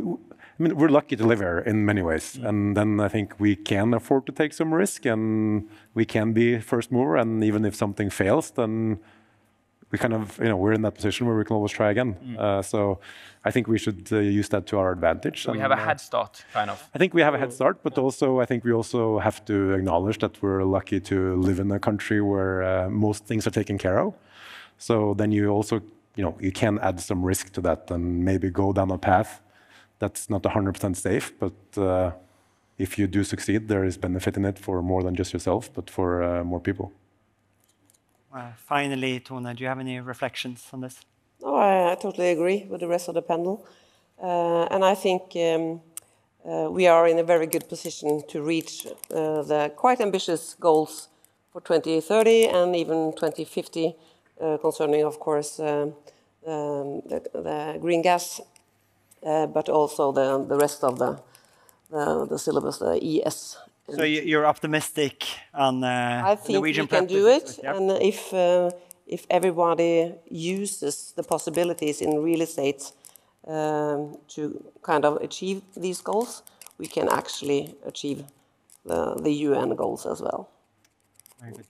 I 0.58 0.62
mean, 0.62 0.76
we're 0.76 0.88
lucky 0.88 1.16
to 1.16 1.26
live 1.26 1.40
here 1.40 1.58
in 1.58 1.84
many 1.84 2.00
ways, 2.00 2.36
mm. 2.36 2.48
and 2.48 2.76
then 2.76 3.00
I 3.00 3.08
think 3.08 3.34
we 3.40 3.56
can 3.56 3.92
afford 3.92 4.26
to 4.26 4.32
take 4.32 4.52
some 4.52 4.72
risk, 4.72 5.04
and 5.04 5.68
we 5.94 6.04
can 6.04 6.32
be 6.32 6.60
first 6.60 6.92
mover. 6.92 7.16
And 7.16 7.42
even 7.42 7.64
if 7.64 7.74
something 7.74 8.08
fails, 8.08 8.52
then 8.52 9.00
we 9.90 9.98
kind 9.98 10.14
of, 10.14 10.38
you 10.38 10.48
know, 10.48 10.56
we're 10.56 10.72
in 10.72 10.82
that 10.82 10.94
position 10.94 11.26
where 11.26 11.36
we 11.36 11.44
can 11.44 11.56
always 11.56 11.72
try 11.72 11.90
again. 11.90 12.14
Mm. 12.14 12.38
Uh, 12.38 12.62
so 12.62 13.00
I 13.44 13.50
think 13.50 13.66
we 13.66 13.78
should 13.78 14.08
uh, 14.12 14.18
use 14.18 14.48
that 14.50 14.66
to 14.66 14.78
our 14.78 14.92
advantage. 14.92 15.42
So 15.42 15.52
we 15.52 15.58
have 15.58 15.72
a 15.72 15.76
head 15.76 16.00
start, 16.00 16.44
kind 16.52 16.70
of. 16.70 16.88
I 16.94 16.98
think 16.98 17.14
we 17.14 17.22
have 17.22 17.34
a 17.34 17.38
head 17.38 17.52
start, 17.52 17.82
but 17.82 17.98
also 17.98 18.40
I 18.40 18.44
think 18.44 18.64
we 18.64 18.72
also 18.72 19.18
have 19.18 19.44
to 19.46 19.72
acknowledge 19.72 20.18
that 20.18 20.40
we're 20.40 20.64
lucky 20.64 21.00
to 21.00 21.36
live 21.36 21.58
in 21.58 21.70
a 21.72 21.78
country 21.78 22.20
where 22.20 22.62
uh, 22.62 22.88
most 22.90 23.26
things 23.26 23.46
are 23.46 23.52
taken 23.52 23.76
care 23.76 23.98
of. 23.98 24.14
So 24.78 25.14
then 25.14 25.32
you 25.32 25.48
also, 25.48 25.80
you 26.16 26.24
know, 26.24 26.36
you 26.40 26.52
can 26.52 26.78
add 26.78 27.00
some 27.00 27.24
risk 27.24 27.52
to 27.52 27.60
that 27.62 27.90
and 27.90 28.24
maybe 28.24 28.50
go 28.50 28.72
down 28.72 28.90
a 28.90 28.98
path 28.98 29.40
that's 29.98 30.28
not 30.30 30.42
100% 30.42 30.96
safe, 30.96 31.32
but 31.38 31.54
uh, 31.76 32.12
if 32.78 32.98
you 32.98 33.06
do 33.06 33.24
succeed, 33.24 33.68
there 33.68 33.84
is 33.84 33.96
benefit 33.96 34.36
in 34.36 34.44
it 34.44 34.58
for 34.58 34.82
more 34.82 35.02
than 35.02 35.14
just 35.14 35.32
yourself, 35.32 35.72
but 35.72 35.90
for 35.90 36.22
uh, 36.22 36.44
more 36.44 36.60
people. 36.60 36.92
Uh, 38.34 38.50
finally, 38.56 39.20
Tone, 39.20 39.54
do 39.54 39.62
you 39.62 39.68
have 39.68 39.78
any 39.78 40.00
reflections 40.00 40.66
on 40.72 40.80
this? 40.80 41.00
No, 41.40 41.54
I, 41.54 41.92
I 41.92 41.94
totally 41.94 42.30
agree 42.30 42.66
with 42.68 42.80
the 42.80 42.88
rest 42.88 43.08
of 43.08 43.14
the 43.14 43.22
panel. 43.22 43.64
Uh, 44.20 44.64
and 44.70 44.84
I 44.84 44.94
think 44.94 45.22
um, 45.36 45.80
uh, 46.44 46.68
we 46.70 46.86
are 46.86 47.06
in 47.06 47.18
a 47.18 47.22
very 47.22 47.46
good 47.46 47.68
position 47.68 48.22
to 48.28 48.42
reach 48.42 48.86
uh, 48.86 49.42
the 49.42 49.72
quite 49.76 50.00
ambitious 50.00 50.54
goals 50.58 51.08
for 51.52 51.60
2030 51.60 52.46
and 52.46 52.74
even 52.74 53.12
2050 53.12 53.94
concerning, 54.60 55.04
of 55.04 55.18
course, 55.20 55.60
um, 55.60 55.94
um, 56.46 57.00
the, 57.06 57.22
the 57.32 57.78
green 57.80 58.02
gas 58.02 58.40
but 59.24 59.68
also 59.68 60.12
the, 60.12 60.44
the 60.44 60.56
rest 60.56 60.84
of 60.84 60.98
the, 60.98 61.18
the, 61.90 62.26
the 62.26 62.38
syllabus, 62.38 62.78
the 62.78 62.98
ES. 63.02 63.58
So 63.88 64.02
you're 64.02 64.46
optimistic 64.46 65.24
on 65.52 65.84
uh, 65.84 66.22
I 66.24 66.36
think 66.36 66.54
Norwegian 66.54 66.84
we 66.84 66.88
can 66.88 67.06
do 67.06 67.26
it, 67.28 67.58
yep. 67.62 67.76
and 67.76 67.90
if 68.02 68.32
uh, 68.32 68.70
if 69.06 69.26
everybody 69.28 70.14
uses 70.30 71.12
the 71.16 71.22
possibilities 71.22 72.00
in 72.00 72.22
real 72.22 72.40
estate 72.40 72.92
um, 73.46 74.16
to 74.28 74.64
kind 74.82 75.04
of 75.04 75.16
achieve 75.22 75.60
these 75.76 76.00
goals, 76.00 76.42
we 76.78 76.86
can 76.86 77.08
actually 77.08 77.74
achieve 77.84 78.24
the, 78.84 79.14
the 79.16 79.30
UN 79.30 79.74
goals 79.74 80.06
as 80.06 80.20
well. 80.20 80.48
Very 81.40 81.52
good. 81.52 81.66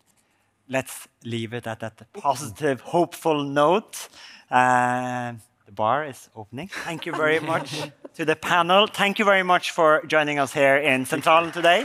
Let's 0.69 1.09
leave 1.25 1.53
it 1.53 1.67
at 1.67 1.81
that 1.81 2.13
positive, 2.13 2.81
hopeful 2.81 3.45
note. 3.45 4.09
Uh, 4.51 5.35
bar 5.75 6.05
is 6.05 6.29
opening. 6.35 6.68
Thank 6.85 7.07
you 7.07 7.12
very 7.12 7.41
much 7.41 7.83
to 8.14 8.25
the 8.25 8.37
panel. 8.37 8.87
Thank 8.87 9.18
you 9.18 9.25
very 9.25 9.43
much 9.43 9.70
for 9.70 10.03
joining 10.07 10.39
us 10.39 10.53
here 10.53 10.77
in 10.77 11.05
Centralen 11.05 11.53
today. 11.53 11.85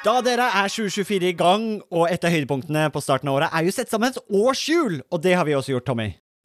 Da 0.00 0.22
dere 0.24 0.46
er 0.56 0.68
2024 0.72 1.28
i 1.28 1.36
gang, 1.36 1.64
og 1.92 2.06
et 2.08 2.24
av 2.24 2.32
høydepunktene 2.32 2.86
på 2.88 3.02
starten 3.04 3.28
av 3.28 3.36
året 3.36 3.52
er 3.52 3.66
jo 3.66 3.74
sett 3.76 3.92
sammen 3.92 4.08
et 4.08 4.32
årshjul, 4.32 5.02
og 5.12 5.20
det 5.20 5.36
har 5.36 5.44
vi 5.44 5.52
også 5.54 5.74
gjort, 5.74 5.90
Tommy. 5.92 6.08